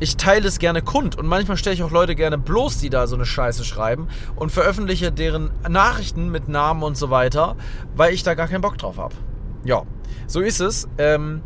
ich 0.00 0.16
teile 0.16 0.48
es 0.48 0.58
gerne 0.58 0.80
kund 0.80 1.18
und 1.18 1.26
manchmal 1.26 1.58
stelle 1.58 1.74
ich 1.74 1.82
auch 1.82 1.90
Leute 1.90 2.14
gerne 2.14 2.38
bloß, 2.38 2.78
die 2.78 2.88
da 2.88 3.06
so 3.06 3.16
eine 3.16 3.26
Scheiße 3.26 3.64
schreiben 3.64 4.08
und 4.34 4.50
veröffentliche 4.50 5.12
deren 5.12 5.50
Nachrichten 5.68 6.30
mit 6.30 6.48
Namen 6.48 6.82
und 6.82 6.96
so 6.96 7.10
weiter, 7.10 7.56
weil 7.94 8.14
ich 8.14 8.22
da 8.22 8.34
gar 8.34 8.48
keinen 8.48 8.62
Bock 8.62 8.78
drauf 8.78 8.96
habe. 8.96 9.14
Ja, 9.62 9.82
so 10.26 10.40
ist 10.40 10.60
es. 10.60 10.88
Ähm, 10.96 11.42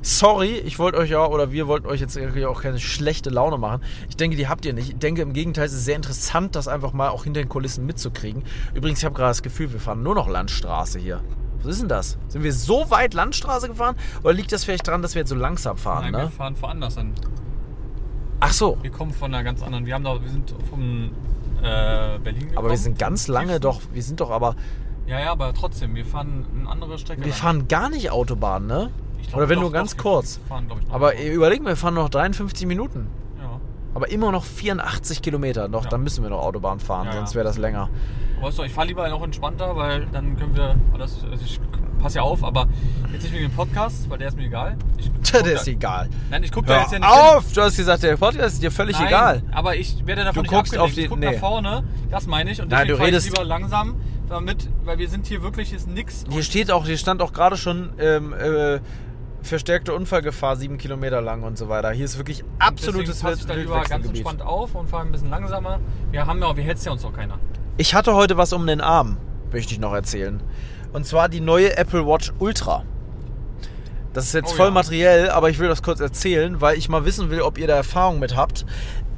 Sorry, 0.00 0.54
ich 0.58 0.78
wollte 0.78 0.98
euch 0.98 1.10
ja, 1.10 1.26
oder 1.26 1.50
wir 1.50 1.66
wollten 1.66 1.86
euch 1.86 2.00
jetzt 2.00 2.16
irgendwie 2.16 2.46
auch 2.46 2.62
keine 2.62 2.78
schlechte 2.78 3.30
Laune 3.30 3.58
machen. 3.58 3.82
Ich 4.08 4.16
denke, 4.16 4.36
die 4.36 4.48
habt 4.48 4.64
ihr 4.64 4.72
nicht. 4.72 4.90
Ich 4.90 4.98
denke, 4.98 5.22
im 5.22 5.32
Gegenteil, 5.32 5.66
es 5.66 5.72
ist 5.72 5.84
sehr 5.84 5.96
interessant, 5.96 6.54
das 6.54 6.68
einfach 6.68 6.92
mal 6.92 7.08
auch 7.08 7.24
hinter 7.24 7.40
den 7.42 7.48
Kulissen 7.48 7.84
mitzukriegen. 7.84 8.44
Übrigens, 8.74 9.00
ich 9.00 9.04
habe 9.04 9.14
gerade 9.14 9.30
das 9.30 9.42
Gefühl, 9.42 9.72
wir 9.72 9.80
fahren 9.80 10.02
nur 10.02 10.14
noch 10.14 10.28
Landstraße 10.28 10.98
hier. 11.00 11.20
Was 11.62 11.72
ist 11.72 11.80
denn 11.82 11.88
das? 11.88 12.16
Sind 12.28 12.44
wir 12.44 12.52
so 12.52 12.88
weit 12.90 13.14
Landstraße 13.14 13.66
gefahren? 13.68 13.96
Oder 14.22 14.32
liegt 14.32 14.52
das 14.52 14.64
vielleicht 14.64 14.86
daran, 14.86 15.02
dass 15.02 15.16
wir 15.16 15.20
jetzt 15.22 15.30
so 15.30 15.34
langsam 15.34 15.76
fahren, 15.76 16.04
Nein, 16.04 16.12
wir 16.12 16.22
ne? 16.26 16.30
fahren 16.30 16.54
woanders 16.60 16.96
hin. 16.96 17.12
Ach 18.40 18.52
so. 18.52 18.78
Wir 18.82 18.90
kommen 18.92 19.12
von 19.12 19.34
einer 19.34 19.42
ganz 19.42 19.62
anderen. 19.62 19.84
Wir 19.84 19.94
haben 19.94 20.04
da, 20.04 20.22
wir 20.22 20.28
sind 20.30 20.54
vom 20.70 21.10
äh, 21.60 22.18
Berlin 22.20 22.40
gekommen. 22.42 22.58
Aber 22.58 22.70
wir 22.70 22.78
sind 22.78 22.98
ganz 23.00 23.26
lange 23.26 23.58
doch, 23.58 23.80
wir 23.92 24.02
sind 24.04 24.20
doch 24.20 24.30
aber, 24.30 24.54
Ja, 25.08 25.18
ja, 25.18 25.32
aber 25.32 25.52
trotzdem, 25.52 25.96
wir 25.96 26.04
fahren 26.06 26.46
eine 26.56 26.68
andere 26.70 26.98
Strecke. 26.98 27.22
wir 27.22 27.28
lang. 27.28 27.36
fahren 27.36 27.68
gar 27.68 27.90
nicht 27.90 28.12
Autobahn, 28.12 28.68
ne? 28.68 28.90
Glaub, 29.26 29.36
Oder 29.36 29.48
wenn 29.48 29.56
doch, 29.56 29.62
nur 29.62 29.72
ganz 29.72 29.96
doch, 29.96 30.02
kurz. 30.02 30.40
Fahren, 30.48 30.66
ich, 30.80 30.86
noch 30.88 30.94
Aber 30.94 31.08
Auto. 31.08 31.22
überleg 31.22 31.62
mal, 31.62 31.70
wir 31.70 31.76
fahren 31.76 31.94
noch 31.94 32.08
53 32.08 32.66
Minuten. 32.66 33.08
ja. 33.40 33.60
Aber 33.94 34.10
immer 34.10 34.30
noch 34.32 34.44
84 34.44 35.22
Kilometer. 35.22 35.68
Doch, 35.68 35.84
Ja. 35.84 35.90
dann 35.90 36.02
müssen 36.02 36.22
wir 36.22 36.30
noch 36.30 36.40
Autobahn 36.42 36.78
fahren, 36.80 37.06
Ja, 37.06 37.12
sonst 37.14 37.34
wäre 37.34 37.44
das 37.44 37.58
länger. 37.58 37.88
Weißt 38.40 38.58
du, 38.58 38.62
ich 38.62 38.72
fahre 38.72 38.86
lieber 38.86 39.08
noch 39.08 39.22
entspannter, 39.22 39.74
weil 39.76 40.06
dann 40.12 40.36
können 40.36 40.56
wir 40.56 40.76
alles. 40.94 41.18
Also 41.30 41.44
ich 41.44 41.58
passe 42.00 42.16
ja 42.18 42.22
auf, 42.22 42.44
aber 42.44 42.68
jetzt 43.12 43.24
nicht 43.24 43.32
wegen 43.34 43.48
dem 43.48 43.52
Podcast, 43.56 44.08
weil 44.08 44.18
der 44.18 44.28
ist 44.28 44.36
mir 44.36 44.44
egal. 44.44 44.76
Ich 44.96 45.10
Der 45.32 45.42
da- 45.42 45.48
ist 45.50 45.66
egal. 45.66 46.08
Nein, 46.30 46.44
ich 46.44 46.52
gucke 46.52 46.68
da 46.68 46.80
jetzt 46.82 46.92
ja 46.92 47.00
nicht 47.00 47.08
hin. 47.08 47.18
auf! 47.36 47.52
Du 47.52 47.60
hast 47.60 47.76
gesagt, 47.76 48.02
der 48.04 48.16
Podcast 48.16 48.54
ist 48.54 48.62
dir 48.62 48.70
völlig 48.70 48.96
Nein, 48.98 49.08
egal. 49.08 49.42
Aber 49.52 49.74
ich 49.76 50.06
werde 50.06 50.22
davon 50.22 50.36
Du 50.36 50.42
nicht 50.42 50.50
guckst 50.56 50.78
auf 50.78 50.92
die- 50.92 51.02
Ich 51.02 51.08
guck 51.10 51.18
nee. 51.18 51.32
nach 51.32 51.40
vorne, 51.40 51.82
das 52.10 52.26
meine 52.28 52.52
ich. 52.52 52.62
Und 52.62 52.70
Nein, 52.70 52.86
du 52.86 52.96
fahr 52.96 53.08
ich 53.08 53.14
redest- 53.14 53.30
lieber 53.30 53.44
langsam, 53.44 53.96
damit, 54.28 54.68
weil 54.84 54.98
wir 54.98 55.08
sind 55.08 55.26
hier 55.26 55.42
wirklich, 55.42 55.72
ist 55.72 55.88
nix. 55.88 56.24
Hier 56.30 56.42
steht 56.44 56.70
auch, 56.70 56.86
hier 56.86 56.98
stand 56.98 57.20
auch 57.20 57.32
gerade 57.32 57.56
schon 57.56 57.90
ähm, 57.98 58.32
äh, 58.32 58.78
verstärkte 59.42 59.94
Unfallgefahr 59.94 60.56
sieben 60.56 60.78
Kilometer 60.78 61.20
lang 61.20 61.42
und 61.42 61.56
so 61.56 61.68
weiter. 61.68 61.90
Hier 61.90 62.04
ist 62.04 62.18
wirklich 62.18 62.44
absolutes 62.58 63.20
passe 63.20 63.40
ich 63.40 63.46
da 63.46 63.54
lieber 63.54 63.80
ganz 63.82 64.06
entspannt 64.06 64.42
auf 64.42 64.74
und 64.74 64.88
fahre 64.88 65.06
ein 65.06 65.12
bisschen 65.12 65.30
langsamer. 65.30 65.80
Wir 66.10 66.26
haben 66.26 66.40
ja, 66.40 66.56
wir 66.56 66.64
hetzt 66.64 66.84
ja 66.84 66.92
uns 66.92 67.02
doch 67.02 67.12
keiner. 67.12 67.38
Ich 67.76 67.94
hatte 67.94 68.14
heute 68.14 68.36
was 68.36 68.52
um 68.52 68.66
den 68.66 68.80
Arm, 68.80 69.18
möchte 69.52 69.72
ich 69.72 69.78
noch 69.78 69.92
erzählen. 69.94 70.42
Und 70.92 71.06
zwar 71.06 71.28
die 71.28 71.40
neue 71.40 71.76
Apple 71.76 72.06
Watch 72.06 72.32
Ultra. 72.38 72.84
Das 74.12 74.24
ist 74.24 74.32
jetzt 74.34 74.52
Oh 74.54 74.56
voll 74.56 74.66
ja. 74.66 74.72
materiell, 74.72 75.30
aber 75.30 75.50
ich 75.50 75.58
will 75.58 75.68
das 75.68 75.82
kurz 75.82 76.00
erzählen, 76.00 76.60
weil 76.60 76.76
ich 76.76 76.88
mal 76.88 77.04
wissen 77.04 77.30
will, 77.30 77.42
ob 77.42 77.58
ihr 77.58 77.66
da 77.66 77.76
Erfahrung 77.76 78.18
mit 78.18 78.36
habt. 78.36 78.64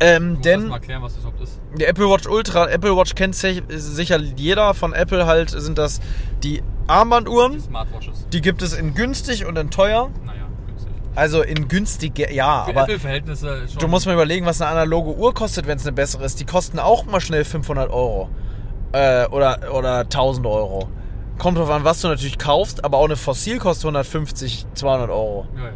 Ähm, 0.02 0.30
Ich 0.30 0.36
muss 0.38 0.42
denn 0.44 0.68
mal 0.68 0.74
erklären, 0.76 1.02
was 1.02 1.12
das 1.14 1.22
überhaupt 1.22 1.42
ist. 1.42 1.60
Die 1.78 1.84
Apple 1.84 2.08
Watch 2.08 2.26
Ultra, 2.26 2.68
Apple 2.68 2.96
Watch 2.96 3.14
kennt 3.14 3.34
sich- 3.36 3.62
sicher 3.68 4.18
jeder 4.18 4.72
von 4.74 4.92
Apple 4.94 5.26
halt, 5.26 5.50
sind 5.50 5.76
das 5.78 6.00
die 6.42 6.62
Armbanduhren. 6.86 7.52
Die 7.52 7.60
Smartwatches. 7.60 8.26
Die 8.32 8.40
gibt 8.40 8.62
es 8.62 8.72
in 8.72 8.94
günstig 8.94 9.44
und 9.46 9.56
in 9.58 9.70
teuer. 9.70 10.10
Naja, 10.24 10.42
günstig. 10.66 10.90
Also 11.14 11.42
in 11.42 11.68
günstig, 11.68 12.18
ja, 12.32 12.64
Für 12.64 12.70
aber 12.70 12.82
Apple-Verhältnisse 12.84 13.68
schon. 13.68 13.78
du 13.78 13.88
musst 13.88 14.06
mal 14.06 14.14
überlegen, 14.14 14.46
was 14.46 14.60
eine 14.62 14.70
analoge 14.70 15.14
Uhr 15.14 15.34
kostet, 15.34 15.66
wenn 15.66 15.76
es 15.76 15.84
eine 15.86 15.92
bessere 15.92 16.24
ist. 16.24 16.40
Die 16.40 16.46
kosten 16.46 16.78
auch 16.78 17.04
mal 17.04 17.20
schnell 17.20 17.44
500 17.44 17.90
Euro. 17.90 18.30
Äh, 18.92 19.26
oder, 19.26 19.72
oder 19.74 19.98
1000 20.00 20.46
Euro. 20.46 20.88
Kommt 21.38 21.58
drauf 21.58 21.70
an, 21.70 21.84
was 21.84 22.00
du 22.00 22.08
natürlich 22.08 22.38
kaufst, 22.38 22.84
aber 22.84 22.98
auch 22.98 23.04
eine 23.04 23.16
Fossil 23.16 23.58
kostet 23.58 23.84
150, 23.84 24.66
200 24.74 25.10
Euro. 25.10 25.46
Ja, 25.56 25.64
ja. 25.64 25.70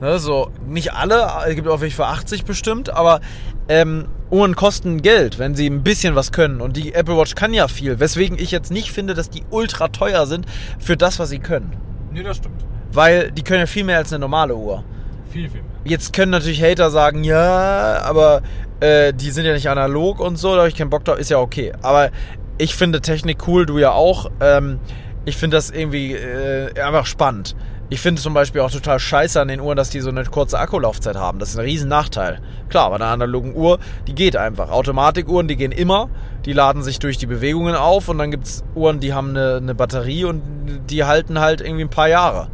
Ne, 0.00 0.18
so, 0.20 0.50
nicht 0.66 0.92
alle, 0.92 1.28
es 1.48 1.56
gibt 1.56 1.66
auch 1.66 1.80
welche 1.80 1.96
für 1.96 2.06
80 2.06 2.44
bestimmt, 2.44 2.90
aber 2.90 3.20
ähm, 3.68 4.06
Uhren 4.30 4.54
kosten 4.54 5.02
Geld, 5.02 5.38
wenn 5.40 5.56
sie 5.56 5.68
ein 5.68 5.82
bisschen 5.82 6.14
was 6.14 6.30
können. 6.30 6.60
Und 6.60 6.76
die 6.76 6.94
Apple 6.94 7.16
Watch 7.16 7.34
kann 7.34 7.52
ja 7.52 7.66
viel, 7.66 7.98
weswegen 7.98 8.38
ich 8.38 8.52
jetzt 8.52 8.70
nicht 8.70 8.92
finde, 8.92 9.14
dass 9.14 9.28
die 9.28 9.42
ultra 9.50 9.88
teuer 9.88 10.26
sind 10.26 10.46
für 10.78 10.96
das, 10.96 11.18
was 11.18 11.30
sie 11.30 11.40
können. 11.40 11.76
Nee, 12.12 12.22
das 12.22 12.36
stimmt. 12.36 12.64
Weil 12.92 13.32
die 13.32 13.42
können 13.42 13.60
ja 13.60 13.66
viel 13.66 13.84
mehr 13.84 13.98
als 13.98 14.12
eine 14.12 14.20
normale 14.20 14.54
Uhr. 14.54 14.84
Viel, 15.32 15.48
viel 15.50 15.62
mehr. 15.62 15.70
Jetzt 15.84 16.12
können 16.12 16.30
natürlich 16.30 16.62
Hater 16.62 16.90
sagen, 16.90 17.24
ja, 17.24 18.00
aber 18.02 18.42
äh, 18.80 19.12
die 19.12 19.30
sind 19.30 19.46
ja 19.46 19.52
nicht 19.52 19.68
analog 19.68 20.20
und 20.20 20.36
so, 20.36 20.52
da 20.52 20.58
habe 20.58 20.68
ich 20.68 20.76
keinen 20.76 20.90
Bock 20.90 21.04
drauf, 21.04 21.18
ist 21.18 21.30
ja 21.30 21.38
okay. 21.38 21.72
Aber 21.82 22.10
ich 22.56 22.76
finde 22.76 23.00
Technik 23.00 23.48
cool, 23.48 23.66
du 23.66 23.78
ja 23.78 23.92
auch. 23.92 24.30
Ähm, 24.40 24.78
ich 25.24 25.36
finde 25.36 25.56
das 25.56 25.70
irgendwie 25.70 26.14
äh, 26.14 26.80
einfach 26.80 27.06
spannend. 27.06 27.54
Ich 27.90 28.00
finde 28.00 28.20
zum 28.20 28.34
Beispiel 28.34 28.60
auch 28.60 28.70
total 28.70 28.98
scheiße 28.98 29.40
an 29.40 29.48
den 29.48 29.60
Uhren, 29.60 29.76
dass 29.76 29.88
die 29.88 30.00
so 30.00 30.10
eine 30.10 30.24
kurze 30.24 30.58
Akkulaufzeit 30.58 31.16
haben. 31.16 31.38
Das 31.38 31.50
ist 31.50 31.58
ein 31.58 31.64
riesen 31.64 31.88
Nachteil. 31.88 32.40
Klar, 32.68 32.90
bei 32.90 32.96
einer 32.96 33.06
analogen 33.06 33.54
Uhr, 33.54 33.78
die 34.06 34.14
geht 34.14 34.36
einfach. 34.36 34.70
Automatikuhren, 34.70 35.48
die 35.48 35.56
gehen 35.56 35.72
immer. 35.72 36.10
Die 36.44 36.52
laden 36.52 36.82
sich 36.82 36.98
durch 36.98 37.16
die 37.16 37.24
Bewegungen 37.24 37.74
auf. 37.74 38.08
Und 38.08 38.18
dann 38.18 38.30
gibt 38.30 38.44
es 38.44 38.62
Uhren, 38.74 39.00
die 39.00 39.14
haben 39.14 39.30
eine, 39.30 39.56
eine 39.56 39.74
Batterie 39.74 40.24
und 40.24 40.42
die 40.90 41.04
halten 41.04 41.40
halt 41.40 41.62
irgendwie 41.62 41.84
ein 41.84 41.90
paar 41.90 42.08
Jahre. 42.08 42.48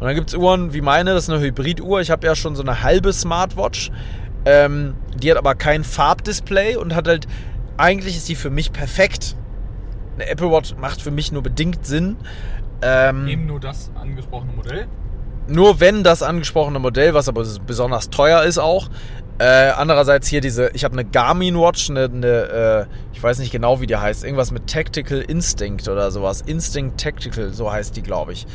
Und 0.00 0.06
dann 0.06 0.14
gibt 0.14 0.30
es 0.30 0.34
Uhren 0.34 0.72
wie 0.72 0.80
meine, 0.80 1.12
das 1.12 1.24
ist 1.24 1.30
eine 1.30 1.40
Hybriduhr. 1.42 2.00
Ich 2.00 2.10
habe 2.10 2.26
ja 2.26 2.34
schon 2.34 2.56
so 2.56 2.62
eine 2.62 2.82
halbe 2.82 3.12
Smartwatch. 3.12 3.90
Ähm, 4.46 4.94
die 5.16 5.30
hat 5.30 5.36
aber 5.36 5.54
kein 5.54 5.84
Farbdisplay 5.84 6.76
und 6.76 6.94
hat 6.94 7.08
halt, 7.08 7.26
eigentlich 7.76 8.16
ist 8.16 8.28
die 8.30 8.36
für 8.36 8.50
mich 8.50 8.72
perfekt. 8.72 9.36
Eine 10.14 10.30
Apple 10.30 10.50
Watch 10.50 10.74
macht 10.80 11.02
für 11.02 11.10
mich 11.10 11.30
nur 11.30 11.42
bedingt 11.42 11.84
Sinn. 11.84 12.16
Ähm, 12.82 13.26
Eben 13.28 13.46
nur 13.46 13.60
das 13.60 13.90
angesprochene 14.00 14.52
Modell. 14.52 14.86
nur 15.48 15.80
wenn 15.80 16.04
das 16.04 16.22
angesprochene 16.22 16.78
Modell, 16.78 17.14
was 17.14 17.28
aber 17.28 17.44
besonders 17.66 18.10
teuer 18.10 18.42
ist 18.44 18.58
auch. 18.58 18.88
Äh, 19.40 19.70
andererseits 19.70 20.26
hier 20.26 20.40
diese, 20.40 20.70
ich 20.74 20.82
habe 20.84 20.94
eine 20.94 21.04
Garmin 21.04 21.56
Watch, 21.56 21.90
eine, 21.90 22.04
eine 22.04 22.26
äh, 22.26 22.86
ich 23.12 23.22
weiß 23.22 23.38
nicht 23.38 23.52
genau 23.52 23.80
wie 23.80 23.86
die 23.86 23.96
heißt, 23.96 24.24
irgendwas 24.24 24.50
mit 24.50 24.66
Tactical 24.66 25.20
Instinct 25.20 25.88
oder 25.88 26.10
sowas. 26.10 26.40
Instinct 26.40 27.00
Tactical, 27.00 27.52
so 27.52 27.70
heißt 27.70 27.96
die, 27.96 28.02
glaube 28.02 28.32
ich. 28.32 28.46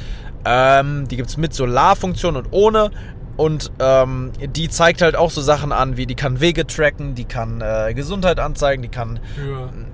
Ähm, 0.46 1.08
die 1.08 1.16
gibt's 1.16 1.38
mit 1.38 1.54
Solarfunktion 1.54 2.36
und 2.36 2.48
ohne. 2.52 2.92
Und 3.36 3.72
ähm, 3.80 4.32
die 4.40 4.70
zeigt 4.70 5.02
halt 5.02 5.16
auch 5.16 5.32
so 5.32 5.42
Sachen 5.42 5.72
an, 5.72 5.98
wie 5.98 6.06
die 6.06 6.14
kann 6.14 6.40
Wege 6.40 6.68
tracken, 6.68 7.16
die 7.16 7.26
kann 7.26 7.62
äh, 7.62 7.94
Gesundheit 7.96 8.40
anzeigen, 8.40 8.84
die 8.84 8.90
kann 8.90 9.20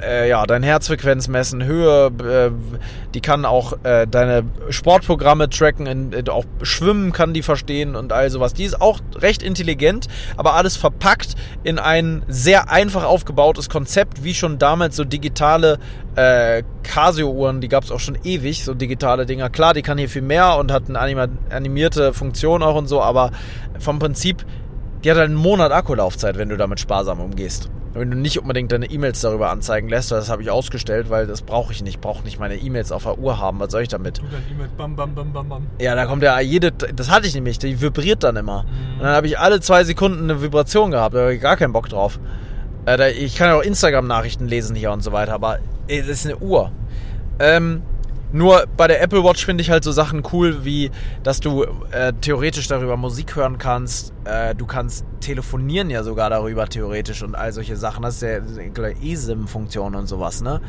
äh, 0.02 0.28
ja, 0.28 0.46
deine 0.46 0.66
Herzfrequenz 0.66 1.30
messen, 1.30 1.64
Höhe, 1.64 2.08
äh, 2.08 2.52
die 3.14 3.22
kann 3.22 3.46
auch 3.46 3.74
äh, 3.84 4.08
deine 4.08 4.44
Sportprogramme 4.70 5.50
tracken, 5.50 5.86
in, 5.86 6.12
in, 6.12 6.28
auch 6.28 6.44
Schwimmen 6.64 7.14
kann 7.14 7.34
die 7.34 7.42
verstehen 7.42 7.96
und 7.96 8.12
all 8.12 8.30
sowas. 8.30 8.54
Die 8.54 8.66
ist 8.66 8.82
auch 8.82 9.00
recht 9.16 9.42
intelligent, 9.42 10.08
aber 10.36 10.56
alles 10.56 10.76
verpackt 10.76 11.36
in 11.64 11.80
ein 11.80 12.24
sehr 12.28 12.70
einfach 12.70 13.06
aufgebautes 13.06 13.70
Konzept, 13.70 14.24
wie 14.26 14.34
schon 14.34 14.60
damals 14.60 14.98
so 14.98 15.06
digitale 15.06 15.80
äh, 16.20 16.64
Casio-Uhren, 16.84 17.62
die 17.62 17.70
gab 17.70 17.86
es 17.86 17.92
auch 17.92 18.00
schon 18.00 18.18
ewig, 18.24 18.66
so 18.66 18.74
digitale 18.74 19.26
Dinger. 19.26 19.50
Klar, 19.50 19.74
die 19.74 19.82
kann 19.82 19.98
hier 19.98 20.10
viel 20.10 20.22
mehr 20.22 20.58
und 20.58 20.72
hat 20.72 20.90
eine 20.90 21.00
anima 21.00 21.28
animierte 21.50 22.14
Funktion 22.14 22.62
auch 22.62 22.76
und 22.76 22.88
so, 22.88 23.02
aber 23.02 23.32
vom 23.80 24.00
Prinzip, 24.00 24.46
die 25.04 25.12
hat 25.12 25.18
halt 25.18 25.30
einen 25.30 25.36
Monat 25.36 25.72
Akkulaufzeit, 25.72 26.38
wenn 26.38 26.50
du 26.50 26.58
damit 26.58 26.80
sparsam 26.82 27.22
umgehst. 27.22 27.70
Wenn 27.94 28.12
du 28.12 28.18
nicht 28.18 28.38
unbedingt 28.38 28.72
deine 28.72 28.86
E-Mails 28.86 29.22
darüber 29.22 29.50
anzeigen 29.50 29.90
lässt, 29.90 30.12
weil 30.12 30.20
das 30.20 30.30
habe 30.30 30.44
ich 30.44 30.52
ausgestellt, 30.52 31.10
weil 31.10 31.26
das 31.26 31.42
brauche 31.42 31.72
ich 31.74 31.82
nicht. 31.82 31.96
Ich 31.96 32.00
brauche 32.00 32.24
nicht 32.24 32.40
meine 32.40 32.56
E-Mails 32.56 32.92
auf 32.92 33.04
der 33.04 33.18
Uhr 33.18 33.40
haben. 33.40 33.60
Was 33.60 33.72
soll 33.72 33.82
ich 33.82 33.88
damit? 33.88 34.20
E-Mail, 34.20 34.70
bam, 34.78 34.96
bam, 34.96 35.16
bam, 35.16 35.34
bam, 35.34 35.50
bam. 35.50 35.68
Ja, 35.80 35.96
da 35.96 36.06
kommt 36.06 36.22
ja 36.22 36.40
jede. 36.40 36.72
Das 36.72 37.10
hatte 37.10 37.26
ich 37.26 37.34
nämlich. 37.34 37.58
Die 37.58 37.82
vibriert 37.82 38.24
dann 38.24 38.36
immer. 38.36 38.64
Mhm. 38.64 39.00
Und 39.00 39.06
dann 39.06 39.16
habe 39.16 39.26
ich 39.26 39.40
alle 39.40 39.60
zwei 39.60 39.84
Sekunden 39.86 40.26
eine 40.26 40.42
Vibration 40.42 40.92
gehabt. 40.92 41.16
Da 41.16 41.22
habe 41.22 41.34
ich 41.34 41.42
gar 41.42 41.58
keinen 41.58 41.74
Bock 41.74 41.90
drauf. 41.90 42.20
Äh, 42.88 43.12
ich 43.12 43.36
kann 43.36 43.50
ja 43.50 43.56
auch 43.56 43.64
Instagram-Nachrichten 43.64 44.48
lesen 44.48 44.76
hier 44.76 44.92
und 44.92 45.02
so 45.02 45.12
weiter. 45.12 45.34
Aber 45.34 45.60
das 45.88 46.08
ist 46.08 46.26
eine 46.26 46.38
Uhr. 46.38 46.72
Ähm, 47.40 47.82
nur 48.32 48.66
bei 48.78 48.88
der 48.88 49.02
Apple 49.02 49.24
Watch 49.24 49.44
finde 49.44 49.64
ich 49.64 49.72
halt 49.72 49.84
so 49.84 49.92
Sachen 49.92 50.22
cool, 50.32 50.64
wie 50.64 50.92
dass 51.24 51.40
du 51.40 51.64
äh, 51.92 52.14
theoretisch 52.22 52.68
darüber 52.68 52.96
Musik 52.96 53.36
hören 53.36 53.58
kannst. 53.58 54.14
Äh, 54.26 54.54
du 54.54 54.68
kannst 54.68 55.04
telefonieren 55.20 55.90
ja 55.90 56.04
sogar 56.04 56.30
darüber 56.30 56.68
theoretisch 56.68 57.24
und 57.24 57.34
all 57.34 57.52
solche 57.54 57.76
Sachen. 57.76 58.04
Das 58.04 58.22
ist 58.22 58.22
ja 58.22 58.40
eSIM-Funktion 59.02 59.96
und 59.96 60.08
sowas, 60.08 60.42
ne? 60.42 60.62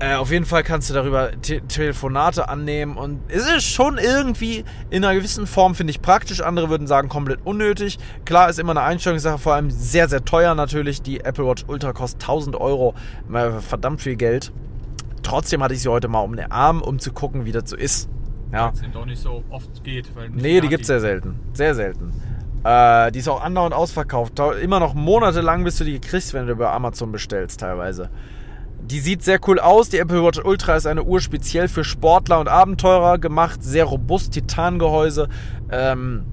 Äh, 0.00 0.14
auf 0.14 0.32
jeden 0.32 0.44
Fall 0.44 0.64
kannst 0.64 0.90
du 0.90 0.94
darüber 0.94 1.30
te 1.40 1.60
Telefonate 1.62 2.48
annehmen 2.48 2.96
und 2.96 3.20
es 3.28 3.48
ist 3.48 3.64
schon 3.64 3.96
irgendwie 3.96 4.64
in 4.90 5.04
einer 5.04 5.14
gewissen 5.14 5.46
Form, 5.46 5.76
finde 5.76 5.92
ich, 5.92 6.02
praktisch. 6.02 6.40
Andere 6.40 6.68
würden 6.68 6.88
sagen, 6.88 7.08
komplett 7.08 7.40
unnötig. 7.44 7.98
Klar, 8.24 8.50
ist 8.50 8.58
immer 8.58 8.72
eine 8.72 8.82
Einstellungssache, 8.82 9.38
vor 9.38 9.54
allem 9.54 9.70
sehr, 9.70 10.08
sehr 10.08 10.24
teuer 10.24 10.56
natürlich. 10.56 11.00
Die 11.00 11.20
Apple 11.20 11.46
Watch 11.46 11.64
Ultra 11.68 11.92
kostet 11.92 12.22
1000 12.22 12.56
Euro, 12.56 12.94
äh, 13.32 13.50
verdammt 13.60 14.02
viel 14.02 14.16
Geld. 14.16 14.52
Trotzdem 15.22 15.62
hatte 15.62 15.74
ich 15.74 15.80
sie 15.80 15.88
heute 15.88 16.08
mal 16.08 16.20
um 16.20 16.34
den 16.36 16.50
Arm, 16.50 16.82
um 16.82 16.98
zu 16.98 17.12
gucken, 17.12 17.44
wie 17.44 17.52
das 17.52 17.70
so 17.70 17.76
ist. 17.76 18.08
Ja. 18.52 18.66
Weil 18.66 18.72
es 18.74 18.92
doch 18.92 19.06
nicht 19.06 19.22
so 19.22 19.44
oft 19.50 19.84
geht. 19.84 20.14
Weil 20.14 20.28
Nee, 20.30 20.60
die 20.60 20.68
gibt's 20.68 20.88
sehr 20.88 21.00
selten. 21.00 21.38
Sehr 21.52 21.74
selten. 21.74 22.12
Äh, 22.64 23.12
die 23.12 23.20
ist 23.20 23.28
auch 23.28 23.42
andauernd 23.42 23.74
ausverkauft. 23.74 24.40
Immer 24.60 24.80
noch 24.80 24.94
monatelang, 24.94 25.64
bis 25.64 25.78
du 25.78 25.84
die 25.84 26.00
kriegst, 26.00 26.34
wenn 26.34 26.46
du 26.46 26.52
über 26.52 26.72
Amazon 26.72 27.12
bestellst, 27.12 27.60
teilweise. 27.60 28.10
Die 28.84 29.00
sieht 29.00 29.22
sehr 29.22 29.40
cool 29.46 29.58
aus. 29.58 29.88
Die 29.88 29.98
Apple 29.98 30.22
Watch 30.22 30.38
Ultra 30.44 30.76
ist 30.76 30.86
eine 30.86 31.04
Uhr 31.04 31.18
speziell 31.20 31.68
für 31.68 31.84
Sportler 31.84 32.38
und 32.38 32.48
Abenteurer 32.48 33.16
gemacht. 33.18 33.62
Sehr 33.62 33.84
robust, 33.84 34.32
Titangehäuse. 34.34 35.30
Ähm, 35.70 36.24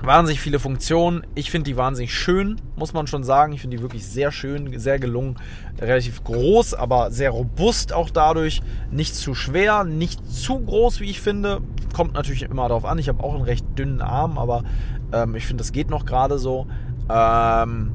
wahnsinnig 0.00 0.40
viele 0.40 0.60
Funktionen. 0.60 1.26
Ich 1.34 1.50
finde 1.50 1.70
die 1.70 1.76
wahnsinnig 1.76 2.14
schön, 2.14 2.60
muss 2.76 2.92
man 2.92 3.08
schon 3.08 3.24
sagen. 3.24 3.52
Ich 3.52 3.62
finde 3.62 3.76
die 3.76 3.82
wirklich 3.82 4.06
sehr 4.06 4.30
schön, 4.30 4.78
sehr 4.78 5.00
gelungen. 5.00 5.36
Relativ 5.80 6.22
groß, 6.22 6.74
aber 6.74 7.10
sehr 7.10 7.30
robust 7.30 7.92
auch 7.92 8.10
dadurch. 8.10 8.62
Nicht 8.92 9.16
zu 9.16 9.34
schwer, 9.34 9.82
nicht 9.82 10.24
zu 10.30 10.60
groß, 10.60 11.00
wie 11.00 11.10
ich 11.10 11.20
finde. 11.20 11.62
kommt 11.94 12.14
natürlich 12.14 12.42
immer 12.42 12.68
darauf 12.68 12.84
an. 12.84 13.00
Ich 13.00 13.08
habe 13.08 13.24
auch 13.24 13.34
einen 13.34 13.42
recht 13.42 13.66
dünnen 13.76 14.02
Arm, 14.02 14.38
aber 14.38 14.62
ähm, 15.12 15.34
ich 15.34 15.46
finde, 15.46 15.62
das 15.62 15.72
geht 15.72 15.90
noch 15.90 16.06
gerade 16.06 16.38
so. 16.38 16.68
Ähm, 17.10 17.90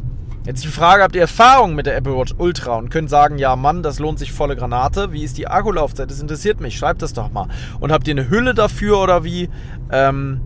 jetzt 0.48 0.64
die 0.64 0.70
Frage, 0.70 1.04
habt 1.04 1.16
ihr 1.16 1.22
Erfahrung 1.22 1.76
mit 1.76 1.86
der 1.86 1.96
Apple 1.96 2.18
Watch 2.18 2.34
Ultra 2.38 2.76
und 2.76 2.90
könnt 2.90 3.10
sagen, 3.10 3.38
ja 3.38 3.56
Mann, 3.56 3.84
das 3.84 4.00
lohnt 4.00 4.18
sich 4.18 4.32
volle 4.32 4.56
Granate. 4.56 5.12
Wie 5.12 5.24
ist 5.24 5.38
die 5.38 5.48
Akkulaufzeit? 5.48 6.10
Das 6.10 6.20
interessiert 6.20 6.62
mich. 6.62 6.78
Schreibt 6.78 7.02
das 7.02 7.14
doch 7.14 7.32
mal. 7.32 7.48
Und 7.80 7.92
habt 7.92 8.08
ihr 8.08 8.14
eine 8.14 8.30
Hülle 8.30 8.54
dafür 8.54 9.00
oder 9.00 9.24
wie? 9.24 9.50
Ähm, 9.92 10.42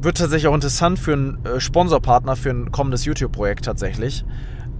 wird 0.00 0.18
tatsächlich 0.18 0.48
auch 0.48 0.54
interessant 0.54 0.98
für 0.98 1.12
einen 1.12 1.44
äh, 1.44 1.60
Sponsorpartner 1.60 2.36
für 2.36 2.50
ein 2.50 2.70
kommendes 2.70 3.04
YouTube-Projekt 3.04 3.64
tatsächlich. 3.64 4.24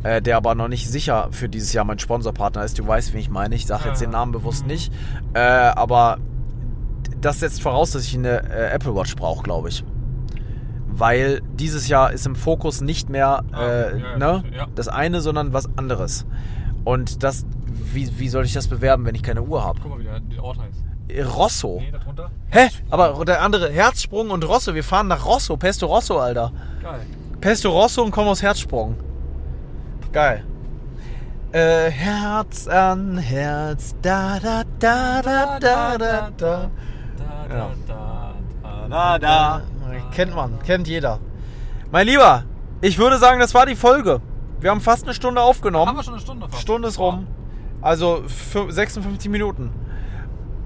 Äh, 0.02 0.22
der 0.22 0.38
aber 0.38 0.54
noch 0.54 0.68
nicht 0.68 0.88
sicher 0.88 1.28
für 1.30 1.48
dieses 1.48 1.72
Jahr 1.72 1.84
mein 1.84 1.98
Sponsorpartner 1.98 2.64
ist. 2.64 2.78
Du 2.78 2.86
weißt, 2.86 3.12
wie 3.12 3.18
ich 3.18 3.28
meine. 3.28 3.54
Ich 3.54 3.66
sage 3.66 3.88
jetzt 3.88 4.00
den 4.00 4.10
Namen 4.10 4.32
bewusst 4.32 4.66
nicht. 4.66 4.92
Äh, 5.34 5.40
aber 5.40 6.18
das 7.20 7.40
setzt 7.40 7.60
voraus, 7.60 7.90
dass 7.90 8.04
ich 8.04 8.14
eine 8.14 8.50
äh, 8.50 8.70
Apple 8.72 8.94
Watch 8.94 9.14
brauche, 9.16 9.42
glaube 9.42 9.68
ich. 9.68 9.84
Weil 10.92 11.40
dieses 11.54 11.88
Jahr 11.88 12.12
ist 12.12 12.26
im 12.26 12.34
Fokus 12.36 12.80
nicht 12.80 13.08
mehr 13.08 13.42
Ah, 13.52 13.62
äh, 13.62 13.98
ja, 14.00 14.18
ne, 14.18 14.42
ja. 14.54 14.66
das 14.74 14.88
eine, 14.88 15.20
sondern 15.20 15.52
was 15.52 15.68
anderes. 15.78 16.26
Und 16.84 17.22
das, 17.22 17.46
wie, 17.66 18.18
wie 18.18 18.28
soll 18.28 18.44
ich 18.44 18.52
das 18.52 18.68
bewerben, 18.68 19.04
wenn 19.06 19.14
ich 19.14 19.22
keine 19.22 19.42
Uhr 19.42 19.64
habe? 19.64 19.78
Guck 19.82 19.90
mal, 19.92 19.98
wie 20.00 20.04
der, 20.04 20.20
der 20.20 20.42
Ort 20.44 20.58
heißt. 20.58 21.36
Rosso. 21.36 21.78
Nee, 21.80 21.90
da 21.90 21.98
drunter. 21.98 22.30
Hä? 22.50 22.68
Aber 22.90 23.24
der 23.24 23.42
andere, 23.42 23.70
Herzsprung 23.70 24.30
und 24.30 24.46
Rosso. 24.46 24.74
Wir 24.74 24.84
fahren 24.84 25.08
nach 25.08 25.24
Rosso, 25.26 25.56
Pesto 25.56 25.86
Rosso, 25.86 26.18
Alter. 26.18 26.52
Geil. 26.82 27.00
Pesto 27.40 27.70
Rosso 27.70 28.02
und 28.02 28.10
kommen 28.12 28.28
aus 28.28 28.42
Herzsprung. 28.42 28.94
Geil. 30.12 30.44
Äh, 31.52 31.90
Herz 31.90 32.68
an 32.68 33.18
Herz, 33.18 33.96
da 34.02 34.38
da 34.38 34.62
da 34.78 35.20
da 35.22 35.58
da 35.58 35.98
da 35.98 36.30
da. 36.30 36.30
Da, 36.38 36.70
Ja. 37.56 37.70
da, 37.88 38.34
da, 38.52 38.88
da, 38.88 38.88
da, 38.88 39.18
da. 39.18 39.62
Kennt 40.14 40.34
man, 40.34 40.58
kennt 40.62 40.88
jeder. 40.88 41.18
Mein 41.90 42.06
Lieber, 42.06 42.44
ich 42.80 42.98
würde 42.98 43.18
sagen, 43.18 43.40
das 43.40 43.54
war 43.54 43.66
die 43.66 43.74
Folge. 43.76 44.20
Wir 44.60 44.70
haben 44.70 44.80
fast 44.80 45.04
eine 45.04 45.14
Stunde 45.14 45.40
Haben 45.40 45.48
aufgenommen. 45.48 45.96
wir 45.96 46.02
schon 46.02 46.14
eine 46.14 46.22
Stunde 46.22 46.48
fast? 46.48 46.62
Stunde 46.62 46.88
ist 46.88 46.98
rum. 46.98 47.26
Also 47.82 48.22
fü- 48.52 48.70
56 48.70 49.30
Minuten. 49.30 49.70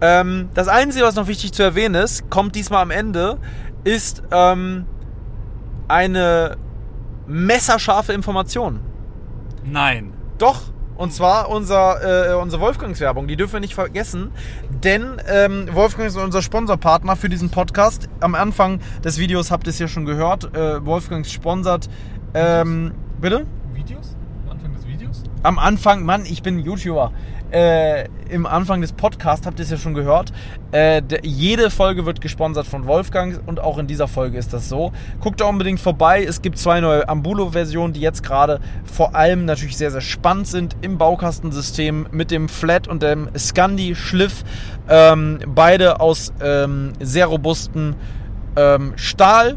Ähm, 0.01 0.49
das 0.55 0.69
Einzige, 0.69 1.05
was 1.05 1.15
noch 1.15 1.29
wichtig 1.29 1.53
zu 1.53 1.63
erwähnen 1.63 1.95
ist, 1.95 2.29
kommt 2.29 2.57
diesmal 2.57 2.83
am 2.83 2.91
Ende, 2.91 3.39
ist 3.85 4.23
ähm, 4.33 4.87
eine 5.89 6.57
messerscharfe 7.27 8.13
Information. 8.13 8.81
Nein. 9.65 10.13
Doch, 10.39 10.61
und 10.97 11.13
zwar 11.13 11.49
unser, 11.49 12.33
äh, 12.33 12.35
unsere 12.35 12.61
Wolfgangswerbung, 12.61 13.27
die 13.29 13.37
dürfen 13.37 13.55
wir 13.55 13.61
nicht 13.61 13.75
vergessen, 13.75 14.31
denn 14.85 15.17
ähm, 15.27 15.69
Wolfgang 15.73 16.09
ist 16.09 16.17
unser 16.17 16.43
Sponsorpartner 16.43 17.17
für 17.17 17.29
diesen 17.29 17.51
Podcast. 17.51 18.09
Am 18.21 18.35
Anfang 18.35 18.81
des 19.03 19.19
Videos 19.19 19.51
habt 19.51 19.67
ihr 19.67 19.71
es 19.71 19.79
ja 19.79 19.89
schon 19.89 20.05
gehört, 20.05 20.55
äh, 20.55 20.85
Wolfgang 20.85 21.27
sponsert. 21.27 21.89
Ähm, 22.35 22.93
bitte? 23.21 23.47
Videos? 23.73 24.15
Am 24.45 24.51
Anfang 24.53 24.75
des 24.75 24.87
Videos? 24.87 25.23
Am 25.43 25.59
Anfang, 25.59 26.05
Mann, 26.05 26.25
ich 26.27 26.43
bin 26.43 26.59
YouTuber. 26.59 27.13
Äh, 27.55 28.09
Im 28.31 28.47
Anfang 28.47 28.81
des 28.81 28.93
Podcasts 28.93 29.47
habt 29.47 29.61
ihr 29.61 29.63
es 29.63 29.71
ja 29.71 29.77
schon 29.77 29.95
gehört. 29.95 30.33
Äh, 30.73 31.03
jede 31.23 31.71
Folge 31.71 32.05
wird 32.05 32.21
gesponsert 32.21 32.67
von 32.67 32.89
Wolfgang 32.89 33.41
und 33.47 33.61
auch 33.61 33.79
in 33.79 33.87
dieser 33.87 34.09
Folge 34.09 34.39
ist 34.39 34.53
das 34.53 34.69
so. 34.69 34.91
Guckt 35.21 35.41
da 35.41 35.45
unbedingt 35.45 35.79
vorbei. 35.79 36.25
Es 36.25 36.43
gibt 36.43 36.59
zwei 36.59 36.81
neue 36.81 37.09
Ambulo-Versionen, 37.09 37.93
die 37.93 38.01
jetzt 38.01 38.25
gerade 38.25 38.59
vor 38.83 39.15
allem 39.15 39.45
natürlich 39.45 39.77
sehr, 39.77 39.93
sehr 39.93 40.01
spannend 40.01 40.49
sind 40.49 40.77
im 40.81 40.99
Baukastensystem 40.99 42.09
mit 42.11 42.33
dem 42.33 42.49
Flat 42.49 42.89
und 42.89 43.05
dem 43.05 43.29
Scandi-Schliff. 43.39 44.43
Ähm, 44.89 45.39
beide 45.47 46.01
aus 46.01 46.33
ähm, 46.43 46.93
sehr 46.99 47.27
robusten 47.27 47.95
ähm, 48.57 48.95
Stahl 48.97 49.57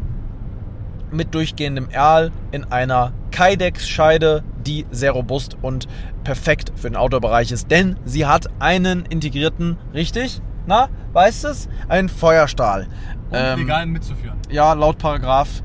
mit 1.12 1.34
durchgehendem 1.34 1.88
Erl 1.90 2.30
in 2.50 2.64
einer 2.64 3.12
Kydex-Scheide, 3.30 4.42
die 4.66 4.86
sehr 4.90 5.12
robust 5.12 5.56
und 5.62 5.86
perfekt 6.24 6.72
für 6.76 6.88
den 6.90 6.96
Outdoor-Bereich 6.96 7.52
ist, 7.52 7.70
denn 7.70 7.96
sie 8.04 8.26
hat 8.26 8.46
einen 8.58 9.04
integrierten, 9.06 9.76
richtig? 9.94 10.40
Na, 10.66 10.88
weißt 11.12 11.44
du 11.44 11.48
es? 11.48 11.68
Einen 11.88 12.08
Feuerstahl. 12.08 12.88
Um 13.30 13.36
Ähm, 13.36 13.58
legal 13.60 13.86
mitzuführen. 13.86 14.38
ja, 14.50 14.72
laut 14.74 14.98
Paragraph, 14.98 15.62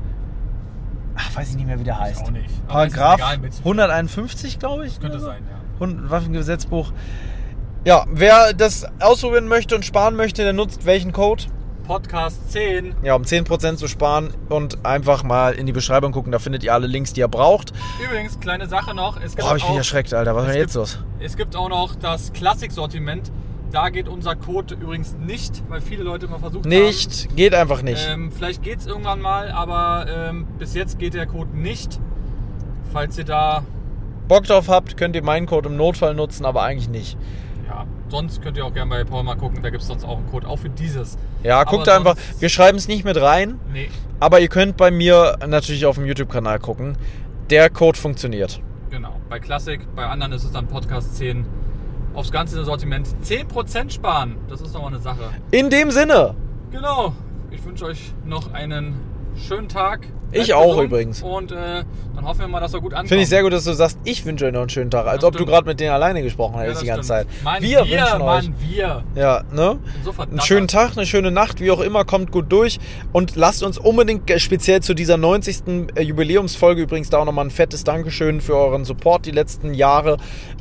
ach, 1.16 1.36
weiß 1.36 1.50
ich 1.50 1.56
nicht 1.56 1.66
mehr, 1.66 1.78
wie 1.78 1.84
der 1.84 1.98
heißt. 1.98 2.22
auch 2.22 2.30
nicht. 2.30 2.66
Paragraph 2.68 3.18
legal 3.18 3.38
mitzuführen. 3.38 3.80
151, 3.80 4.58
glaube 4.58 4.86
ich. 4.86 5.00
Könnte 5.00 5.16
oder 5.16 5.20
so? 5.20 5.26
sein, 5.26 5.42
ja. 5.48 6.10
Waffengesetzbuch. 6.10 6.92
Ja, 7.84 8.06
wer 8.10 8.54
das 8.54 8.86
ausprobieren 9.00 9.46
möchte 9.48 9.74
und 9.74 9.84
sparen 9.84 10.16
möchte, 10.16 10.42
der 10.42 10.54
nutzt 10.54 10.86
welchen 10.86 11.12
Code? 11.12 11.44
Podcast 11.84 12.50
10. 12.52 12.94
Ja, 13.02 13.14
um 13.14 13.22
10% 13.22 13.76
zu 13.76 13.86
sparen 13.88 14.32
und 14.48 14.84
einfach 14.84 15.22
mal 15.22 15.52
in 15.54 15.66
die 15.66 15.72
Beschreibung 15.72 16.12
gucken, 16.12 16.32
da 16.32 16.38
findet 16.38 16.64
ihr 16.64 16.72
alle 16.74 16.86
Links, 16.86 17.12
die 17.12 17.20
ihr 17.20 17.28
braucht. 17.28 17.72
Übrigens, 18.04 18.40
kleine 18.40 18.66
Sache 18.66 18.94
noch. 18.94 19.16
Es 19.20 19.36
gibt, 19.36 19.46
Boah, 19.48 19.56
ich 19.56 19.62
auch, 19.64 19.68
bin 19.68 19.76
erschreckt, 19.76 20.12
Alter. 20.14 20.34
Was 20.34 20.46
ist 20.46 20.52
denn 20.52 20.60
jetzt 20.60 20.72
gibt- 20.72 20.74
los? 20.76 20.98
es 21.20 21.36
gibt 21.36 21.56
auch 21.56 21.68
noch 21.68 21.94
das 21.94 22.32
Klassik-Sortiment. 22.32 23.30
Da 23.70 23.88
geht 23.90 24.08
unser 24.08 24.36
Code 24.36 24.74
übrigens 24.74 25.14
nicht, 25.16 25.62
weil 25.68 25.80
viele 25.80 26.04
Leute 26.04 26.26
immer 26.26 26.38
versucht 26.38 26.64
haben. 26.64 26.68
Nicht, 26.70 27.34
geht 27.36 27.54
einfach 27.54 27.82
nicht. 27.82 28.06
Ähm, 28.08 28.30
vielleicht 28.30 28.62
geht 28.62 28.78
es 28.78 28.86
irgendwann 28.86 29.20
mal, 29.20 29.50
aber 29.50 30.06
ähm, 30.08 30.46
bis 30.58 30.74
jetzt 30.74 30.98
geht 30.98 31.14
der 31.14 31.26
Code 31.26 31.56
nicht. 31.56 31.98
Falls 32.92 33.18
ihr 33.18 33.24
da, 33.24 33.64
Bock 34.28 34.44
drauf 34.44 34.68
habt, 34.68 34.96
könnt 34.96 35.16
ihr 35.16 35.22
meinen 35.24 35.46
Code 35.46 35.68
im 35.68 35.76
Notfall 35.76 36.14
nutzen, 36.14 36.44
aber 36.46 36.62
eigentlich 36.62 36.88
nicht. 36.88 37.18
ja, 37.68 37.84
sonst 38.08 38.40
könnt 38.42 38.56
ihr 38.56 38.64
auch 38.64 38.72
gerne 38.72 38.90
bei 38.90 39.02
Paul 39.04 39.24
mal 39.24 39.34
gucken. 39.36 39.60
Da 39.62 39.70
gibt 39.70 39.82
es 39.82 39.88
sonst 39.88 40.04
auch 40.04 40.18
einen 40.18 40.30
Code, 40.30 40.46
auch 40.46 40.60
für 40.60 40.70
dieses. 40.70 41.18
Ja, 41.44 41.60
Aber 41.60 41.70
guckt 41.70 41.88
einfach. 41.88 42.16
Wir 42.40 42.48
schreiben 42.48 42.78
es 42.78 42.88
nicht 42.88 43.04
mit 43.04 43.20
rein, 43.20 43.60
Nee, 43.72 43.90
aber 44.18 44.40
ihr 44.40 44.48
könnt 44.48 44.76
bei 44.76 44.90
mir 44.90 45.36
natürlich 45.46 45.86
auf 45.86 45.96
dem 45.96 46.06
YouTube-Kanal 46.06 46.58
gucken. 46.58 46.96
Der 47.50 47.70
Code 47.70 47.98
funktioniert. 47.98 48.60
genau. 48.90 49.20
Bei 49.28 49.38
Classic, 49.38 49.80
bei 49.94 50.06
anderen 50.06 50.32
ist 50.32 50.44
es 50.44 50.52
dann 50.52 50.66
Podcast 50.66 51.16
10. 51.16 51.44
Aufs 52.14 52.30
ganze 52.30 52.64
Sortiment 52.64 53.08
10% 53.24 53.90
sparen. 53.90 54.36
Das 54.48 54.60
ist 54.60 54.72
nochmal 54.72 54.92
eine 54.92 55.00
Sache. 55.00 55.30
In 55.50 55.68
dem 55.70 55.90
Sinne, 55.90 56.34
Genau. 56.70 57.12
Ich 57.50 57.64
wünsche 57.64 57.84
euch 57.86 58.12
noch 58.24 58.52
einen 58.52 58.94
schönen 59.36 59.68
Tag. 59.68 60.06
Ich 60.42 60.54
auch 60.54 60.68
gesund 60.68 60.84
übrigens. 60.86 61.22
Und 61.22 61.52
äh, 61.52 61.84
dann 62.14 62.24
hoffen 62.26 62.40
wir 62.40 62.48
mal, 62.48 62.60
dass 62.60 62.72
er 62.74 62.80
gut 62.80 62.92
ankommt. 62.92 63.08
finde 63.08 63.22
ich 63.24 63.28
sehr 63.28 63.42
gut, 63.42 63.52
dass 63.52 63.64
du 63.64 63.72
sagst, 63.72 63.98
ich 64.04 64.24
wünsche 64.24 64.46
euch 64.46 64.52
noch 64.52 64.60
einen 64.60 64.68
schönen 64.68 64.90
Tag. 64.90 65.06
Als 65.06 65.22
Ja, 65.22 65.28
ob 65.28 65.32
du 65.34 65.38
stimmt. 65.38 65.50
gerade 65.50 65.66
mit 65.66 65.80
denen 65.80 65.90
alleine 65.92 66.22
gesprochen 66.22 66.54
Ja, 66.54 66.60
hättest 66.62 66.76
das 66.76 66.82
die 66.82 66.86
ganze 66.88 67.04
stimmt. 67.14 67.30
Zeit. 67.30 67.44
Mann, 67.44 67.62
wir, 67.62 67.84
wir, 67.84 68.00
wünschen 68.00 68.22
euch. 68.22 68.44
Mann, 68.44 68.54
wir. 68.60 69.04
Ja, 69.14 69.42
ne? 69.52 69.78
So 70.04 70.12
Einen 70.22 70.40
schönen 70.40 70.68
Tag, 70.68 70.92
eine 70.96 71.06
schöne 71.06 71.30
Nacht, 71.30 71.60
wie 71.60 71.70
auch 71.70 71.80
immer, 71.80 72.04
kommt 72.04 72.30
gut 72.32 72.50
durch 72.52 72.78
und 73.12 73.36
lasst 73.36 73.62
uns 73.62 73.78
unbedingt 73.78 74.30
speziell 74.40 74.80
zu 74.80 74.94
dieser 74.94 75.16
90. 75.16 75.90
äh, 75.96 76.02
Jubiläumsfolge 76.02 76.82
übrigens 76.82 77.10
da 77.10 77.18
auch 77.18 77.24
nochmal 77.24 77.44
ein 77.46 77.50
fettes 77.50 77.84
Dankeschön 77.84 78.40
für 78.40 78.56
euren 78.56 78.84
Support 78.84 79.26
die 79.26 79.30
letzten 79.32 79.74
Jahre. 79.74 80.16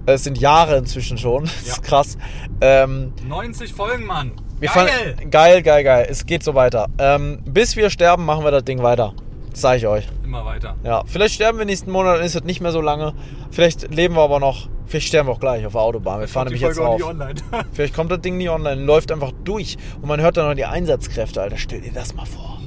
Es 0.05 0.23
sind 0.23 0.37
Jahre 0.37 0.77
inzwischen 0.77 1.17
schon, 1.17 1.43
das 1.45 1.65
Ja. 1.67 1.73
ist 1.73 1.83
krass. 1.83 2.17
Ähm, 2.61 3.13
90 3.27 3.73
Folgen, 3.73 4.05
Mann. 4.05 4.31
Geil. 4.59 4.69
fallen- 4.69 5.29
geil, 5.29 5.61
geil, 5.61 5.83
geil. 5.83 6.07
Es 6.09 6.25
geht 6.25 6.41
so 6.41 6.55
weiter. 6.55 6.87
Ähm, 6.97 7.39
bis 7.45 7.75
wir 7.75 7.89
sterben, 7.89 8.23
machen 8.25 8.45
wir 8.45 8.51
das 8.51 8.63
Ding 8.63 8.81
weiter. 8.81 9.13
Das 9.53 9.61
sage 9.61 9.77
ich 9.77 9.87
euch. 9.87 10.07
Immer 10.23 10.43
weiter. 10.45 10.75
Ja, 10.83 11.03
vielleicht 11.05 11.35
sterben 11.35 11.59
wir 11.59 11.65
nächsten 11.65 11.91
Monat, 11.91 12.17
dann 12.17 12.25
ist 12.25 12.35
es 12.35 12.43
nicht 12.43 12.59
mehr 12.59 12.71
so 12.71 12.81
lange. 12.81 13.13
Vielleicht 13.51 13.93
leben 13.93 14.15
wir 14.15 14.21
aber 14.21 14.39
noch. 14.39 14.67
Vielleicht 14.87 15.07
sterben 15.07 15.29
wir 15.29 15.33
auch 15.33 15.39
gleich 15.39 15.65
auf 15.65 15.73
der 15.73 15.81
Autobahn. 15.81 16.19
Wir 16.19 16.27
fahren 16.27 16.45
nämlich 16.45 16.61
jetzt 16.61 16.79
online. 16.79 17.35
Vielleicht 17.71 17.95
kommt 17.95 18.11
das 18.11 18.19
Ding 18.21 18.37
nie 18.37 18.49
online, 18.49 18.83
läuft 18.83 19.11
einfach 19.11 19.31
durch 19.43 19.77
und 20.01 20.07
man 20.07 20.19
hört 20.19 20.37
dann 20.37 20.47
noch 20.47 20.55
die 20.55 20.65
Einsatzkräfte, 20.65 21.41
Alter. 21.41 21.57
Stell 21.57 21.81
dir 21.81 21.93
das 21.93 22.13
mal 22.15 22.25
vor. 22.25 22.59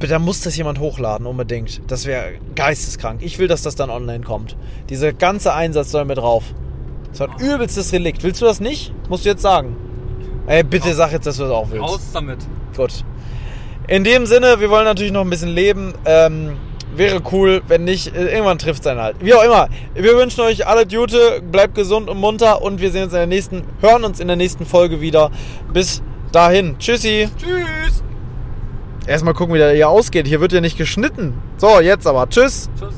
Da 0.00 0.18
muss 0.18 0.40
das 0.40 0.56
jemand 0.56 0.78
hochladen, 0.78 1.26
unbedingt. 1.26 1.80
Das 1.86 2.06
wäre 2.06 2.32
geisteskrank. 2.54 3.22
Ich 3.22 3.38
will, 3.38 3.48
dass 3.48 3.62
das 3.62 3.76
dann 3.76 3.88
online 3.88 4.24
kommt. 4.24 4.56
Dieser 4.88 5.12
ganze 5.12 5.54
Einsatz 5.54 5.90
soll 5.90 6.04
mit 6.04 6.18
drauf. 6.18 6.44
Das 7.10 7.20
war 7.20 7.30
ein 7.30 7.40
übelstes 7.40 7.92
Relikt. 7.92 8.22
Willst 8.22 8.40
du 8.40 8.46
das 8.46 8.60
nicht? 8.60 8.92
Musst 9.08 9.24
du 9.24 9.30
jetzt 9.30 9.42
sagen. 9.42 9.76
Ey, 10.46 10.64
bitte 10.64 10.92
sag 10.94 11.12
jetzt, 11.12 11.26
dass 11.26 11.36
du 11.36 11.44
das 11.44 11.52
auch 11.52 11.70
willst. 11.70 11.84
Raus 11.84 12.00
damit. 12.12 12.38
Gut. 12.76 13.04
In 13.90 14.04
dem 14.04 14.24
Sinne, 14.24 14.60
wir 14.60 14.70
wollen 14.70 14.84
natürlich 14.84 15.10
noch 15.10 15.22
ein 15.22 15.30
bisschen 15.30 15.48
leben. 15.48 15.94
Ähm, 16.04 16.56
wäre 16.94 17.20
cool, 17.32 17.60
wenn 17.66 17.82
nicht, 17.82 18.14
äh, 18.14 18.32
irgendwann 18.32 18.56
trifft 18.56 18.82
es 18.82 18.84
dann 18.84 19.00
halt. 19.00 19.16
Wie 19.18 19.34
auch 19.34 19.42
immer. 19.42 19.68
Wir 19.94 20.16
wünschen 20.16 20.42
euch 20.42 20.64
alle 20.64 20.86
Gute, 20.86 21.42
bleibt 21.42 21.74
gesund 21.74 22.08
und 22.08 22.16
munter 22.16 22.62
und 22.62 22.80
wir 22.80 22.92
sehen 22.92 23.02
uns 23.04 23.12
in 23.12 23.18
der 23.18 23.26
nächsten, 23.26 23.64
hören 23.80 24.04
uns 24.04 24.20
in 24.20 24.28
der 24.28 24.36
nächsten 24.36 24.64
Folge 24.64 25.00
wieder. 25.00 25.32
Bis 25.72 26.04
dahin. 26.30 26.78
Tschüssi. 26.78 27.28
Tschüss. 27.36 28.04
Erstmal 29.08 29.34
gucken, 29.34 29.54
wie 29.54 29.58
der 29.58 29.72
hier 29.72 29.88
ausgeht. 29.88 30.28
Hier 30.28 30.40
wird 30.40 30.52
ja 30.52 30.60
nicht 30.60 30.78
geschnitten. 30.78 31.34
So, 31.56 31.80
jetzt 31.80 32.06
aber. 32.06 32.28
Tschüss. 32.28 32.70
Tschüss. 32.78 32.94